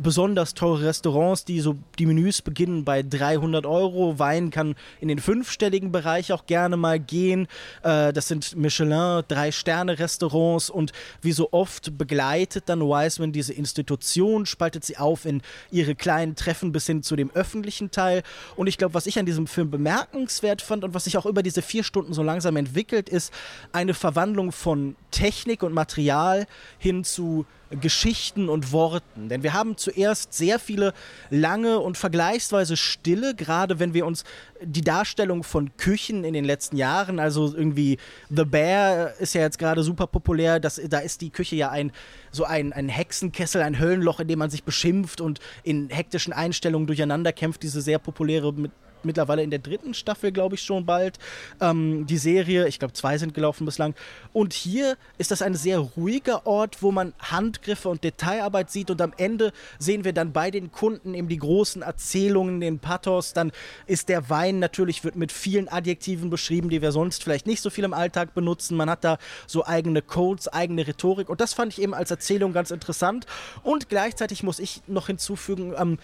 besonders 0.02 0.54
teure 0.54 0.86
Restaurants, 0.86 1.46
die 1.46 1.60
so 1.60 1.78
die 1.98 2.06
Menüs 2.06 2.42
beginnen 2.42 2.86
bei 2.86 3.04
300 3.04 3.66
Euro. 3.66 4.20
Wein 4.20 4.50
kann 4.50 4.76
in 5.00 5.08
den 5.08 5.20
fünfstelligen 5.20 5.92
Bereich 5.92 6.32
auch 6.32 6.46
gerne 6.46 6.78
mal 6.78 7.00
gehen. 7.00 7.48
Äh, 7.84 8.14
das 8.14 8.28
sind 8.28 8.56
Michelin, 8.56 9.24
Drei-Sterne-Restaurants 9.28 10.70
und 10.70 10.92
wie 11.22 11.32
so 11.32 11.50
oft 11.52 11.98
begleitet 11.98 12.66
dann 12.68 12.82
Wiseman 12.82 13.32
diese 13.32 13.54
Institution, 13.54 14.46
spaltet 14.46 14.84
sie 14.86 14.98
auf 14.98 15.26
in 15.26 15.42
ihre 15.72 15.96
kleinen 15.96 16.36
Treffen 16.36 16.72
bis 16.72 16.86
hin 16.86 17.04
zu 17.04 17.16
dem 17.16 17.32
öffentlichen 17.32 17.92
Teil. 17.92 18.24
Und 18.56 18.68
ich 18.68 18.78
glaube, 18.78 18.94
was 18.94 19.06
ich 19.06 19.20
an 19.20 19.26
diesem 19.26 19.48
Film 19.48 19.70
bemerkenswert 19.70 20.62
fand 20.62 20.84
und 20.84 20.94
was 20.94 21.04
sich 21.04 21.18
auch 21.18 21.26
über 21.26 21.44
diese 21.44 21.62
vier 21.62 21.84
Stunden 21.84 22.14
so 22.14 22.24
langsam 22.24 22.56
entwickelt, 22.56 23.10
ist 23.10 23.34
eine 23.72 23.94
Verwandlung 23.94 24.52
von 24.52 24.96
Technik 25.12 25.64
und 25.64 25.74
Material 25.74 26.48
hin 26.78 27.04
zu 27.04 27.46
Geschichten 27.70 28.50
und 28.50 28.72
Worten. 28.72 29.30
Denn 29.30 29.44
wir 29.44 29.54
haben 29.54 29.78
zuerst 29.78 30.34
sehr 30.34 30.60
viele 30.60 30.94
lange 31.30 31.80
und 31.80 31.98
vergleichsweise 31.98 32.78
stille, 32.78 33.36
gerade 33.36 33.80
wenn 33.80 33.94
wir 33.94 34.06
uns 34.06 34.24
die 34.62 34.82
Darstellung 34.82 35.44
von 35.44 35.76
Küchen 35.78 36.24
in 36.24 36.34
den 36.34 36.46
letzten 36.46 36.78
Jahren, 36.78 37.20
also 37.20 37.54
irgendwie 37.54 37.98
The 38.30 38.44
Bear 38.44 39.14
ist 39.20 39.34
ja 39.34 39.42
jetzt 39.42 39.60
gerade 39.60 39.84
super 39.84 40.08
populär, 40.08 40.60
das, 40.60 40.82
da 40.90 41.00
ist 41.00 41.22
die 41.22 41.30
Küche 41.30 41.56
ja 41.56 41.70
ein 41.70 41.92
so 42.32 42.44
ein, 42.44 42.74
ein 42.74 42.90
Hexenkessel, 42.90 43.62
ein 43.62 43.80
Höllenloch, 43.80 44.20
in 44.20 44.28
dem 44.28 44.40
man 44.40 44.50
sich 44.50 44.64
beschimpft 44.64 45.22
und 45.22 45.40
in 45.64 45.90
hektischen 45.90 46.34
Einstellungen 46.34 46.88
durcheinander 46.88 47.34
kämpft, 47.34 47.64
diese 47.64 47.82
sehr 47.82 48.00
populäre 48.00 48.54
mit 48.54 48.72
mittlerweile 49.06 49.44
in 49.44 49.50
der 49.50 49.60
dritten 49.60 49.94
Staffel, 49.94 50.32
glaube 50.32 50.56
ich, 50.56 50.62
schon 50.62 50.86
bald. 50.86 51.18
Ähm, 51.62 52.06
die 52.06 52.18
Serie, 52.18 52.68
ich 52.68 52.80
glaube, 52.80 52.94
zwei 52.94 53.18
sind 53.18 53.34
gelaufen 53.34 53.66
bislang. 53.66 53.96
Und 54.34 54.54
hier 54.54 54.98
ist 55.18 55.32
das 55.32 55.42
ein 55.42 55.56
sehr 55.56 55.80
ruhiger 55.80 56.46
Ort, 56.46 56.82
wo 56.82 56.92
man 56.92 57.14
Handgriffe 57.20 57.90
und 57.90 58.04
Detailarbeit 58.04 58.72
sieht. 58.72 58.92
Und 58.92 59.02
am 59.02 59.14
Ende 59.18 59.52
sehen 59.78 60.04
wir 60.04 60.14
dann 60.14 60.32
bei 60.32 60.52
den 60.52 60.72
Kunden 60.72 61.14
eben 61.14 61.28
die 61.28 61.38
großen 61.38 61.82
Erzählungen, 61.82 62.60
den 62.60 62.80
Pathos. 62.80 63.34
Dann 63.34 63.52
ist 63.88 64.10
der 64.10 64.30
Wein 64.30 64.60
natürlich, 64.60 65.04
wird 65.04 65.16
mit 65.16 65.32
vielen 65.32 65.70
Adjektiven 65.70 66.30
beschrieben, 66.30 66.70
die 66.70 66.82
wir 66.82 66.92
sonst 66.92 67.24
vielleicht 67.24 67.48
nicht 67.48 67.62
so 67.62 67.70
viel 67.70 67.84
im 67.84 67.94
Alltag 67.94 68.34
benutzen. 68.34 68.78
Man 68.78 68.90
hat 68.90 69.04
da 69.04 69.18
so 69.48 69.66
eigene 69.66 70.02
Codes, 70.02 70.48
eigene 70.48 70.88
Rhetorik. 70.88 71.30
Und 71.30 71.42
das 71.42 71.54
fand 71.54 71.74
ich 71.74 71.82
eben 71.82 71.94
als 71.94 72.12
Erzählung 72.12 72.54
ganz 72.54 72.72
interessant. 72.72 73.26
Und 73.64 73.90
gleichzeitig 73.90 74.44
muss 74.44 74.60
ich 74.60 74.82
noch 74.88 75.08
hinzufügen, 75.08 75.74
ähm, 75.78 75.98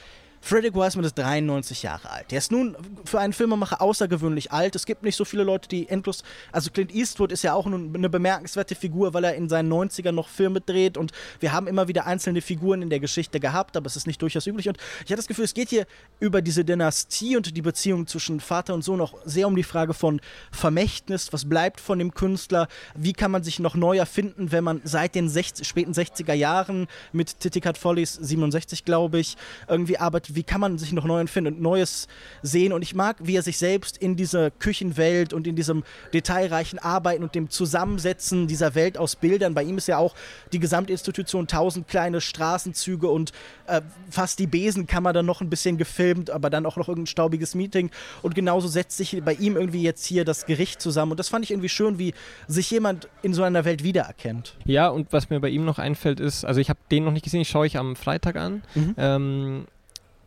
Frederick 0.45 0.75
Wiseman 0.75 1.05
ist 1.05 1.17
93 1.17 1.81
Jahre 1.81 2.07
alt. 2.11 2.29
Der 2.29 2.37
ist 2.37 2.51
nun 2.51 2.77
für 3.03 3.19
einen 3.19 3.33
Filmemacher 3.33 3.81
außergewöhnlich 3.81 4.51
alt. 4.51 4.75
Es 4.75 4.85
gibt 4.85 5.01
nicht 5.01 5.15
so 5.15 5.25
viele 5.25 5.41
Leute, 5.41 5.67
die 5.67 5.89
endlos. 5.89 6.23
Also 6.51 6.69
Clint 6.69 6.93
Eastwood 6.93 7.31
ist 7.31 7.41
ja 7.41 7.55
auch 7.55 7.65
eine 7.65 8.09
bemerkenswerte 8.09 8.75
Figur, 8.75 9.15
weil 9.15 9.23
er 9.23 9.33
in 9.33 9.49
seinen 9.49 9.73
90ern 9.73 10.11
noch 10.11 10.27
Filme 10.27 10.61
dreht 10.61 10.97
und 10.97 11.13
wir 11.39 11.51
haben 11.51 11.65
immer 11.65 11.87
wieder 11.87 12.05
einzelne 12.05 12.41
Figuren 12.41 12.83
in 12.83 12.91
der 12.91 12.99
Geschichte 12.99 13.39
gehabt, 13.39 13.75
aber 13.75 13.87
es 13.87 13.95
ist 13.95 14.05
nicht 14.05 14.21
durchaus 14.21 14.45
üblich. 14.45 14.69
Und 14.69 14.77
ich 14.97 15.05
hatte 15.05 15.15
das 15.15 15.25
Gefühl, 15.25 15.45
es 15.45 15.55
geht 15.55 15.69
hier 15.69 15.87
über 16.19 16.43
diese 16.43 16.63
Dynastie 16.63 17.35
und 17.35 17.57
die 17.57 17.63
Beziehung 17.63 18.05
zwischen 18.05 18.39
Vater 18.39 18.75
und 18.75 18.83
Sohn 18.83 19.01
auch 19.01 19.15
sehr 19.25 19.47
um 19.47 19.55
die 19.55 19.63
Frage 19.63 19.95
von 19.95 20.21
Vermächtnis. 20.51 21.33
Was 21.33 21.49
bleibt 21.49 21.81
von 21.81 21.97
dem 21.97 22.13
Künstler? 22.13 22.67
Wie 22.93 23.13
kann 23.13 23.31
man 23.31 23.41
sich 23.41 23.57
noch 23.57 23.73
neu 23.73 23.97
erfinden, 23.97 24.51
wenn 24.51 24.63
man 24.63 24.81
seit 24.83 25.15
den 25.15 25.27
60, 25.27 25.67
späten 25.67 25.93
60er 25.93 26.33
Jahren 26.33 26.85
mit 27.13 27.39
Titicat 27.39 27.79
Follies 27.79 28.13
67, 28.13 28.85
glaube 28.85 29.17
ich, 29.17 29.37
irgendwie 29.67 29.97
arbeitet? 29.97 30.34
Wie 30.35 30.43
kann 30.43 30.61
man 30.61 30.77
sich 30.77 30.91
noch 30.93 31.05
neu 31.05 31.19
empfinden 31.19 31.55
und 31.55 31.61
Neues 31.61 32.07
sehen. 32.41 32.73
Und 32.73 32.81
ich 32.81 32.95
mag, 32.95 33.17
wie 33.21 33.35
er 33.35 33.41
sich 33.41 33.57
selbst 33.57 33.97
in 33.97 34.15
dieser 34.15 34.51
Küchenwelt 34.51 35.33
und 35.33 35.47
in 35.47 35.55
diesem 35.55 35.83
detailreichen 36.13 36.79
Arbeiten 36.79 37.23
und 37.23 37.35
dem 37.35 37.49
Zusammensetzen 37.49 38.47
dieser 38.47 38.75
Welt 38.75 38.97
aus 38.97 39.15
Bildern, 39.15 39.53
bei 39.53 39.63
ihm 39.63 39.77
ist 39.77 39.87
ja 39.87 39.97
auch 39.97 40.15
die 40.53 40.59
Gesamtinstitution 40.59 41.47
tausend 41.47 41.87
kleine 41.87 42.21
Straßenzüge 42.21 43.07
und 43.07 43.31
äh, 43.67 43.81
fast 44.09 44.39
die 44.39 44.47
Besenkammer 44.47 45.13
dann 45.13 45.25
noch 45.25 45.41
ein 45.41 45.49
bisschen 45.49 45.77
gefilmt, 45.77 46.29
aber 46.29 46.49
dann 46.49 46.65
auch 46.65 46.77
noch 46.77 46.87
irgendein 46.87 47.07
staubiges 47.07 47.55
Meeting. 47.55 47.91
Und 48.21 48.35
genauso 48.35 48.67
setzt 48.67 48.97
sich 48.97 49.21
bei 49.23 49.33
ihm 49.33 49.55
irgendwie 49.55 49.81
jetzt 49.81 50.05
hier 50.05 50.25
das 50.25 50.45
Gericht 50.45 50.81
zusammen. 50.81 51.11
Und 51.11 51.19
das 51.19 51.29
fand 51.29 51.45
ich 51.45 51.51
irgendwie 51.51 51.69
schön, 51.69 51.97
wie 51.99 52.13
sich 52.47 52.69
jemand 52.71 53.09
in 53.21 53.33
so 53.33 53.43
einer 53.43 53.65
Welt 53.65 53.83
wiedererkennt. 53.83 54.55
Ja, 54.65 54.89
und 54.89 55.11
was 55.11 55.29
mir 55.29 55.39
bei 55.39 55.49
ihm 55.49 55.65
noch 55.65 55.79
einfällt, 55.79 56.19
ist, 56.19 56.45
also 56.45 56.59
ich 56.59 56.69
habe 56.69 56.79
den 56.91 57.05
noch 57.05 57.11
nicht 57.11 57.23
gesehen, 57.23 57.41
ich 57.41 57.49
schaue 57.49 57.67
ich 57.67 57.77
am 57.77 57.95
Freitag 57.95 58.35
an. 58.35 58.63
Mhm. 58.75 58.95
Ähm, 58.97 59.65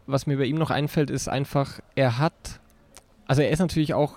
was 0.09 0.27
mir 0.27 0.39
bei 0.39 0.45
ihm 0.45 0.57
noch 0.57 0.71
einfällt, 0.71 1.11
ist 1.11 1.29
einfach, 1.29 1.81
er 1.95 2.19
hat, 2.19 2.33
also 3.27 3.43
er 3.43 3.51
ist 3.51 3.59
natürlich 3.59 3.93
auch, 3.93 4.17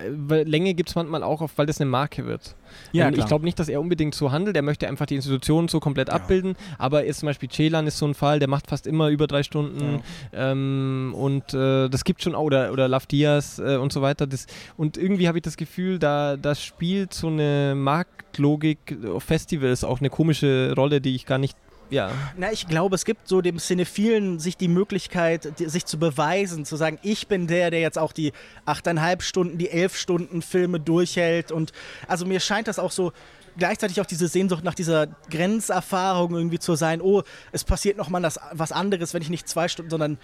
äh, 0.00 0.42
Länge 0.42 0.74
gibt 0.74 0.88
es 0.88 0.96
manchmal 0.96 1.22
auch, 1.22 1.40
auf, 1.40 1.56
weil 1.56 1.66
das 1.66 1.80
eine 1.80 1.88
Marke 1.88 2.26
wird. 2.26 2.56
Ja, 2.90 3.08
ich 3.10 3.26
glaube 3.26 3.44
nicht, 3.44 3.56
dass 3.60 3.68
er 3.68 3.80
unbedingt 3.80 4.16
so 4.16 4.32
handelt, 4.32 4.56
er 4.56 4.62
möchte 4.62 4.88
einfach 4.88 5.06
die 5.06 5.14
Institutionen 5.14 5.68
so 5.68 5.78
komplett 5.78 6.08
ja. 6.08 6.14
abbilden, 6.14 6.56
aber 6.78 7.04
ist 7.04 7.20
zum 7.20 7.28
Beispiel 7.28 7.48
Celan 7.48 7.86
ist 7.86 7.98
so 7.98 8.06
ein 8.06 8.14
Fall, 8.14 8.40
der 8.40 8.48
macht 8.48 8.66
fast 8.66 8.88
immer 8.88 9.08
über 9.08 9.28
drei 9.28 9.44
Stunden 9.44 10.02
ja. 10.32 10.50
ähm, 10.50 11.14
und 11.16 11.54
äh, 11.54 11.88
das 11.88 12.02
gibt 12.02 12.22
schon 12.24 12.34
auch, 12.34 12.42
oder, 12.42 12.72
oder 12.72 12.88
Love 12.88 13.06
Diaz 13.06 13.60
äh, 13.60 13.76
und 13.76 13.92
so 13.92 14.02
weiter. 14.02 14.26
Das, 14.26 14.46
und 14.76 14.96
irgendwie 14.96 15.28
habe 15.28 15.38
ich 15.38 15.42
das 15.42 15.56
Gefühl, 15.56 16.00
da 16.00 16.36
das 16.36 16.62
spielt 16.62 17.14
so 17.14 17.28
eine 17.28 17.74
Marktlogik 17.76 18.98
auf 19.06 19.22
Festivals 19.22 19.84
auch 19.84 20.00
eine 20.00 20.10
komische 20.10 20.74
Rolle, 20.76 21.00
die 21.00 21.14
ich 21.14 21.24
gar 21.24 21.38
nicht 21.38 21.56
ja. 21.90 22.10
Na, 22.36 22.52
ich 22.52 22.66
glaube, 22.66 22.94
es 22.94 23.04
gibt 23.04 23.28
so 23.28 23.40
dem 23.40 23.58
Cinephilen 23.58 24.38
sich 24.38 24.56
die 24.56 24.68
Möglichkeit, 24.68 25.58
die, 25.58 25.68
sich 25.68 25.86
zu 25.86 25.98
beweisen, 25.98 26.64
zu 26.64 26.76
sagen, 26.76 26.98
ich 27.02 27.26
bin 27.26 27.46
der, 27.46 27.70
der 27.70 27.80
jetzt 27.80 27.98
auch 27.98 28.12
die 28.12 28.32
achteinhalb 28.64 29.22
Stunden, 29.22 29.58
die 29.58 29.70
elf 29.70 29.96
Stunden 29.96 30.42
Filme 30.42 30.80
durchhält. 30.80 31.52
Und 31.52 31.72
also 32.08 32.26
mir 32.26 32.40
scheint 32.40 32.68
das 32.68 32.78
auch 32.78 32.92
so 32.92 33.12
gleichzeitig 33.56 34.00
auch 34.00 34.06
diese 34.06 34.28
Sehnsucht 34.28 34.64
nach 34.64 34.74
dieser 34.74 35.08
Grenzerfahrung 35.28 36.34
irgendwie 36.34 36.58
zu 36.58 36.76
sein, 36.76 37.00
oh, 37.00 37.22
es 37.52 37.64
passiert 37.64 37.96
nochmal 37.96 38.22
was 38.52 38.72
anderes, 38.72 39.12
wenn 39.14 39.22
ich 39.22 39.30
nicht 39.30 39.48
zwei 39.48 39.68
Stunden, 39.68 39.90
sondern 39.90 40.18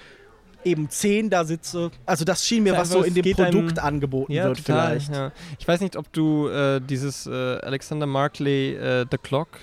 eben 0.64 0.90
zehn 0.90 1.30
da 1.30 1.44
sitze. 1.44 1.90
Also 2.04 2.24
das 2.24 2.44
schien 2.44 2.64
mir, 2.64 2.76
was 2.76 2.90
so 2.90 3.02
in 3.02 3.14
dem 3.14 3.32
Produkt 3.34 3.78
einem, 3.78 3.86
angeboten 3.86 4.32
ja, 4.32 4.44
wird 4.44 4.58
total, 4.58 5.00
vielleicht. 5.00 5.14
Ja. 5.14 5.32
Ich 5.58 5.66
weiß 5.66 5.80
nicht, 5.80 5.96
ob 5.96 6.12
du 6.12 6.48
äh, 6.48 6.80
dieses 6.80 7.26
äh, 7.26 7.30
Alexander 7.30 8.06
Markley 8.06 8.74
äh, 8.74 9.06
The 9.10 9.18
Clock 9.18 9.58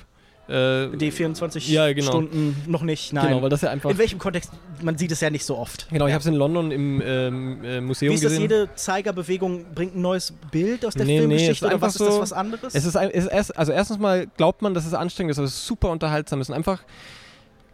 äh, 0.48 0.90
die 0.98 1.12
24 1.12 1.70
ja, 1.70 1.92
genau. 1.94 2.08
Stunden 2.08 2.64
noch 2.68 2.82
nicht, 2.82 3.14
nein. 3.14 3.30
Genau, 3.30 3.42
weil 3.42 3.50
das 3.50 3.62
ja 3.62 3.70
einfach. 3.70 3.90
In 3.90 3.98
welchem 3.98 4.20
Kontext? 4.20 4.52
Man 4.82 4.98
sieht 4.98 5.12
es 5.12 5.22
ja 5.22 5.30
nicht 5.30 5.46
so 5.46 5.58
oft. 5.58 5.88
Genau, 5.90 6.06
ich 6.08 6.14
habe 6.14 6.22
es 6.22 6.26
in 6.26 6.34
London 6.34 6.72
im 6.72 7.02
ähm, 7.06 7.64
äh, 7.64 7.80
Museum 7.80 8.12
Wie 8.12 8.16
ist 8.16 8.22
gesehen. 8.22 8.50
das, 8.50 8.58
jede 8.60 8.76
Zeigerbewegung 8.76 9.66
bringt 9.74 9.96
ein 9.96 10.02
neues 10.02 10.34
Bild 10.52 10.86
aus 10.86 10.96
der 10.96 11.06
nee, 11.06 11.20
Filmgeschichte 11.20 11.66
nee, 11.66 11.74
oder 11.74 11.82
was 11.82 11.94
so, 11.94 12.06
ist 12.06 12.12
das 12.12 12.20
was 12.20 12.34
anderes? 12.34 12.76
Es 12.76 12.84
ist, 12.84 12.96
es 12.96 13.26
ist, 13.26 13.52
also 13.52 13.72
erstens 13.72 14.00
mal 14.00 14.28
glaubt 14.36 14.62
man, 14.62 14.74
dass 14.74 14.86
es 14.86 14.94
anstrengend 14.94 15.32
ist, 15.32 15.38
aber 15.38 15.48
es 15.48 15.54
ist 15.54 15.66
super 15.66 15.90
unterhaltsam. 15.90 16.42
Es 16.42 16.50
ist 16.50 16.56
einfach 16.56 16.82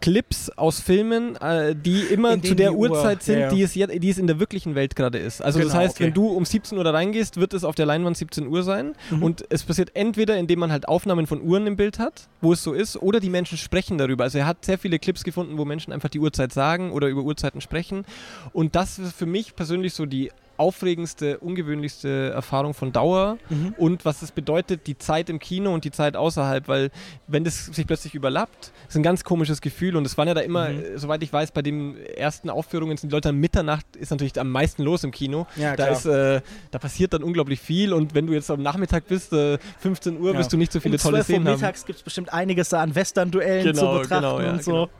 Clips 0.00 0.50
aus 0.50 0.80
Filmen, 0.80 1.36
äh, 1.36 1.74
die 1.76 2.00
immer 2.00 2.40
zu 2.42 2.54
der 2.54 2.74
Uhrzeit 2.74 3.18
Uhr, 3.18 3.24
sind, 3.24 3.34
ja, 3.34 3.40
ja. 3.42 3.48
Die, 3.50 3.62
es 3.62 3.72
die 3.72 4.08
es 4.08 4.18
in 4.18 4.26
der 4.26 4.40
wirklichen 4.40 4.74
Welt 4.74 4.96
gerade 4.96 5.18
ist. 5.18 5.42
Also 5.42 5.58
genau, 5.58 5.70
das 5.70 5.78
heißt, 5.78 5.96
okay. 5.96 6.04
wenn 6.04 6.14
du 6.14 6.28
um 6.28 6.44
17 6.44 6.76
Uhr 6.78 6.84
da 6.84 6.90
reingehst, 6.90 7.38
wird 7.38 7.54
es 7.54 7.64
auf 7.64 7.74
der 7.74 7.86
Leinwand 7.86 8.16
17 8.16 8.46
Uhr 8.46 8.62
sein. 8.62 8.94
Mhm. 9.10 9.22
Und 9.22 9.44
es 9.50 9.62
passiert 9.62 9.90
entweder, 9.94 10.36
indem 10.38 10.60
man 10.60 10.72
halt 10.72 10.88
Aufnahmen 10.88 11.26
von 11.26 11.42
Uhren 11.42 11.66
im 11.66 11.76
Bild 11.76 11.98
hat, 11.98 12.28
wo 12.40 12.52
es 12.52 12.62
so 12.62 12.72
ist, 12.72 12.96
oder 12.96 13.20
die 13.20 13.30
Menschen 13.30 13.58
sprechen 13.58 13.98
darüber. 13.98 14.24
Also 14.24 14.38
er 14.38 14.46
hat 14.46 14.64
sehr 14.64 14.78
viele 14.78 14.98
Clips 14.98 15.24
gefunden, 15.24 15.58
wo 15.58 15.64
Menschen 15.64 15.92
einfach 15.92 16.08
die 16.08 16.20
Uhrzeit 16.20 16.52
sagen 16.52 16.92
oder 16.92 17.08
über 17.08 17.22
Uhrzeiten 17.22 17.60
sprechen. 17.60 18.04
Und 18.52 18.74
das 18.74 18.98
ist 18.98 19.14
für 19.14 19.26
mich 19.26 19.54
persönlich 19.54 19.94
so 19.94 20.06
die 20.06 20.30
aufregendste, 20.60 21.38
ungewöhnlichste 21.38 22.32
Erfahrung 22.34 22.74
von 22.74 22.92
Dauer 22.92 23.38
mhm. 23.48 23.74
und 23.78 24.04
was 24.04 24.20
es 24.20 24.30
bedeutet, 24.30 24.86
die 24.86 24.98
Zeit 24.98 25.30
im 25.30 25.38
Kino 25.38 25.72
und 25.72 25.84
die 25.84 25.90
Zeit 25.90 26.16
außerhalb, 26.16 26.68
weil 26.68 26.90
wenn 27.26 27.44
das 27.44 27.66
sich 27.66 27.86
plötzlich 27.86 28.14
überlappt, 28.14 28.70
ist 28.86 28.94
ein 28.94 29.02
ganz 29.02 29.24
komisches 29.24 29.62
Gefühl 29.62 29.96
und 29.96 30.06
es 30.06 30.18
waren 30.18 30.28
ja 30.28 30.34
da 30.34 30.42
immer, 30.42 30.68
mhm. 30.68 30.82
soweit 30.96 31.22
ich 31.22 31.32
weiß, 31.32 31.52
bei 31.52 31.62
den 31.62 31.96
ersten 31.96 32.50
Aufführungen 32.50 32.98
sind 32.98 33.10
die 33.10 33.14
Leute 33.14 33.30
an 33.30 33.36
Mitternacht 33.36 33.96
ist 33.96 34.10
natürlich 34.10 34.38
am 34.38 34.50
meisten 34.50 34.82
los 34.82 35.02
im 35.02 35.12
Kino. 35.12 35.46
Ja, 35.56 35.76
da, 35.76 35.86
ist, 35.86 36.04
äh, 36.04 36.42
da 36.70 36.78
passiert 36.78 37.14
dann 37.14 37.22
unglaublich 37.22 37.58
viel 37.58 37.94
und 37.94 38.14
wenn 38.14 38.26
du 38.26 38.34
jetzt 38.34 38.50
am 38.50 38.60
Nachmittag 38.60 39.06
bist, 39.08 39.32
äh, 39.32 39.56
15 39.78 40.20
Uhr, 40.20 40.32
ja. 40.32 40.38
wirst 40.38 40.52
du 40.52 40.58
nicht 40.58 40.72
so 40.72 40.80
viele 40.80 40.96
um 40.96 41.00
tolle 41.00 41.24
Szenen 41.24 41.48
haben. 41.48 41.54
mittags 41.54 41.86
gibt 41.86 41.98
es 41.98 42.02
bestimmt 42.02 42.30
einiges 42.32 42.68
da 42.68 42.82
an 42.82 42.94
Western-Duellen 42.94 43.64
genau, 43.64 43.94
zu 43.94 44.00
betrachten 44.02 44.24
genau, 44.24 44.40
ja, 44.40 44.50
und 44.52 44.62
so. 44.62 44.72
Genau. 44.72 44.90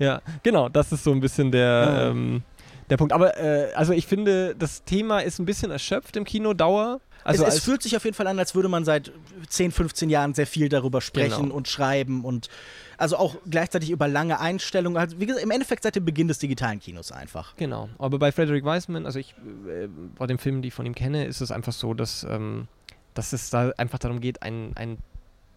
Ja, 0.00 0.22
genau, 0.42 0.70
das 0.70 0.92
ist 0.92 1.04
so 1.04 1.12
ein 1.12 1.20
bisschen 1.20 1.52
der, 1.52 2.10
ähm, 2.10 2.42
der 2.90 2.96
Punkt. 2.96 3.12
Aber 3.12 3.38
äh, 3.38 3.72
also 3.74 3.92
ich 3.92 4.06
finde, 4.06 4.54
das 4.56 4.84
Thema 4.84 5.20
ist 5.20 5.38
ein 5.38 5.46
bisschen 5.46 5.70
erschöpft 5.70 6.16
im 6.16 6.24
Kino, 6.24 6.52
Dauer. 6.52 7.00
Also 7.22 7.44
es, 7.44 7.56
es 7.56 7.64
fühlt 7.64 7.82
sich 7.82 7.96
auf 7.96 8.04
jeden 8.04 8.16
Fall 8.16 8.26
an, 8.26 8.38
als 8.38 8.54
würde 8.54 8.68
man 8.68 8.84
seit 8.84 9.12
10, 9.48 9.72
15 9.72 10.10
Jahren 10.10 10.34
sehr 10.34 10.46
viel 10.46 10.68
darüber 10.68 11.00
sprechen 11.00 11.44
genau. 11.44 11.54
und 11.54 11.68
schreiben 11.68 12.24
und 12.24 12.48
also 12.96 13.16
auch 13.16 13.36
gleichzeitig 13.48 13.90
über 13.90 14.08
lange 14.08 14.40
Einstellungen. 14.40 14.98
Also 14.98 15.20
wie 15.20 15.26
gesagt, 15.26 15.44
im 15.44 15.50
Endeffekt 15.50 15.82
seit 15.82 15.96
dem 15.96 16.04
Beginn 16.04 16.28
des 16.28 16.38
digitalen 16.38 16.80
Kinos 16.80 17.12
einfach. 17.12 17.56
Genau. 17.56 17.88
Aber 17.98 18.18
bei 18.18 18.32
Frederick 18.32 18.64
Wiseman, 18.64 19.06
also 19.06 19.18
ich 19.18 19.34
äh, 19.68 19.88
bei 20.18 20.26
den 20.26 20.38
Filmen, 20.38 20.62
die 20.62 20.68
ich 20.68 20.74
von 20.74 20.86
ihm 20.86 20.94
kenne, 20.94 21.26
ist 21.26 21.40
es 21.40 21.50
einfach 21.50 21.72
so, 21.72 21.94
dass, 21.94 22.24
ähm, 22.24 22.68
dass 23.14 23.32
es 23.32 23.50
da 23.50 23.70
einfach 23.76 23.98
darum 23.98 24.20
geht, 24.20 24.42
ein, 24.42 24.72
ein 24.76 24.98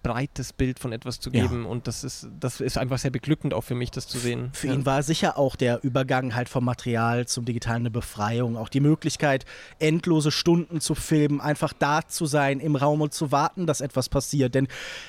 breites 0.03 0.53
Bild 0.53 0.79
von 0.79 0.91
etwas 0.91 1.19
zu 1.19 1.31
geben. 1.31 1.63
Ja. 1.63 1.69
Und 1.69 1.87
das 1.87 2.03
ist, 2.03 2.27
das 2.39 2.61
ist 2.61 2.77
einfach 2.77 2.99
sehr 2.99 3.09
beglückend 3.09 3.53
auch 3.53 3.63
für 3.63 3.73
mich, 3.73 3.89
das 3.89 4.07
zu 4.07 4.19
sehen. 4.19 4.49
Für 4.53 4.67
ja. 4.67 4.73
ihn 4.73 4.85
war 4.85 5.01
sicher 5.01 5.37
auch 5.37 5.55
der 5.55 5.83
Übergang 5.83 6.35
halt 6.35 6.49
vom 6.49 6.65
Material 6.65 7.25
zum 7.25 7.45
Digitalen 7.45 7.83
eine 7.83 7.91
Befreiung. 7.91 8.57
Auch 8.57 8.69
die 8.69 8.81
Möglichkeit, 8.81 9.45
endlose 9.79 10.31
Stunden 10.31 10.81
zu 10.81 10.93
filmen, 10.93 11.41
einfach 11.41 11.73
da 11.73 12.05
zu 12.07 12.25
sein 12.25 12.59
im 12.59 12.75
Raum 12.75 13.01
und 13.01 13.13
zu 13.13 13.31
warten, 13.31 13.65
dass 13.65 13.81
etwas 13.81 14.09
passiert. 14.09 14.53
Denn 14.53 14.67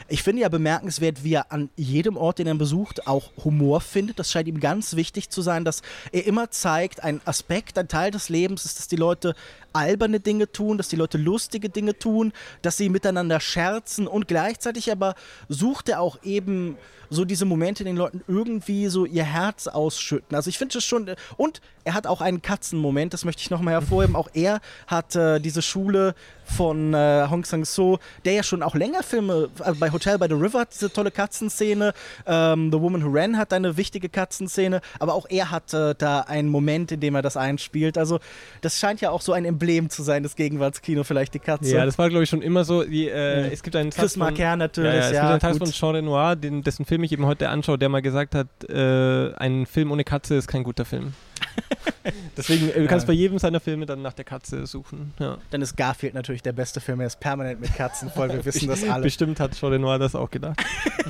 ich 0.09 0.23
finde 0.23 0.43
ja 0.43 0.49
bemerkenswert, 0.49 1.25
wie 1.25 1.35
er 1.35 1.53
an 1.53 1.69
jedem 1.77 2.17
Ort, 2.17 2.39
den 2.39 2.47
er 2.47 2.55
besucht, 2.55 3.07
auch 3.07 3.33
Humor 3.45 3.81
findet. 3.81 4.19
Das 4.19 4.31
scheint 4.31 4.49
ihm 4.49 4.61
ganz 4.61 4.95
wichtig 4.95 5.29
zu 5.29 5.43
sein, 5.43 5.65
dass 5.65 5.83
er 6.13 6.25
immer 6.27 6.51
zeigt, 6.51 7.03
ein 7.03 7.21
Aspekt, 7.25 7.77
ein 7.79 7.89
Teil 7.89 8.13
des 8.13 8.29
Lebens 8.29 8.65
ist, 8.65 8.79
dass 8.79 8.87
die 8.87 8.97
Leute 8.97 9.35
alberne 9.75 10.21
Dinge 10.21 10.51
tun, 10.51 10.79
dass 10.79 10.89
die 10.89 10.97
Leute 10.97 11.19
lustige 11.19 11.69
Dinge 11.69 11.99
tun, 11.99 12.33
dass 12.63 12.77
sie 12.77 12.89
miteinander 12.89 13.41
scherzen 13.41 14.07
und 14.07 14.29
gleichzeitig 14.29 14.91
aber 14.91 15.15
sucht 15.49 15.89
er 15.89 16.01
auch 16.01 16.23
eben 16.23 16.77
so 17.11 17.25
diese 17.25 17.45
Momente, 17.45 17.85
denen 17.85 17.99
Leuten 17.99 18.23
irgendwie 18.27 18.89
so 18.89 19.05
ihr 19.05 19.25
Herz 19.25 19.67
ausschütten. 19.67 20.37
Also 20.37 20.49
ich 20.49 20.59
finde 20.59 20.79
es 20.79 20.85
schon, 20.85 21.11
und 21.37 21.61
er 21.85 21.95
hat 21.95 22.07
auch 22.07 22.21
einen 22.21 22.43
Katzenmoment, 22.43 23.13
das 23.13 23.25
möchte 23.25 23.43
ich 23.43 23.51
nochmal 23.51 23.75
hervorheben. 23.75 24.17
Auch 24.17 24.29
er 24.33 24.61
hat 24.87 25.15
äh, 25.17 25.39
diese 25.39 25.63
Schule 25.63 26.15
von 26.45 26.95
äh, 26.95 27.27
Hong 27.31 27.45
Sang-so, 27.45 27.99
der 28.25 28.35
ja 28.35 28.43
schon 28.43 28.63
auch 28.63 28.75
länger 28.75 29.03
Filme, 29.03 29.51
also 29.61 29.79
bei 29.79 29.91
Hotel 29.91 30.19
by 30.19 30.27
the 30.29 30.35
River 30.35 30.61
hat 30.61 30.75
diese 30.75 30.93
tolle 30.93 31.11
Katzenszene, 31.11 31.95
ähm, 32.27 32.71
The 32.73 32.81
Woman 32.81 33.05
Who 33.05 33.11
Ran 33.13 33.37
hat 33.37 33.53
eine 33.53 33.77
wichtige 33.77 34.09
Katzenszene, 34.09 34.81
aber 34.99 35.15
auch 35.15 35.27
er 35.29 35.51
hat 35.51 35.73
äh, 35.75 35.95
da 35.97 36.21
einen 36.21 36.49
Moment, 36.49 36.93
in 36.93 37.01
dem 37.01 37.15
er 37.15 37.23
das 37.23 37.37
einspielt. 37.37 37.99
Also 37.99 38.21
das 38.61 38.79
scheint 38.79 39.01
ja 39.01 39.11
auch 39.11 39.21
so 39.21 39.33
ein 39.33 39.45
Emblem 39.45 39.64
zu 39.91 40.03
sein, 40.03 40.23
das 40.23 40.37
Gegenwartskino, 40.37 41.05
vielleicht 41.05 41.35
die 41.35 41.39
Katze. 41.39 41.75
Ja, 41.75 41.85
das 41.85 41.99
war 41.99 42.09
glaube 42.09 42.25
ich 42.25 42.31
schon 42.31 42.43
immer 42.43 42.65
so. 42.65 42.85
Die, 42.85 43.09
äh, 43.09 43.43
ja. 43.43 43.47
Es 43.47 43.63
gibt 43.63 43.77
einen 43.77 43.91
Chris 43.91 44.17
Marker 44.17 44.57
natürlich. 44.57 44.93
Ja, 44.93 44.99
ja, 44.99 45.07
es 45.07 45.13
ja, 45.13 45.21
gibt 45.21 45.31
einen 45.31 45.41
Teil 45.41 45.55
von 45.67 45.71
Jean 45.71 45.95
Renoir, 45.95 46.37
den, 46.37 46.63
dessen 46.63 46.85
Film 46.85 47.03
ich 47.05 47.13
eben 47.13 47.27
heute 47.27 47.49
anschaue, 47.49 47.79
der 47.79 47.89
mal 47.89 48.03
gesagt 48.03 48.35
hat, 48.35 48.49
äh, 48.69 49.35
ein 49.35 49.67
Film 49.67 49.91
ohne 49.91 50.05
Katze 50.05 50.37
ist 50.37 50.49
kein 50.49 50.65
guter 50.65 50.85
Film. 50.85 51.15
Deswegen, 52.37 52.71
äh, 52.71 52.81
du 52.81 52.87
kannst 52.87 53.07
bei 53.07 53.13
jedem 53.13 53.39
seiner 53.39 53.61
Filme 53.61 53.87
dann 53.87 54.03
nach 54.03 54.13
der 54.13 54.25
Katze 54.25 54.67
suchen. 54.67 55.15
Ja. 55.19 55.39
Dann 55.51 55.63
ist 55.63 55.77
Garfield 55.77 56.15
natürlich 56.15 56.43
der 56.43 56.53
beste 56.53 56.81
Film. 56.81 57.01
Er 57.01 57.07
ist 57.07 57.21
permanent 57.21 57.61
mit 57.61 57.75
Katzen 57.75 58.11
voll. 58.11 58.33
Wir 58.33 58.45
wissen 58.45 58.69
das 58.69 58.85
alle. 58.89 59.03
Bestimmt 59.03 59.41
hat 59.41 59.53
Jean 59.59 59.73
Renoir 59.73 59.99
das 59.99 60.15
auch 60.15 60.31
gedacht. 60.31 60.61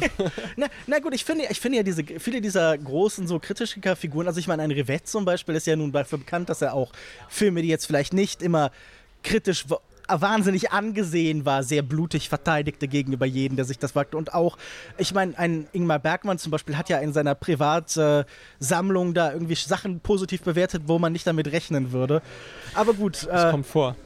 na, 0.56 0.66
na, 0.86 0.98
gut, 0.98 1.14
ich 1.14 1.24
finde, 1.24 1.44
ich 1.50 1.60
finde 1.60 1.78
ja 1.78 1.82
diese, 1.82 2.04
viele 2.04 2.40
dieser 2.40 2.76
großen 2.76 3.26
so 3.26 3.38
Kritikerfiguren, 3.38 4.26
also 4.26 4.40
ich 4.40 4.48
meine, 4.48 4.62
ein 4.62 4.70
Rivette 4.70 5.04
zum 5.04 5.24
Beispiel 5.24 5.54
ist 5.54 5.66
ja 5.66 5.76
nun 5.76 5.92
dafür 5.92 6.18
bekannt, 6.18 6.48
dass 6.48 6.62
er 6.62 6.74
auch 6.74 6.92
Filme, 7.28 7.62
die 7.62 7.68
jetzt 7.68 7.86
vielleicht 7.86 8.12
nicht 8.12 8.42
immer 8.42 8.70
kritisch 9.22 9.66
wahnsinnig 10.08 10.72
angesehen 10.72 11.44
war, 11.44 11.62
sehr 11.62 11.82
blutig 11.82 12.28
verteidigte 12.28 12.88
gegenüber 12.88 13.26
jedem, 13.26 13.56
der 13.56 13.64
sich 13.64 13.78
das 13.78 13.94
wagte. 13.94 14.16
Und 14.16 14.34
auch, 14.34 14.58
ich 14.98 15.14
meine, 15.14 15.38
ein 15.38 15.66
Ingmar 15.72 15.98
Bergmann 15.98 16.38
zum 16.38 16.50
Beispiel 16.50 16.76
hat 16.76 16.88
ja 16.88 16.98
in 16.98 17.12
seiner 17.12 17.34
Privatsammlung 17.34 19.10
äh, 19.10 19.14
da 19.14 19.32
irgendwie 19.32 19.54
Sachen 19.54 20.00
positiv 20.00 20.42
bewertet, 20.42 20.82
wo 20.86 20.98
man 20.98 21.12
nicht 21.12 21.26
damit 21.26 21.50
rechnen 21.52 21.92
würde. 21.92 22.22
Aber 22.74 22.94
gut. 22.94 23.26
Das 23.30 23.44
äh, 23.44 23.50
kommt 23.50 23.66
vor. 23.66 23.96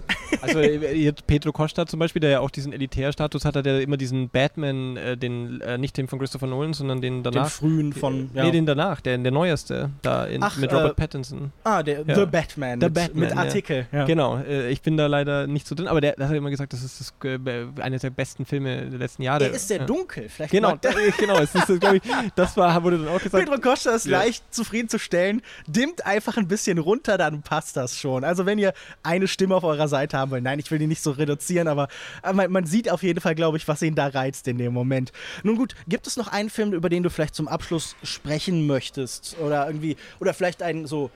Also 0.42 0.61
äh, 0.61 1.12
Pedro 1.26 1.53
Costa 1.53 1.86
zum 1.86 1.99
Beispiel, 1.99 2.20
der 2.20 2.30
ja 2.30 2.40
auch 2.40 2.51
diesen 2.51 2.72
Elitärstatus 2.72 3.44
hat, 3.44 3.57
hat 3.57 3.66
er 3.66 3.80
immer 3.80 3.96
diesen 3.96 4.28
Batman, 4.28 4.96
äh, 4.96 5.16
den 5.16 5.61
äh, 5.61 5.78
nicht 5.78 5.96
den 5.96 6.09
von 6.09 6.18
Christopher 6.18 6.46
Nolan, 6.46 6.74
sondern 6.74 7.01
den 7.01 7.22
danach. 7.22 7.46
Den 7.46 7.51
frühen 7.51 7.92
von. 7.92 8.30
Ja. 8.34 8.44
Nee, 8.44 8.51
den 8.51 8.66
danach, 8.66 9.01
der, 9.01 9.18
der 9.18 9.32
neueste, 9.32 9.90
da 10.03 10.26
in, 10.26 10.42
Ach, 10.42 10.57
mit 10.57 10.72
Robert 10.72 10.92
äh, 10.92 10.94
Pattinson. 10.94 11.53
Ah, 11.64 11.82
der 11.82 12.03
ja. 12.07 12.14
The 12.14 12.26
Batman. 12.26 12.80
The 12.80 12.86
mit, 12.86 12.94
Batman 12.94 13.20
mit 13.20 13.36
Artikel. 13.36 13.86
Ja. 13.92 14.05
Genau, 14.05 14.38
äh, 14.38 14.70
ich 14.70 14.82
bin 14.82 14.96
da 14.96 15.07
leider 15.07 15.46
nicht 15.46 15.66
so 15.66 15.74
drin, 15.74 15.88
aber 15.89 16.01
der, 16.01 16.14
der 16.16 16.28
hat 16.28 16.36
immer 16.36 16.51
gesagt, 16.51 16.72
das 16.72 16.82
ist 16.82 17.01
das, 17.01 17.14
äh, 17.24 17.66
einer 17.80 17.99
der 17.99 18.11
besten 18.11 18.45
Filme 18.45 18.89
der 18.89 18.99
letzten 18.99 19.22
Jahre. 19.22 19.41
Der 19.41 19.53
ist 19.53 19.68
sehr 19.68 19.84
dunkel, 19.84 20.28
vielleicht. 20.28 20.53
Genau, 20.53 20.76
da, 20.76 20.91
genau, 21.18 21.39
es 21.39 21.55
ist, 21.55 21.68
ich, 21.68 22.03
das 22.34 22.57
war, 22.57 22.82
wurde 22.82 22.99
dann 22.99 23.09
auch 23.09 23.20
gesagt. 23.20 23.45
Pedro 23.45 23.61
Costa 23.61 23.91
ist 23.91 24.07
leicht 24.07 24.55
zufriedenzustellen, 24.55 25.43
dimmt 25.66 26.07
einfach 26.07 26.36
ein 26.36 26.49
bisschen 26.49 26.78
runter, 26.78 27.18
dann 27.18 27.43
passt 27.43 27.76
das 27.76 27.97
schon. 27.97 28.24
Also 28.24 28.47
wenn 28.47 28.59
ihr 28.59 28.72
eine 29.03 29.28
Stimme 29.28 29.57
auf 29.57 29.64
eurer 29.64 29.89
Seite 29.89 30.18
haben 30.18 30.30
wollt, 30.30 30.43
nein, 30.43 30.59
ich 30.59 30.70
will 30.70 30.78
die 30.78 30.86
nicht 30.86 31.03
so 31.03 31.12
reduzieren, 31.12 31.68
aber, 31.68 31.89
man, 32.32 32.51
man 32.51 32.66
sieht 32.66 32.91
auf 32.91 33.03
jeden 33.03 33.20
Fall, 33.20 33.34
glaube 33.34 33.57
ich, 33.57 33.66
was 33.68 33.82
ihn 33.82 33.95
da 33.95 34.07
reizt 34.07 34.49
in 34.49 34.59
dem 34.59 34.72
Moment. 34.72 35.12
Nun 35.43 35.57
gut, 35.57 35.74
gibt 35.89 36.07
es 36.07 36.16
noch 36.16 36.28
einen 36.28 36.51
Film, 36.51 36.72
über 36.72 36.89
den 36.89 37.03
du 37.03 37.11
vielleicht 37.11 37.34
zum 37.34 37.49
Abschluss 37.49 37.97
sprechen 38.03 38.66
möchtest? 38.66 39.36
Oder 39.39 39.66
irgendwie, 39.66 39.97
oder 40.20 40.34
vielleicht 40.34 40.62
einen 40.62 40.86
so, 40.86 41.11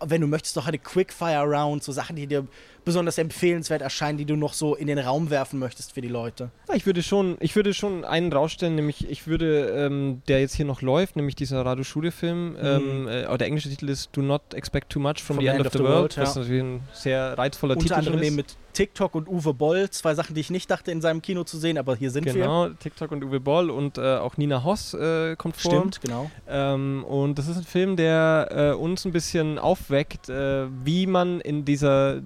wenn 0.00 0.20
du 0.20 0.26
möchtest, 0.26 0.56
noch 0.56 0.66
eine 0.66 0.78
Quickfire-Round, 0.78 1.82
so 1.82 1.92
Sachen, 1.92 2.16
die 2.16 2.26
dir 2.26 2.46
besonders 2.84 3.18
empfehlenswert 3.18 3.82
erscheinen, 3.82 4.18
die 4.18 4.24
du 4.24 4.36
noch 4.36 4.52
so 4.52 4.74
in 4.74 4.86
den 4.86 4.98
Raum 4.98 5.30
werfen 5.30 5.58
möchtest 5.58 5.92
für 5.92 6.00
die 6.00 6.08
Leute? 6.08 6.50
Ich 6.74 6.86
würde 6.86 7.02
schon, 7.02 7.36
ich 7.40 7.56
würde 7.56 7.74
schon 7.74 8.04
einen 8.04 8.32
rausstellen, 8.32 8.74
nämlich 8.74 9.08
ich 9.08 9.26
würde, 9.26 9.68
ähm, 9.70 10.22
der 10.28 10.40
jetzt 10.40 10.54
hier 10.54 10.66
noch 10.66 10.82
läuft, 10.82 11.16
nämlich 11.16 11.36
dieser 11.36 11.64
Radu 11.64 11.84
Schule-Film, 11.84 12.52
mhm. 12.52 12.58
ähm, 12.62 13.08
äh, 13.08 13.38
der 13.38 13.46
englische 13.46 13.68
Titel 13.68 13.88
ist 13.88 14.10
Do 14.12 14.22
Not 14.22 14.54
Expect 14.54 14.90
Too 14.90 15.00
Much 15.00 15.22
from, 15.22 15.36
from 15.36 15.44
the, 15.44 15.46
End, 15.48 15.66
of 15.66 15.72
the, 15.72 15.78
World, 15.80 15.94
world 15.94 16.16
ja. 16.16 16.22
was 16.22 16.36
natürlich 16.36 16.62
ein 16.62 16.80
sehr 16.92 17.36
reizvoller 17.38 17.76
Unter 17.76 17.96
Titel 17.96 17.98
anderem 17.98 18.22
ist. 18.22 18.36
mit 18.36 18.56
TikTok 18.74 19.14
und 19.14 19.28
Uwe 19.28 19.54
Boll, 19.54 19.88
zwei 19.90 20.14
Sachen, 20.14 20.34
die 20.34 20.40
ich 20.40 20.50
nicht 20.50 20.70
dachte, 20.70 20.90
in 20.90 21.00
seinem 21.00 21.22
Kino 21.22 21.44
zu 21.44 21.58
sehen, 21.58 21.78
aber 21.78 21.96
hier 21.96 22.10
sind 22.10 22.24
genau, 22.24 22.36
wir. 22.36 22.44
Genau, 22.44 22.68
TikTok 22.80 23.12
und 23.12 23.24
Uwe 23.24 23.40
Boll 23.40 23.70
und 23.70 23.98
äh, 23.98 24.16
auch 24.16 24.36
Nina 24.36 24.64
Hoss 24.64 24.94
äh, 24.94 25.36
kommt 25.36 25.56
vor. 25.56 25.70
Stimmt, 25.72 26.00
genau. 26.00 26.30
Ähm, 26.48 27.04
und 27.04 27.38
das 27.38 27.48
ist 27.48 27.56
ein 27.56 27.64
Film, 27.64 27.96
der 27.96 28.48
äh, 28.50 28.76
uns 28.76 29.04
ein 29.04 29.12
bisschen 29.12 29.58
aufweckt, 29.58 30.28
äh, 30.28 30.66
wie 30.84 31.06
man 31.06 31.40
in 31.40 31.64
dieser 31.64 32.20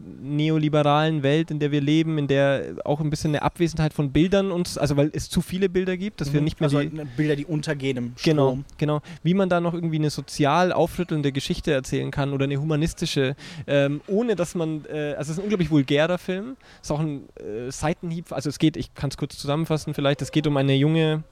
neoliberalen 0.48 1.22
Welt, 1.22 1.50
in 1.50 1.58
der 1.58 1.70
wir 1.70 1.80
leben, 1.80 2.18
in 2.18 2.26
der 2.26 2.76
auch 2.84 3.00
ein 3.00 3.10
bisschen 3.10 3.30
eine 3.30 3.42
Abwesenheit 3.42 3.92
von 3.92 4.12
Bildern 4.12 4.50
uns, 4.50 4.78
also 4.78 4.96
weil 4.96 5.10
es 5.12 5.28
zu 5.28 5.40
viele 5.40 5.68
Bilder 5.68 5.96
gibt, 5.96 6.20
dass 6.20 6.30
mhm. 6.30 6.34
wir 6.34 6.40
nicht 6.42 6.60
mehr 6.60 6.66
also 6.66 6.80
die, 6.80 7.04
Bilder, 7.16 7.36
die 7.36 7.44
untergehen 7.44 7.96
im 7.96 8.12
Strom. 8.16 8.24
Genau, 8.24 8.58
genau. 8.78 9.02
Wie 9.22 9.34
man 9.34 9.48
da 9.48 9.60
noch 9.60 9.74
irgendwie 9.74 9.96
eine 9.96 10.10
sozial 10.10 10.72
aufrüttelnde 10.72 11.32
Geschichte 11.32 11.72
erzählen 11.72 12.10
kann 12.10 12.32
oder 12.32 12.44
eine 12.44 12.58
humanistische, 12.58 13.36
ähm, 13.66 14.00
ohne 14.06 14.36
dass 14.36 14.54
man, 14.54 14.84
äh, 14.86 15.14
also 15.16 15.20
es 15.20 15.28
ist 15.30 15.38
ein 15.38 15.42
unglaublich 15.44 15.70
vulgärer 15.70 16.18
Film, 16.18 16.56
es 16.80 16.88
ist 16.88 16.90
auch 16.90 17.00
ein 17.00 17.28
äh, 17.36 17.70
Seitenhieb. 17.70 18.32
Also 18.32 18.48
es 18.48 18.58
geht, 18.58 18.76
ich 18.76 18.94
kann 18.94 19.10
es 19.10 19.16
kurz 19.16 19.36
zusammenfassen 19.38 19.94
vielleicht, 19.94 20.22
es 20.22 20.32
geht 20.32 20.46
um 20.46 20.56
eine 20.56 20.74
junge 20.74 21.22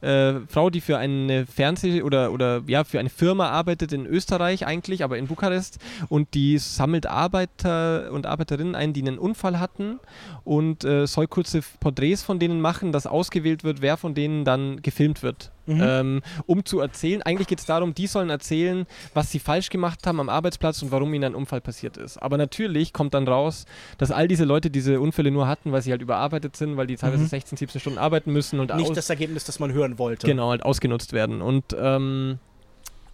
äh, 0.00 0.34
Frau, 0.48 0.70
die 0.70 0.80
für 0.80 0.98
eine 0.98 1.46
Fernseh- 1.46 2.02
oder, 2.02 2.32
oder 2.32 2.62
ja, 2.66 2.84
für 2.84 2.98
eine 2.98 3.10
Firma 3.10 3.48
arbeitet 3.50 3.92
in 3.92 4.06
Österreich 4.06 4.66
eigentlich, 4.66 5.04
aber 5.04 5.18
in 5.18 5.26
Bukarest. 5.26 5.78
Und 6.08 6.34
die 6.34 6.58
sammelt 6.58 7.06
Arbeiter 7.06 8.10
und 8.12 8.26
Arbeiterinnen 8.26 8.74
ein, 8.74 8.92
die 8.92 9.02
einen 9.02 9.18
Unfall 9.18 9.58
hatten. 9.58 10.00
Und 10.44 10.84
äh, 10.84 11.06
soll 11.06 11.26
kurze 11.26 11.60
Porträts 11.80 12.22
von 12.22 12.38
denen 12.38 12.60
machen, 12.60 12.92
dass 12.92 13.06
ausgewählt 13.06 13.64
wird, 13.64 13.82
wer 13.82 13.96
von 13.96 14.14
denen 14.14 14.44
dann 14.44 14.82
gefilmt 14.82 15.22
wird 15.22 15.52
mhm. 15.76 15.82
ähm, 15.82 16.22
um 16.46 16.64
zu 16.64 16.80
erzählen. 16.80 17.22
Eigentlich 17.22 17.48
geht 17.48 17.60
es 17.60 17.66
darum, 17.66 17.94
die 17.94 18.06
sollen 18.06 18.30
erzählen, 18.30 18.86
was 19.14 19.30
sie 19.30 19.38
falsch 19.38 19.70
gemacht 19.70 20.06
haben 20.06 20.20
am 20.20 20.28
Arbeitsplatz 20.28 20.82
und 20.82 20.92
warum 20.92 21.12
ihnen 21.14 21.24
ein 21.24 21.34
Unfall 21.34 21.60
passiert 21.60 21.96
ist. 21.96 22.18
Aber 22.18 22.36
natürlich 22.36 22.92
kommt 22.92 23.14
dann 23.14 23.26
raus, 23.26 23.66
dass 23.98 24.10
all 24.10 24.28
diese 24.28 24.44
Leute 24.44 24.70
diese 24.70 25.00
Unfälle 25.00 25.30
nur 25.30 25.46
hatten, 25.48 25.72
weil 25.72 25.82
sie 25.82 25.90
halt 25.90 26.02
überarbeitet 26.02 26.56
sind, 26.56 26.76
weil 26.76 26.86
die 26.86 26.96
teilweise 26.96 27.24
mhm. 27.24 27.28
16, 27.28 27.58
17 27.58 27.80
Stunden 27.80 27.98
arbeiten 27.98 28.32
müssen 28.32 28.60
und 28.60 28.74
nicht 28.76 28.96
das 28.96 29.10
Ergebnis, 29.10 29.44
das 29.44 29.58
man 29.58 29.72
hören 29.72 29.98
wollte. 29.98 30.26
Genau, 30.26 30.50
halt 30.50 30.62
ausgenutzt 30.62 31.12
werden. 31.12 31.42
Und 31.42 31.76
ähm, 31.78 32.38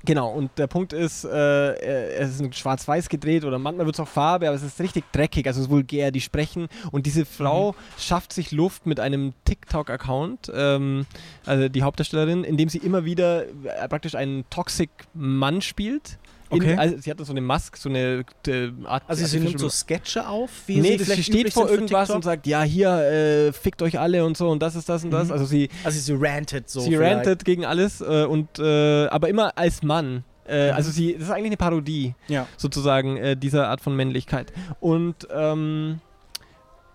Genau, 0.07 0.30
und 0.30 0.52
der 0.57 0.68
Punkt 0.68 0.92
ist, 0.92 1.24
äh, 1.24 1.74
es 2.14 2.40
ist 2.40 2.54
schwarz-weiß 2.54 3.09
gedreht 3.09 3.44
oder 3.44 3.59
manchmal 3.59 3.86
wird 3.86 3.96
es 3.96 4.00
auch 4.00 4.07
Farbe, 4.07 4.46
aber 4.46 4.54
es 4.54 4.62
ist 4.62 4.80
richtig 4.80 5.04
dreckig, 5.11 5.48
also 5.48 5.59
es 5.59 5.66
ist 5.66 5.70
vulgär, 5.70 6.12
die 6.12 6.20
sprechen. 6.20 6.68
Und 6.92 7.07
diese 7.07 7.26
Frau 7.26 7.72
mhm. 7.72 7.76
schafft 7.98 8.32
sich 8.32 8.52
Luft 8.52 8.86
mit 8.86 9.00
einem 9.00 9.34
TikTok-Account, 9.44 10.52
ähm, 10.54 11.07
also 11.44 11.68
die 11.68 11.82
Hauptdarstellerin, 11.82 12.44
indem 12.44 12.68
sie 12.68 12.78
immer 12.78 13.04
wieder 13.04 13.46
äh, 13.48 13.88
praktisch 13.88 14.14
einen 14.14 14.48
Toxic-Mann 14.48 15.61
spielt 15.61 16.18
Okay. 16.51 16.72
In, 16.72 16.78
also 16.78 16.97
sie 16.99 17.11
hatte 17.11 17.24
so 17.24 17.32
eine 17.32 17.40
Maske, 17.40 17.78
so 17.78 17.88
eine 17.88 18.24
äh, 18.47 18.70
Art. 18.84 19.03
Also 19.07 19.26
sie 19.26 19.40
nimmt 19.40 19.59
so 19.59 19.68
Sketche 19.68 20.28
auf, 20.28 20.51
wie 20.66 20.80
nee, 20.80 20.97
sie, 20.97 21.05
sie 21.05 21.22
steht 21.22 21.53
vor 21.53 21.68
irgendwas 21.68 22.11
und 22.11 22.24
sagt, 22.24 22.47
ja 22.47 22.62
hier 22.62 22.90
äh, 22.90 23.53
fickt 23.53 23.82
euch 23.82 23.99
alle 23.99 24.24
und 24.24 24.36
so 24.36 24.49
und 24.49 24.61
das 24.61 24.76
ist 24.76 24.88
das 24.88 25.05
und 25.05 25.11
das. 25.11 25.28
Mhm. 25.28 25.32
Also 25.32 25.44
sie. 25.44 25.68
Also 25.84 25.99
sie 25.99 26.14
rantet 26.18 26.68
so. 26.68 26.80
Sie 26.80 26.90
vielleicht. 26.90 27.16
rantet 27.16 27.44
gegen 27.44 27.64
alles 27.64 28.01
äh, 28.01 28.24
und 28.24 28.59
äh, 28.59 29.07
aber 29.07 29.28
immer 29.28 29.57
als 29.57 29.82
Mann. 29.82 30.24
Äh, 30.49 30.68
mhm. 30.68 30.76
Also 30.76 30.90
sie, 30.90 31.14
das 31.14 31.24
ist 31.24 31.30
eigentlich 31.30 31.47
eine 31.47 31.57
Parodie, 31.57 32.14
ja. 32.28 32.47
sozusagen 32.57 33.16
äh, 33.16 33.36
dieser 33.36 33.68
Art 33.68 33.80
von 33.80 33.97
Männlichkeit. 33.97 34.53
Und 34.80 35.26
ähm, 35.34 36.01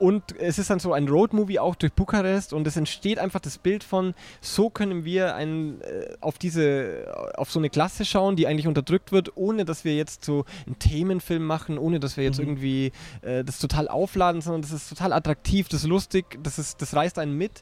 und 0.02 0.36
es 0.40 0.58
ist 0.58 0.72
dann 0.72 0.80
so 0.80 0.94
ein 0.94 1.08
Roadmovie 1.08 1.60
auch 1.60 1.76
durch 1.76 1.94
Bukarest 1.94 2.54
und 2.54 2.66
es 2.66 2.76
entsteht 2.76 3.20
einfach 3.20 3.40
das 3.40 3.60
Bild 3.60 3.84
von, 3.84 4.16
so 4.42 4.72
können 4.72 5.06
wir 5.06 5.36
ein, 5.36 5.80
äh, 5.82 6.16
auf 6.22 6.40
diese, 6.40 7.14
auf 7.36 7.52
so 7.52 7.60
eine 7.60 7.70
Klasse 7.70 8.04
schauen, 8.04 8.36
die 8.36 8.48
eigentlich 8.48 8.66
unterdrückt 8.66 9.12
wird, 9.12 9.38
ohne 9.38 9.64
dass 9.64 9.86
wir 9.86 9.96
jetzt 9.96 10.26
so 10.26 10.46
einen 10.66 10.80
Themenfilm 10.80 11.46
machen, 11.46 11.78
ohne 11.78 12.00
dass 12.00 12.18
wir 12.18 12.24
jetzt 12.24 12.40
mhm. 12.40 12.48
irgendwie 12.48 12.92
äh, 13.22 13.44
das 13.44 13.60
total 13.60 13.88
aufladen, 13.88 14.42
sondern 14.42 14.64
das 14.64 14.72
ist 14.72 14.90
total 14.90 15.14
attraktiv, 15.14 15.70
das 15.70 15.82
ist 15.82 15.88
lustig, 15.88 16.40
das, 16.42 16.58
ist, 16.58 16.82
das 16.82 16.96
reißt 16.96 17.20
einen 17.20 17.38
mit 17.38 17.62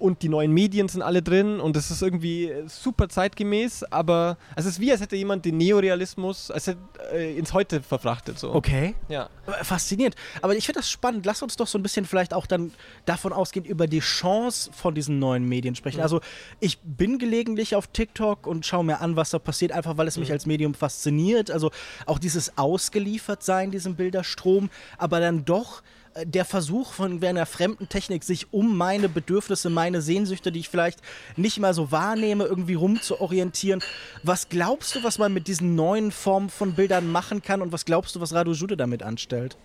und 0.00 0.22
die 0.22 0.28
neuen 0.28 0.52
Medien 0.52 0.88
sind 0.88 1.02
alle 1.02 1.22
drin 1.22 1.60
und 1.60 1.76
es 1.76 1.90
ist 1.90 2.02
irgendwie 2.02 2.52
super 2.66 3.08
zeitgemäß, 3.08 3.84
aber 3.84 4.38
es 4.56 4.64
ist 4.64 4.80
wie, 4.80 4.90
als 4.90 5.00
hätte 5.00 5.16
jemand 5.16 5.44
den 5.44 5.58
Neorealismus 5.58 6.50
als 6.50 6.66
hätte, 6.66 6.80
äh, 7.12 7.36
ins 7.36 7.52
Heute 7.52 7.82
verfrachtet. 7.82 8.38
So. 8.38 8.54
Okay. 8.54 8.94
Ja. 9.08 9.28
Faszinierend. 9.62 10.16
Aber 10.42 10.56
ich 10.56 10.64
finde 10.64 10.80
das 10.80 10.90
spannend. 10.90 11.26
Lass 11.26 11.42
uns 11.42 11.56
doch 11.56 11.66
so 11.66 11.78
ein 11.78 11.82
bisschen 11.82 12.06
vielleicht 12.06 12.32
auch 12.32 12.46
dann 12.46 12.72
davon 13.04 13.32
ausgehen, 13.32 13.64
über 13.64 13.86
die 13.86 14.00
Chance 14.00 14.70
von 14.72 14.94
diesen 14.94 15.18
neuen 15.18 15.48
Medien 15.48 15.74
sprechen. 15.74 15.98
Mhm. 15.98 16.04
Also 16.04 16.20
ich 16.60 16.78
bin 16.80 17.18
gelegentlich 17.18 17.74
auf 17.74 17.86
TikTok 17.88 18.46
und 18.46 18.64
schaue 18.64 18.84
mir 18.84 19.00
an, 19.00 19.16
was 19.16 19.30
da 19.30 19.38
passiert, 19.38 19.72
einfach 19.72 19.96
weil 19.98 20.08
es 20.08 20.16
mich 20.16 20.28
mhm. 20.28 20.34
als 20.34 20.46
Medium 20.46 20.74
fasziniert. 20.74 21.50
Also 21.50 21.70
auch 22.06 22.18
dieses 22.18 22.56
Ausgeliefertsein, 22.56 23.70
diesem 23.70 23.96
Bilderstrom, 23.96 24.70
aber 24.98 25.20
dann 25.20 25.44
doch 25.44 25.82
äh, 25.82 25.99
der 26.24 26.44
Versuch 26.44 26.92
von 26.92 27.22
einer 27.22 27.46
fremden 27.46 27.88
Technik, 27.88 28.24
sich 28.24 28.52
um 28.52 28.76
meine 28.76 29.08
Bedürfnisse, 29.08 29.70
meine 29.70 30.02
Sehnsüchte, 30.02 30.52
die 30.52 30.60
ich 30.60 30.68
vielleicht 30.68 31.00
nicht 31.36 31.58
mal 31.58 31.74
so 31.74 31.92
wahrnehme, 31.92 32.44
irgendwie 32.44 32.74
rumzuorientieren. 32.74 33.82
Was 34.22 34.48
glaubst 34.48 34.94
du, 34.94 35.02
was 35.02 35.18
man 35.18 35.32
mit 35.32 35.46
diesen 35.46 35.74
neuen 35.74 36.10
Formen 36.10 36.50
von 36.50 36.74
Bildern 36.74 37.10
machen 37.10 37.42
kann 37.42 37.62
und 37.62 37.72
was 37.72 37.84
glaubst 37.84 38.14
du, 38.14 38.20
was 38.20 38.32
Radu 38.32 38.52
Jude 38.52 38.76
damit 38.76 39.02
anstellt? 39.02 39.56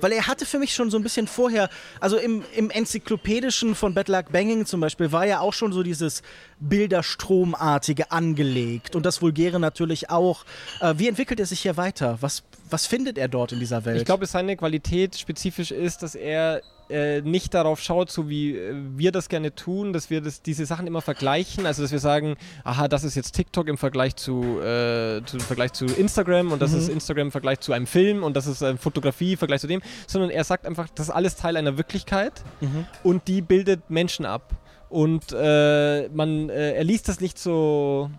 Weil 0.00 0.12
er 0.12 0.26
hatte 0.26 0.46
für 0.46 0.58
mich 0.58 0.74
schon 0.74 0.90
so 0.90 0.96
ein 0.96 1.02
bisschen 1.02 1.26
vorher, 1.26 1.68
also 2.00 2.16
im, 2.16 2.44
im 2.54 2.70
Enzyklopädischen 2.70 3.74
von 3.74 3.94
Bad 3.94 4.08
Luck 4.08 4.32
Banging 4.32 4.66
zum 4.66 4.80
Beispiel, 4.80 5.12
war 5.12 5.26
ja 5.26 5.40
auch 5.40 5.52
schon 5.52 5.72
so 5.72 5.82
dieses 5.82 6.22
Bilderstromartige 6.60 8.10
angelegt 8.10 8.96
und 8.96 9.06
das 9.06 9.22
Vulgäre 9.22 9.58
natürlich 9.60 10.10
auch. 10.10 10.44
Äh, 10.80 10.94
wie 10.98 11.08
entwickelt 11.08 11.40
er 11.40 11.46
sich 11.46 11.60
hier 11.60 11.76
weiter? 11.76 12.18
Was, 12.20 12.42
was 12.68 12.86
findet 12.86 13.18
er 13.18 13.28
dort 13.28 13.52
in 13.52 13.60
dieser 13.60 13.84
Welt? 13.84 13.98
Ich 13.98 14.04
glaube, 14.04 14.26
seine 14.26 14.56
Qualität 14.56 15.16
spezifisch 15.18 15.70
ist, 15.70 16.02
dass 16.02 16.14
er 16.14 16.62
äh, 16.90 17.22
nicht 17.22 17.54
darauf 17.54 17.80
schaut, 17.80 18.10
so 18.10 18.28
wie 18.28 18.56
äh, 18.56 18.74
wir 18.96 19.12
das 19.12 19.28
gerne 19.28 19.54
tun, 19.54 19.92
dass 19.92 20.10
wir 20.10 20.20
das, 20.20 20.42
diese 20.42 20.66
Sachen 20.66 20.86
immer 20.86 21.00
vergleichen. 21.00 21.66
Also, 21.66 21.82
dass 21.82 21.92
wir 21.92 21.98
sagen, 21.98 22.36
aha, 22.64 22.88
das 22.88 23.04
ist 23.04 23.14
jetzt 23.14 23.32
TikTok 23.32 23.68
im 23.68 23.78
Vergleich 23.78 24.16
zu, 24.16 24.60
äh, 24.60 25.22
zu, 25.24 25.36
im 25.36 25.40
Vergleich 25.40 25.72
zu 25.72 25.86
Instagram 25.86 26.52
und 26.52 26.60
das 26.60 26.72
mhm. 26.72 26.78
ist 26.78 26.88
Instagram 26.88 27.26
im 27.28 27.32
Vergleich 27.32 27.60
zu 27.60 27.72
einem 27.72 27.86
Film 27.86 28.22
und 28.22 28.36
das 28.36 28.46
ist 28.46 28.62
äh, 28.62 28.76
Fotografie 28.76 29.32
im 29.32 29.38
Vergleich 29.38 29.60
zu 29.60 29.66
dem, 29.66 29.82
sondern 30.06 30.30
er 30.30 30.44
sagt 30.44 30.66
einfach, 30.66 30.88
das 30.94 31.08
ist 31.08 31.14
alles 31.14 31.36
Teil 31.36 31.56
einer 31.56 31.76
Wirklichkeit 31.76 32.44
mhm. 32.60 32.86
und 33.02 33.28
die 33.28 33.42
bildet 33.42 33.90
Menschen 33.90 34.26
ab. 34.26 34.54
Und 34.88 35.32
äh, 35.32 36.08
man, 36.08 36.50
äh, 36.50 36.72
er 36.72 36.84
liest 36.84 37.08
das 37.08 37.20
nicht 37.20 37.38
so 37.38 38.10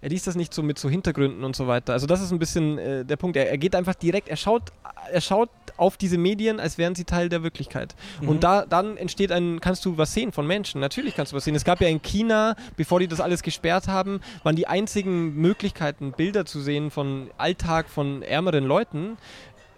er 0.00 0.10
liest 0.10 0.26
das 0.26 0.36
nicht 0.36 0.52
so 0.52 0.62
mit 0.62 0.78
so 0.78 0.90
Hintergründen 0.90 1.42
und 1.42 1.56
so 1.56 1.66
weiter. 1.66 1.92
Also 1.92 2.06
das 2.06 2.20
ist 2.20 2.30
ein 2.30 2.38
bisschen 2.38 2.78
äh, 2.78 3.04
der 3.04 3.16
Punkt. 3.16 3.36
Er, 3.36 3.50
er, 3.50 3.58
geht 3.58 3.74
einfach 3.74 3.94
direkt, 3.94 4.28
er 4.28 4.36
schaut, 4.36 4.70
er 5.10 5.20
schaut 5.20 5.48
auf 5.76 5.96
diese 5.96 6.18
Medien, 6.18 6.60
als 6.60 6.78
wären 6.78 6.94
sie 6.94 7.04
Teil 7.04 7.28
der 7.28 7.42
Wirklichkeit. 7.42 7.94
Mhm. 8.20 8.28
Und 8.28 8.44
da 8.44 8.66
dann 8.66 8.96
entsteht 8.96 9.32
ein, 9.32 9.60
kannst 9.60 9.84
du 9.84 9.98
was 9.98 10.14
sehen 10.14 10.32
von 10.32 10.46
Menschen. 10.46 10.80
Natürlich 10.80 11.14
kannst 11.14 11.32
du 11.32 11.36
was 11.36 11.44
sehen. 11.44 11.54
Es 11.54 11.64
gab 11.64 11.80
ja 11.80 11.88
in 11.88 12.02
China, 12.02 12.56
bevor 12.76 13.00
die 13.00 13.08
das 13.08 13.20
alles 13.20 13.42
gesperrt 13.42 13.88
haben, 13.88 14.20
waren 14.42 14.56
die 14.56 14.66
einzigen 14.66 15.34
Möglichkeiten, 15.34 16.12
Bilder 16.12 16.44
zu 16.44 16.60
sehen 16.60 16.90
von 16.90 17.30
Alltag 17.38 17.88
von 17.88 18.22
ärmeren 18.22 18.64
Leuten, 18.64 19.16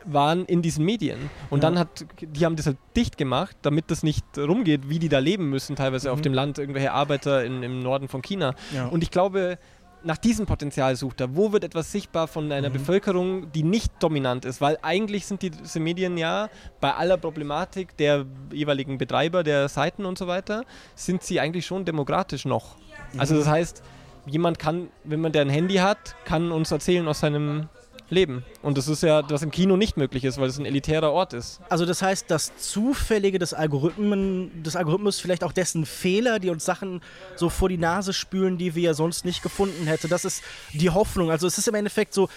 waren 0.04 0.44
in 0.46 0.62
diesen 0.62 0.84
Medien. 0.84 1.30
Und 1.50 1.62
ja. 1.62 1.70
dann 1.70 1.78
hat, 1.78 2.06
die 2.20 2.44
haben 2.44 2.56
das 2.56 2.66
halt 2.66 2.78
dicht 2.96 3.18
gemacht, 3.18 3.56
damit 3.62 3.90
das 3.90 4.02
nicht 4.02 4.24
rumgeht, 4.36 4.88
wie 4.88 4.98
die 4.98 5.08
da 5.08 5.18
leben 5.18 5.50
müssen, 5.50 5.76
teilweise 5.76 6.08
mhm. 6.08 6.14
auf 6.14 6.20
dem 6.20 6.32
Land, 6.34 6.58
irgendwelche 6.58 6.92
Arbeiter 6.92 7.44
in, 7.44 7.62
im 7.62 7.80
Norden 7.80 8.08
von 8.08 8.22
China. 8.22 8.54
Ja. 8.74 8.86
Und 8.86 9.02
ich 9.02 9.10
glaube, 9.10 9.58
nach 10.04 10.16
diesem 10.16 10.46
Potenzial 10.46 10.96
sucht 10.96 11.20
er. 11.20 11.36
Wo 11.36 11.52
wird 11.52 11.64
etwas 11.64 11.92
sichtbar 11.92 12.28
von 12.28 12.50
einer 12.52 12.68
mhm. 12.68 12.74
Bevölkerung, 12.74 13.52
die 13.52 13.62
nicht 13.62 13.92
dominant 14.00 14.44
ist? 14.44 14.60
Weil 14.60 14.78
eigentlich 14.82 15.26
sind 15.26 15.42
die, 15.42 15.50
diese 15.50 15.80
Medien 15.80 16.16
ja 16.16 16.48
bei 16.80 16.94
aller 16.94 17.16
Problematik 17.16 17.96
der 17.96 18.24
jeweiligen 18.52 18.98
Betreiber 18.98 19.42
der 19.42 19.68
Seiten 19.68 20.04
und 20.04 20.18
so 20.18 20.26
weiter, 20.26 20.64
sind 20.94 21.22
sie 21.22 21.40
eigentlich 21.40 21.66
schon 21.66 21.84
demokratisch 21.84 22.44
noch. 22.44 22.76
Mhm. 23.12 23.20
Also 23.20 23.36
das 23.36 23.48
heißt, 23.48 23.82
jemand 24.26 24.58
kann, 24.58 24.88
wenn 25.04 25.20
man 25.20 25.32
der 25.32 25.42
ein 25.42 25.50
Handy 25.50 25.76
hat, 25.76 26.16
kann 26.24 26.52
uns 26.52 26.70
erzählen 26.70 27.06
aus 27.08 27.20
seinem 27.20 27.68
leben. 28.10 28.44
Und 28.62 28.78
das 28.78 28.88
ist 28.88 29.02
ja, 29.02 29.22
was 29.30 29.42
im 29.42 29.50
Kino 29.50 29.76
nicht 29.76 29.96
möglich 29.96 30.24
ist, 30.24 30.38
weil 30.38 30.48
es 30.48 30.58
ein 30.58 30.66
elitärer 30.66 31.12
Ort 31.12 31.32
ist. 31.32 31.60
Also 31.68 31.86
das 31.86 32.02
heißt, 32.02 32.30
das 32.30 32.56
Zufällige 32.56 33.38
des, 33.38 33.54
Algorithmen, 33.54 34.62
des 34.62 34.76
Algorithmus, 34.76 35.20
vielleicht 35.20 35.44
auch 35.44 35.52
dessen 35.52 35.86
Fehler, 35.86 36.38
die 36.38 36.50
uns 36.50 36.64
Sachen 36.64 37.00
so 37.36 37.48
vor 37.48 37.68
die 37.68 37.78
Nase 37.78 38.12
spülen, 38.12 38.58
die 38.58 38.74
wir 38.74 38.82
ja 38.82 38.94
sonst 38.94 39.24
nicht 39.24 39.42
gefunden 39.42 39.86
hätten, 39.86 40.08
das 40.08 40.24
ist 40.24 40.42
die 40.72 40.90
Hoffnung. 40.90 41.30
Also 41.30 41.46
es 41.46 41.58
ist 41.58 41.68
im 41.68 41.74
Endeffekt 41.74 42.14
so 42.14 42.28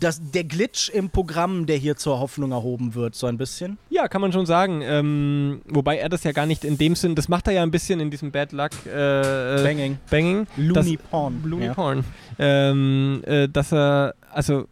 dass 0.00 0.20
der 0.30 0.44
Glitch 0.44 0.90
im 0.90 1.10
Programm, 1.10 1.66
der 1.66 1.76
hier 1.76 1.96
zur 1.96 2.18
Hoffnung 2.20 2.52
erhoben 2.52 2.94
wird, 2.94 3.14
so 3.14 3.26
ein 3.26 3.38
bisschen. 3.38 3.78
Ja, 3.90 4.08
kann 4.08 4.20
man 4.20 4.32
schon 4.32 4.46
sagen. 4.46 4.82
Ähm, 4.82 5.62
wobei 5.66 5.98
er 5.98 6.08
das 6.08 6.24
ja 6.24 6.32
gar 6.32 6.46
nicht 6.46 6.64
in 6.64 6.78
dem 6.78 6.94
Sinn, 6.94 7.14
das 7.14 7.28
macht 7.28 7.46
er 7.46 7.54
ja 7.54 7.62
ein 7.62 7.70
bisschen 7.70 8.00
in 8.00 8.10
diesem 8.10 8.30
Bad 8.30 8.52
Luck 8.52 8.70
äh, 8.86 9.62
Banging. 9.62 9.98
Banging. 10.10 10.46
Looney 10.56 10.96
Porn. 10.96 11.42
Looney 11.44 11.66
ja. 11.66 11.74
Porn. 11.74 12.04
Ähm, 12.38 13.22
äh, 13.26 13.48
dass 13.48 13.72
er, 13.72 14.14
also 14.32 14.66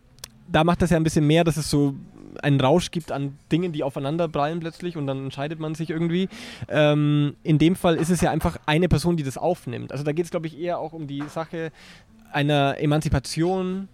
da 0.49 0.65
macht 0.65 0.83
das 0.83 0.91
ja 0.91 0.97
ein 0.97 1.05
bisschen 1.05 1.27
mehr, 1.27 1.45
dass 1.45 1.57
es 1.57 1.71
so 1.71 1.95
einen 2.43 2.61
Rausch 2.61 2.91
gibt 2.91 3.13
an 3.13 3.39
Dingen, 3.53 3.73
die 3.73 3.83
aufeinander 3.83 4.29
prallen 4.29 4.61
plötzlich 4.61 4.97
und 4.97 5.07
dann 5.07 5.25
entscheidet 5.25 5.61
man 5.61 5.75
sich 5.75 5.91
irgendwie. 5.91 6.29
Ähm, 6.69 7.37
in 7.43 7.59
dem 7.59 7.77
Fall 7.77 7.97
ist 7.97 8.11
es 8.11 8.21
ja 8.21 8.31
einfach 8.31 8.59
eine 8.67 8.89
Person, 8.89 9.17
die 9.17 9.23
das 9.23 9.39
aufnimmt. 9.39 9.93
Also 9.93 10.05
da 10.05 10.13
geht 10.13 10.25
es, 10.25 10.31
glaube 10.31 10.47
ich, 10.47 10.59
eher 10.59 10.79
auch 10.79 10.93
um 10.93 11.07
die 11.07 11.23
Sache 11.29 11.71
einer 12.33 12.77
Emanzipation 12.81 13.89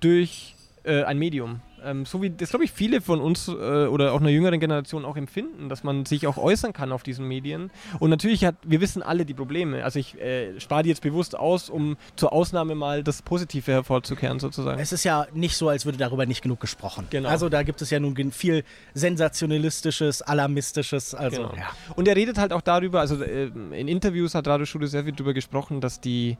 durch 0.00 0.54
äh, 0.84 1.04
ein 1.04 1.18
Medium 1.18 1.60
ähm, 1.84 2.06
so 2.06 2.22
wie 2.22 2.30
das, 2.30 2.50
glaube 2.50 2.64
ich, 2.64 2.72
viele 2.72 3.00
von 3.00 3.20
uns 3.20 3.48
äh, 3.48 3.52
oder 3.52 4.12
auch 4.12 4.20
einer 4.20 4.30
jüngeren 4.30 4.60
Generation 4.60 5.04
auch 5.04 5.16
empfinden, 5.16 5.68
dass 5.68 5.84
man 5.84 6.06
sich 6.06 6.26
auch 6.26 6.36
äußern 6.36 6.72
kann 6.72 6.92
auf 6.92 7.02
diesen 7.02 7.26
Medien. 7.26 7.70
Und 7.98 8.10
natürlich 8.10 8.44
hat, 8.44 8.56
wir 8.62 8.80
wissen 8.80 9.02
alle 9.02 9.24
die 9.24 9.34
Probleme. 9.34 9.84
Also 9.84 9.98
ich 9.98 10.20
äh, 10.20 10.58
spare 10.60 10.82
die 10.82 10.88
jetzt 10.88 11.02
bewusst 11.02 11.36
aus, 11.36 11.70
um 11.70 11.96
zur 12.16 12.32
Ausnahme 12.32 12.74
mal 12.74 13.02
das 13.02 13.22
Positive 13.22 13.70
hervorzukehren 13.70 14.38
sozusagen. 14.40 14.80
Es 14.80 14.92
ist 14.92 15.04
ja 15.04 15.26
nicht 15.32 15.56
so, 15.56 15.68
als 15.68 15.84
würde 15.84 15.98
darüber 15.98 16.26
nicht 16.26 16.42
genug 16.42 16.60
gesprochen. 16.60 17.06
Genau. 17.10 17.28
Also 17.28 17.48
da 17.48 17.62
gibt 17.62 17.82
es 17.82 17.90
ja 17.90 18.00
nun 18.00 18.32
viel 18.32 18.64
sensationalistisches, 18.94 20.22
alarmistisches. 20.22 21.14
Also, 21.14 21.42
genau. 21.42 21.54
ja. 21.54 21.70
Und 21.96 22.08
er 22.08 22.16
redet 22.16 22.38
halt 22.38 22.52
auch 22.52 22.62
darüber, 22.62 23.00
also 23.00 23.22
äh, 23.22 23.46
in 23.46 23.88
Interviews 23.88 24.34
hat 24.34 24.46
Radio 24.46 24.66
Schule 24.66 24.86
sehr 24.86 25.04
viel 25.04 25.12
darüber 25.12 25.34
gesprochen, 25.34 25.80
dass 25.80 26.00
die 26.00 26.36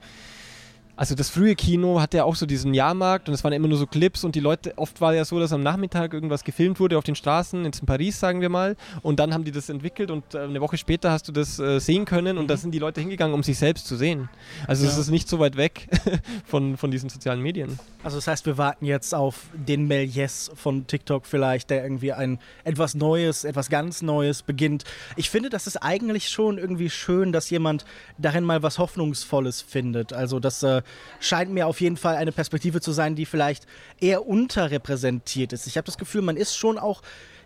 also 1.03 1.16
das 1.16 1.30
frühe 1.30 1.57
Kino 1.57 2.00
hatte 2.00 2.18
ja 2.18 2.24
auch 2.24 2.36
so 2.36 2.46
diesen 2.46 2.74
Jahrmarkt 2.74 3.26
und 3.26 3.34
es 3.34 3.42
waren 3.42 3.53
immer 3.53 3.66
nur 3.66 3.76
so 3.76 3.88
Clips 3.88 4.22
und 4.22 4.36
die 4.36 4.40
Leute, 4.40 4.72
oft 4.78 5.00
war 5.00 5.12
ja 5.12 5.24
so, 5.24 5.40
dass 5.40 5.53
am 5.53 5.61
Nachmittag 5.61 6.14
irgendwas 6.14 6.44
gefilmt 6.44 6.78
wurde 6.78 6.96
auf 6.96 7.03
den 7.03 7.16
Straßen, 7.16 7.64
jetzt 7.64 7.80
in 7.80 7.86
Paris 7.86 8.20
sagen 8.20 8.40
wir 8.40 8.48
mal, 8.48 8.76
und 9.03 9.18
dann 9.18 9.34
haben 9.34 9.42
die 9.42 9.50
das 9.50 9.68
entwickelt 9.68 10.12
und 10.12 10.36
äh, 10.36 10.42
eine 10.42 10.61
Woche 10.61 10.78
später 10.78 11.11
hast 11.11 11.26
du 11.26 11.32
das 11.32 11.59
äh, 11.59 11.80
sehen 11.80 12.05
können 12.05 12.38
und 12.38 12.44
mhm. 12.44 12.48
da 12.48 12.57
sind 12.57 12.70
die 12.70 12.78
Leute 12.78 13.00
hingegangen, 13.00 13.34
um 13.34 13.42
sich 13.42 13.59
selbst 13.59 13.88
zu 13.88 13.96
sehen. 13.96 14.28
Also 14.68 14.86
es 14.86 14.96
ist 14.96 15.11
nicht 15.11 15.28
so 15.28 15.40
weit 15.40 15.57
weg 15.57 15.88
von, 16.44 16.76
von 16.76 16.92
diesen 16.92 17.09
sozialen 17.09 17.40
Medien. 17.40 17.80
Also 18.05 18.18
das 18.18 18.28
heißt, 18.28 18.46
wir 18.46 18.57
warten 18.57 18.84
jetzt 18.84 19.12
auf 19.12 19.46
den 19.55 19.88
Melies 19.88 20.53
von 20.55 20.86
TikTok 20.86 21.26
vielleicht, 21.26 21.70
der 21.70 21.82
irgendwie 21.82 22.12
ein 22.12 22.38
etwas 22.62 22.94
Neues, 22.94 23.42
etwas 23.42 23.70
ganz 23.70 24.03
Neues 24.03 24.42
beginnt. 24.42 24.84
Ich 25.16 25.30
finde, 25.30 25.50
das 25.50 25.66
ist 25.66 25.78
eigentlich 25.78 26.28
schon 26.28 26.59
irgendwie 26.59 26.90
schön, 26.90 27.32
dass 27.32 27.50
jemand 27.50 27.84
darin 28.18 28.44
mal 28.44 28.62
was 28.62 28.78
Hoffnungsvolles 28.78 29.62
findet. 29.62 30.12
Also 30.12 30.38
das 30.38 30.62
äh, 30.62 30.82
scheint 31.20 31.53
mir 31.53 31.66
auf 31.66 31.80
jeden 31.80 31.97
Fall 31.97 32.16
eine 32.16 32.32
Perspektive 32.32 32.80
zu 32.80 32.93
sein, 32.93 33.14
die 33.14 33.26
vielleicht 33.26 33.66
eher 34.01 34.26
unterrepräsentiert 34.26 35.53
ist. 35.53 35.66
Ich 35.66 35.76
habe 35.76 35.86
das 35.86 35.99
Gefühl, 35.99 36.22
man 36.22 36.36
ist 36.36 36.57
schon 36.57 36.78
auch 36.78 37.03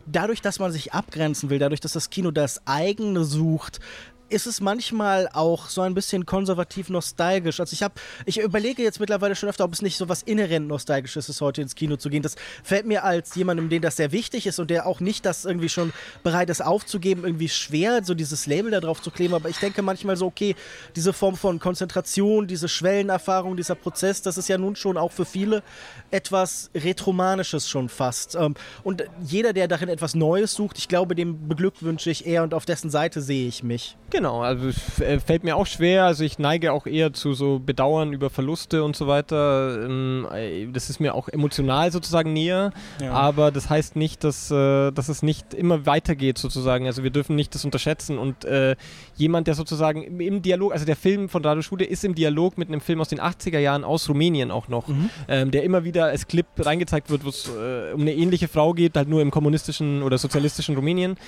dadurch, 0.06 0.40
dass 0.40 0.58
man 0.58 0.72
sich 0.72 0.92
abgrenzen 0.92 1.50
will, 1.50 1.58
dadurch, 1.58 1.80
dass 1.80 1.92
das 1.92 2.10
Kino 2.10 2.30
das 2.30 2.66
eigene 2.66 3.24
sucht, 3.24 3.80
ist 4.28 4.46
es 4.46 4.60
manchmal 4.60 5.28
auch 5.32 5.68
so 5.68 5.82
ein 5.82 5.94
bisschen 5.94 6.26
konservativ 6.26 6.88
nostalgisch. 6.88 7.60
Also 7.60 7.72
ich 7.74 7.82
habe, 7.82 7.94
ich 8.24 8.38
überlege 8.38 8.82
jetzt 8.82 8.98
mittlerweile 8.98 9.36
schon 9.36 9.48
öfter, 9.48 9.64
ob 9.64 9.72
es 9.72 9.82
nicht 9.82 9.96
so 9.96 10.08
was 10.08 10.22
inhärent 10.22 10.66
nostalgisches 10.66 11.28
ist, 11.28 11.40
heute 11.40 11.62
ins 11.62 11.74
Kino 11.74 11.96
zu 11.96 12.10
gehen. 12.10 12.22
Das 12.22 12.34
fällt 12.62 12.86
mir 12.86 13.04
als 13.04 13.34
jemandem, 13.34 13.68
dem 13.68 13.82
das 13.82 13.96
sehr 13.96 14.12
wichtig 14.12 14.46
ist 14.46 14.58
und 14.58 14.70
der 14.70 14.86
auch 14.86 15.00
nicht 15.00 15.24
das 15.24 15.44
irgendwie 15.44 15.68
schon 15.68 15.92
bereit 16.22 16.50
ist 16.50 16.64
aufzugeben, 16.64 17.24
irgendwie 17.24 17.48
schwer, 17.48 18.02
so 18.02 18.14
dieses 18.14 18.46
Label 18.46 18.70
da 18.70 18.80
drauf 18.80 19.00
zu 19.00 19.10
kleben. 19.10 19.34
Aber 19.34 19.48
ich 19.48 19.58
denke 19.58 19.82
manchmal 19.82 20.16
so, 20.16 20.26
okay, 20.26 20.56
diese 20.96 21.12
Form 21.12 21.36
von 21.36 21.58
Konzentration, 21.58 22.46
diese 22.46 22.68
Schwellenerfahrung, 22.68 23.56
dieser 23.56 23.74
Prozess, 23.74 24.22
das 24.22 24.38
ist 24.38 24.48
ja 24.48 24.58
nun 24.58 24.76
schon 24.76 24.96
auch 24.96 25.12
für 25.12 25.24
viele 25.24 25.62
etwas 26.10 26.70
Retromanisches 26.74 27.68
schon 27.68 27.88
fast. 27.88 28.34
Ähm, 28.34 28.54
und 28.82 29.04
jeder, 29.22 29.52
der 29.52 29.68
darin 29.68 29.88
etwas 29.88 30.14
Neues 30.14 30.54
sucht, 30.54 30.78
ich 30.78 30.88
glaube, 30.88 31.14
dem 31.14 31.48
beglückwünsche 31.48 32.10
ich 32.10 32.26
eher 32.26 32.42
und 32.42 32.54
auf 32.54 32.64
dessen 32.64 32.90
Seite 32.90 33.20
sehe 33.20 33.46
ich 33.46 33.62
mich. 33.62 33.96
Genau, 34.16 34.40
also 34.40 34.68
es 34.68 34.98
äh, 34.98 35.20
fällt 35.20 35.44
mir 35.44 35.56
auch 35.56 35.66
schwer. 35.66 36.04
Also 36.04 36.24
ich 36.24 36.38
neige 36.38 36.72
auch 36.72 36.86
eher 36.86 37.12
zu 37.12 37.34
so 37.34 37.58
Bedauern 37.58 38.14
über 38.14 38.30
Verluste 38.30 38.82
und 38.82 38.96
so 38.96 39.06
weiter. 39.06 39.84
Ähm, 39.84 40.26
äh, 40.32 40.68
das 40.72 40.88
ist 40.88 41.00
mir 41.00 41.14
auch 41.14 41.28
emotional 41.28 41.92
sozusagen 41.92 42.32
näher. 42.32 42.72
Ja. 42.98 43.12
Aber 43.12 43.50
das 43.50 43.68
heißt 43.68 43.94
nicht, 43.94 44.24
dass, 44.24 44.50
äh, 44.50 44.90
dass 44.90 45.10
es 45.10 45.22
nicht 45.22 45.52
immer 45.52 45.84
weitergeht 45.84 46.38
sozusagen. 46.38 46.86
Also 46.86 47.02
wir 47.02 47.10
dürfen 47.10 47.36
nicht 47.36 47.54
das 47.54 47.66
unterschätzen. 47.66 48.16
Und 48.16 48.46
äh, 48.46 48.76
jemand, 49.16 49.48
der 49.48 49.54
sozusagen 49.54 50.02
im 50.02 50.40
Dialog, 50.40 50.72
also 50.72 50.86
der 50.86 50.96
Film 50.96 51.28
von 51.28 51.44
Radio 51.44 51.60
Schule 51.60 51.84
ist 51.84 52.02
im 52.02 52.14
Dialog 52.14 52.56
mit 52.56 52.68
einem 52.68 52.80
Film 52.80 53.02
aus 53.02 53.08
den 53.08 53.20
80er 53.20 53.58
Jahren 53.58 53.84
aus 53.84 54.08
Rumänien 54.08 54.50
auch 54.50 54.68
noch, 54.68 54.88
mhm. 54.88 55.10
ähm, 55.28 55.50
der 55.50 55.62
immer 55.62 55.84
wieder 55.84 56.06
als 56.06 56.26
Clip 56.26 56.46
reingezeigt 56.58 57.10
wird, 57.10 57.26
wo 57.26 57.28
es 57.28 57.50
äh, 57.50 57.92
um 57.92 58.00
eine 58.00 58.14
ähnliche 58.14 58.48
Frau 58.48 58.72
geht, 58.72 58.96
halt 58.96 59.10
nur 59.10 59.20
im 59.20 59.30
kommunistischen 59.30 60.02
oder 60.02 60.16
sozialistischen 60.16 60.74
Rumänien. 60.74 61.18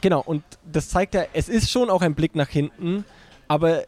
Genau, 0.00 0.22
und 0.24 0.42
das 0.64 0.88
zeigt 0.88 1.14
ja, 1.14 1.24
es 1.32 1.48
ist 1.48 1.70
schon 1.70 1.90
auch 1.90 2.02
ein 2.02 2.14
Blick 2.14 2.36
nach 2.36 2.48
hinten, 2.48 3.04
aber 3.48 3.84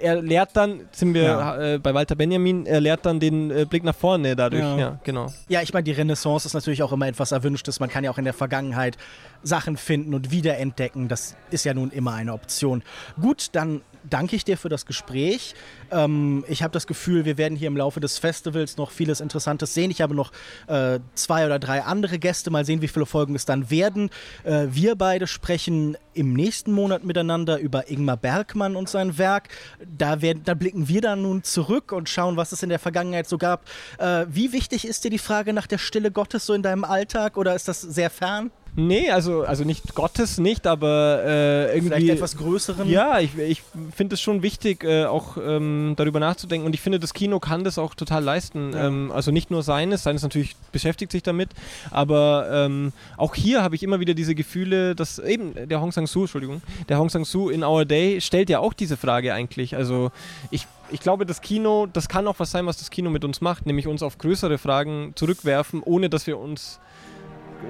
er 0.00 0.20
lehrt 0.22 0.50
dann, 0.54 0.88
sind 0.92 1.14
wir 1.14 1.22
ja. 1.22 1.74
äh, 1.74 1.78
bei 1.78 1.94
Walter 1.94 2.14
Benjamin, 2.14 2.66
er 2.66 2.80
lehrt 2.80 3.06
dann 3.06 3.20
den 3.20 3.50
äh, 3.50 3.66
Blick 3.68 3.84
nach 3.84 3.94
vorne 3.94 4.36
dadurch. 4.36 4.62
Ja, 4.62 4.78
ja 4.78 5.00
genau. 5.04 5.32
Ja, 5.48 5.62
ich 5.62 5.72
meine, 5.72 5.84
die 5.84 5.92
Renaissance 5.92 6.46
ist 6.46 6.54
natürlich 6.54 6.82
auch 6.82 6.92
immer 6.92 7.08
etwas 7.08 7.32
Erwünschtes. 7.32 7.80
Man 7.80 7.88
kann 7.88 8.04
ja 8.04 8.10
auch 8.10 8.18
in 8.18 8.24
der 8.24 8.34
Vergangenheit 8.34 8.96
Sachen 9.42 9.76
finden 9.76 10.14
und 10.14 10.30
wiederentdecken. 10.30 11.08
Das 11.08 11.36
ist 11.50 11.64
ja 11.64 11.74
nun 11.74 11.90
immer 11.90 12.14
eine 12.14 12.32
Option. 12.32 12.82
Gut, 13.20 13.48
dann 13.52 13.82
danke 14.08 14.36
ich 14.36 14.44
dir 14.44 14.56
für 14.56 14.68
das 14.68 14.86
Gespräch. 14.86 15.54
Ähm, 15.90 16.44
ich 16.48 16.62
habe 16.62 16.72
das 16.72 16.86
Gefühl, 16.86 17.24
wir 17.24 17.38
werden 17.38 17.56
hier 17.56 17.68
im 17.68 17.76
Laufe 17.76 18.00
des 18.00 18.18
Festivals 18.18 18.76
noch 18.76 18.90
vieles 18.90 19.20
Interessantes 19.20 19.74
sehen. 19.74 19.90
Ich 19.90 20.00
habe 20.00 20.14
noch 20.14 20.32
äh, 20.66 21.00
zwei 21.14 21.46
oder 21.46 21.58
drei 21.58 21.82
andere 21.82 22.18
Gäste. 22.18 22.50
Mal 22.50 22.64
sehen, 22.64 22.82
wie 22.82 22.88
viele 22.88 23.06
Folgen 23.06 23.34
es 23.34 23.44
dann 23.44 23.70
werden. 23.70 24.10
Äh, 24.44 24.66
wir 24.70 24.96
beide 24.96 25.26
sprechen 25.26 25.96
im 26.12 26.32
nächsten 26.34 26.72
Monat 26.72 27.04
miteinander 27.04 27.58
über 27.58 27.90
Ingmar 27.90 28.16
Bergmann 28.16 28.76
und 28.76 28.88
sein 28.88 29.18
Werk. 29.18 29.48
Da, 29.96 30.22
werden, 30.22 30.42
da 30.44 30.54
blicken 30.54 30.88
wir 30.88 31.00
dann 31.00 31.22
nun 31.22 31.42
zurück 31.42 31.92
und 31.92 32.08
schauen, 32.08 32.36
was 32.36 32.52
es 32.52 32.62
in 32.62 32.68
der 32.68 32.78
Vergangenheit 32.78 33.28
so 33.28 33.38
gab. 33.38 33.64
Äh, 33.98 34.26
wie 34.28 34.52
wichtig 34.52 34.86
ist 34.86 35.04
dir 35.04 35.10
die 35.10 35.18
Frage 35.18 35.52
nach 35.52 35.66
der 35.66 35.78
Stille 35.78 36.10
Gottes 36.10 36.46
so 36.46 36.54
in 36.54 36.62
deinem 36.62 36.84
Alltag 36.84 37.36
oder 37.36 37.54
ist 37.54 37.68
das 37.68 37.80
sehr 37.80 38.10
fern? 38.10 38.50
Nee, 38.76 39.10
also, 39.10 39.42
also 39.42 39.62
nicht 39.62 39.94
Gottes 39.94 40.38
nicht, 40.38 40.66
aber 40.66 41.22
äh, 41.24 41.76
irgendwie. 41.76 41.94
Vielleicht 41.94 42.08
etwas 42.08 42.36
größeren? 42.36 42.88
Ja, 42.88 43.20
ich, 43.20 43.38
ich 43.38 43.62
finde 43.94 44.14
es 44.14 44.20
schon 44.20 44.42
wichtig, 44.42 44.82
äh, 44.82 45.04
auch 45.04 45.36
ähm, 45.36 45.94
darüber 45.96 46.18
nachzudenken. 46.18 46.66
Und 46.66 46.74
ich 46.74 46.80
finde, 46.80 46.98
das 46.98 47.14
Kino 47.14 47.38
kann 47.38 47.62
das 47.62 47.78
auch 47.78 47.94
total 47.94 48.24
leisten. 48.24 48.72
Ja. 48.72 48.88
Ähm, 48.88 49.12
also 49.12 49.30
nicht 49.30 49.50
nur 49.50 49.62
seines, 49.62 50.02
seines 50.02 50.22
natürlich 50.22 50.56
beschäftigt 50.72 51.12
sich 51.12 51.22
damit, 51.22 51.50
aber 51.90 52.48
ähm, 52.50 52.92
auch 53.16 53.34
hier 53.34 53.62
habe 53.62 53.76
ich 53.76 53.82
immer 53.82 54.00
wieder 54.00 54.14
diese 54.14 54.34
Gefühle, 54.34 54.96
dass 54.96 55.20
eben 55.20 55.54
der 55.68 55.80
Hong 55.80 55.92
Sang-soo, 55.92 56.22
Entschuldigung, 56.22 56.60
der 56.88 56.98
Hong 56.98 57.08
Sang-soo 57.08 57.50
in 57.50 57.62
Our 57.62 57.84
Day 57.84 58.20
stellt 58.20 58.50
ja 58.50 58.58
auch 58.58 58.72
diese 58.72 58.96
Frage 58.96 59.34
eigentlich. 59.34 59.76
Also 59.76 60.10
ich 60.50 60.66
ich 60.90 61.00
glaube, 61.00 61.24
das 61.24 61.40
Kino, 61.40 61.86
das 61.90 62.08
kann 62.08 62.28
auch 62.28 62.38
was 62.38 62.50
sein, 62.50 62.66
was 62.66 62.76
das 62.76 62.90
Kino 62.90 63.08
mit 63.10 63.24
uns 63.24 63.40
macht, 63.40 63.66
nämlich 63.66 63.86
uns 63.86 64.02
auf 64.02 64.18
größere 64.18 64.58
Fragen 64.58 65.12
zurückwerfen, 65.16 65.82
ohne 65.82 66.10
dass 66.10 66.26
wir 66.26 66.38
uns 66.38 66.78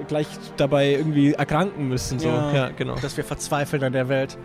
gleich 0.07 0.27
dabei 0.57 0.91
irgendwie 0.91 1.33
erkranken 1.33 1.87
müssen. 1.87 2.19
So. 2.19 2.27
Ja, 2.27 2.53
ja 2.53 2.69
genau. 2.69 2.95
Dass 2.95 3.17
wir 3.17 3.23
verzweifeln 3.23 3.83
an 3.83 3.93
der 3.93 4.09
Welt. 4.09 4.37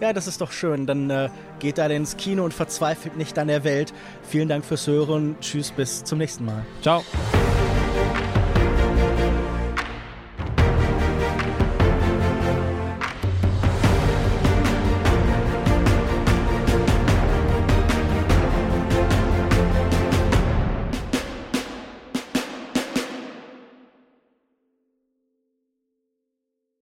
Ja, 0.00 0.12
das 0.12 0.26
ist 0.26 0.40
doch 0.40 0.50
schön. 0.50 0.86
Dann 0.86 1.10
äh, 1.10 1.28
geht 1.58 1.78
da 1.78 1.86
ins 1.86 2.16
Kino 2.16 2.44
und 2.44 2.54
verzweifelt 2.54 3.16
nicht 3.16 3.38
an 3.38 3.48
der 3.48 3.64
Welt. 3.64 3.92
Vielen 4.22 4.48
Dank 4.48 4.64
fürs 4.64 4.86
Hören. 4.86 5.36
Tschüss, 5.40 5.70
bis 5.70 6.04
zum 6.04 6.18
nächsten 6.18 6.44
Mal. 6.46 6.64
Ciao. 6.80 7.04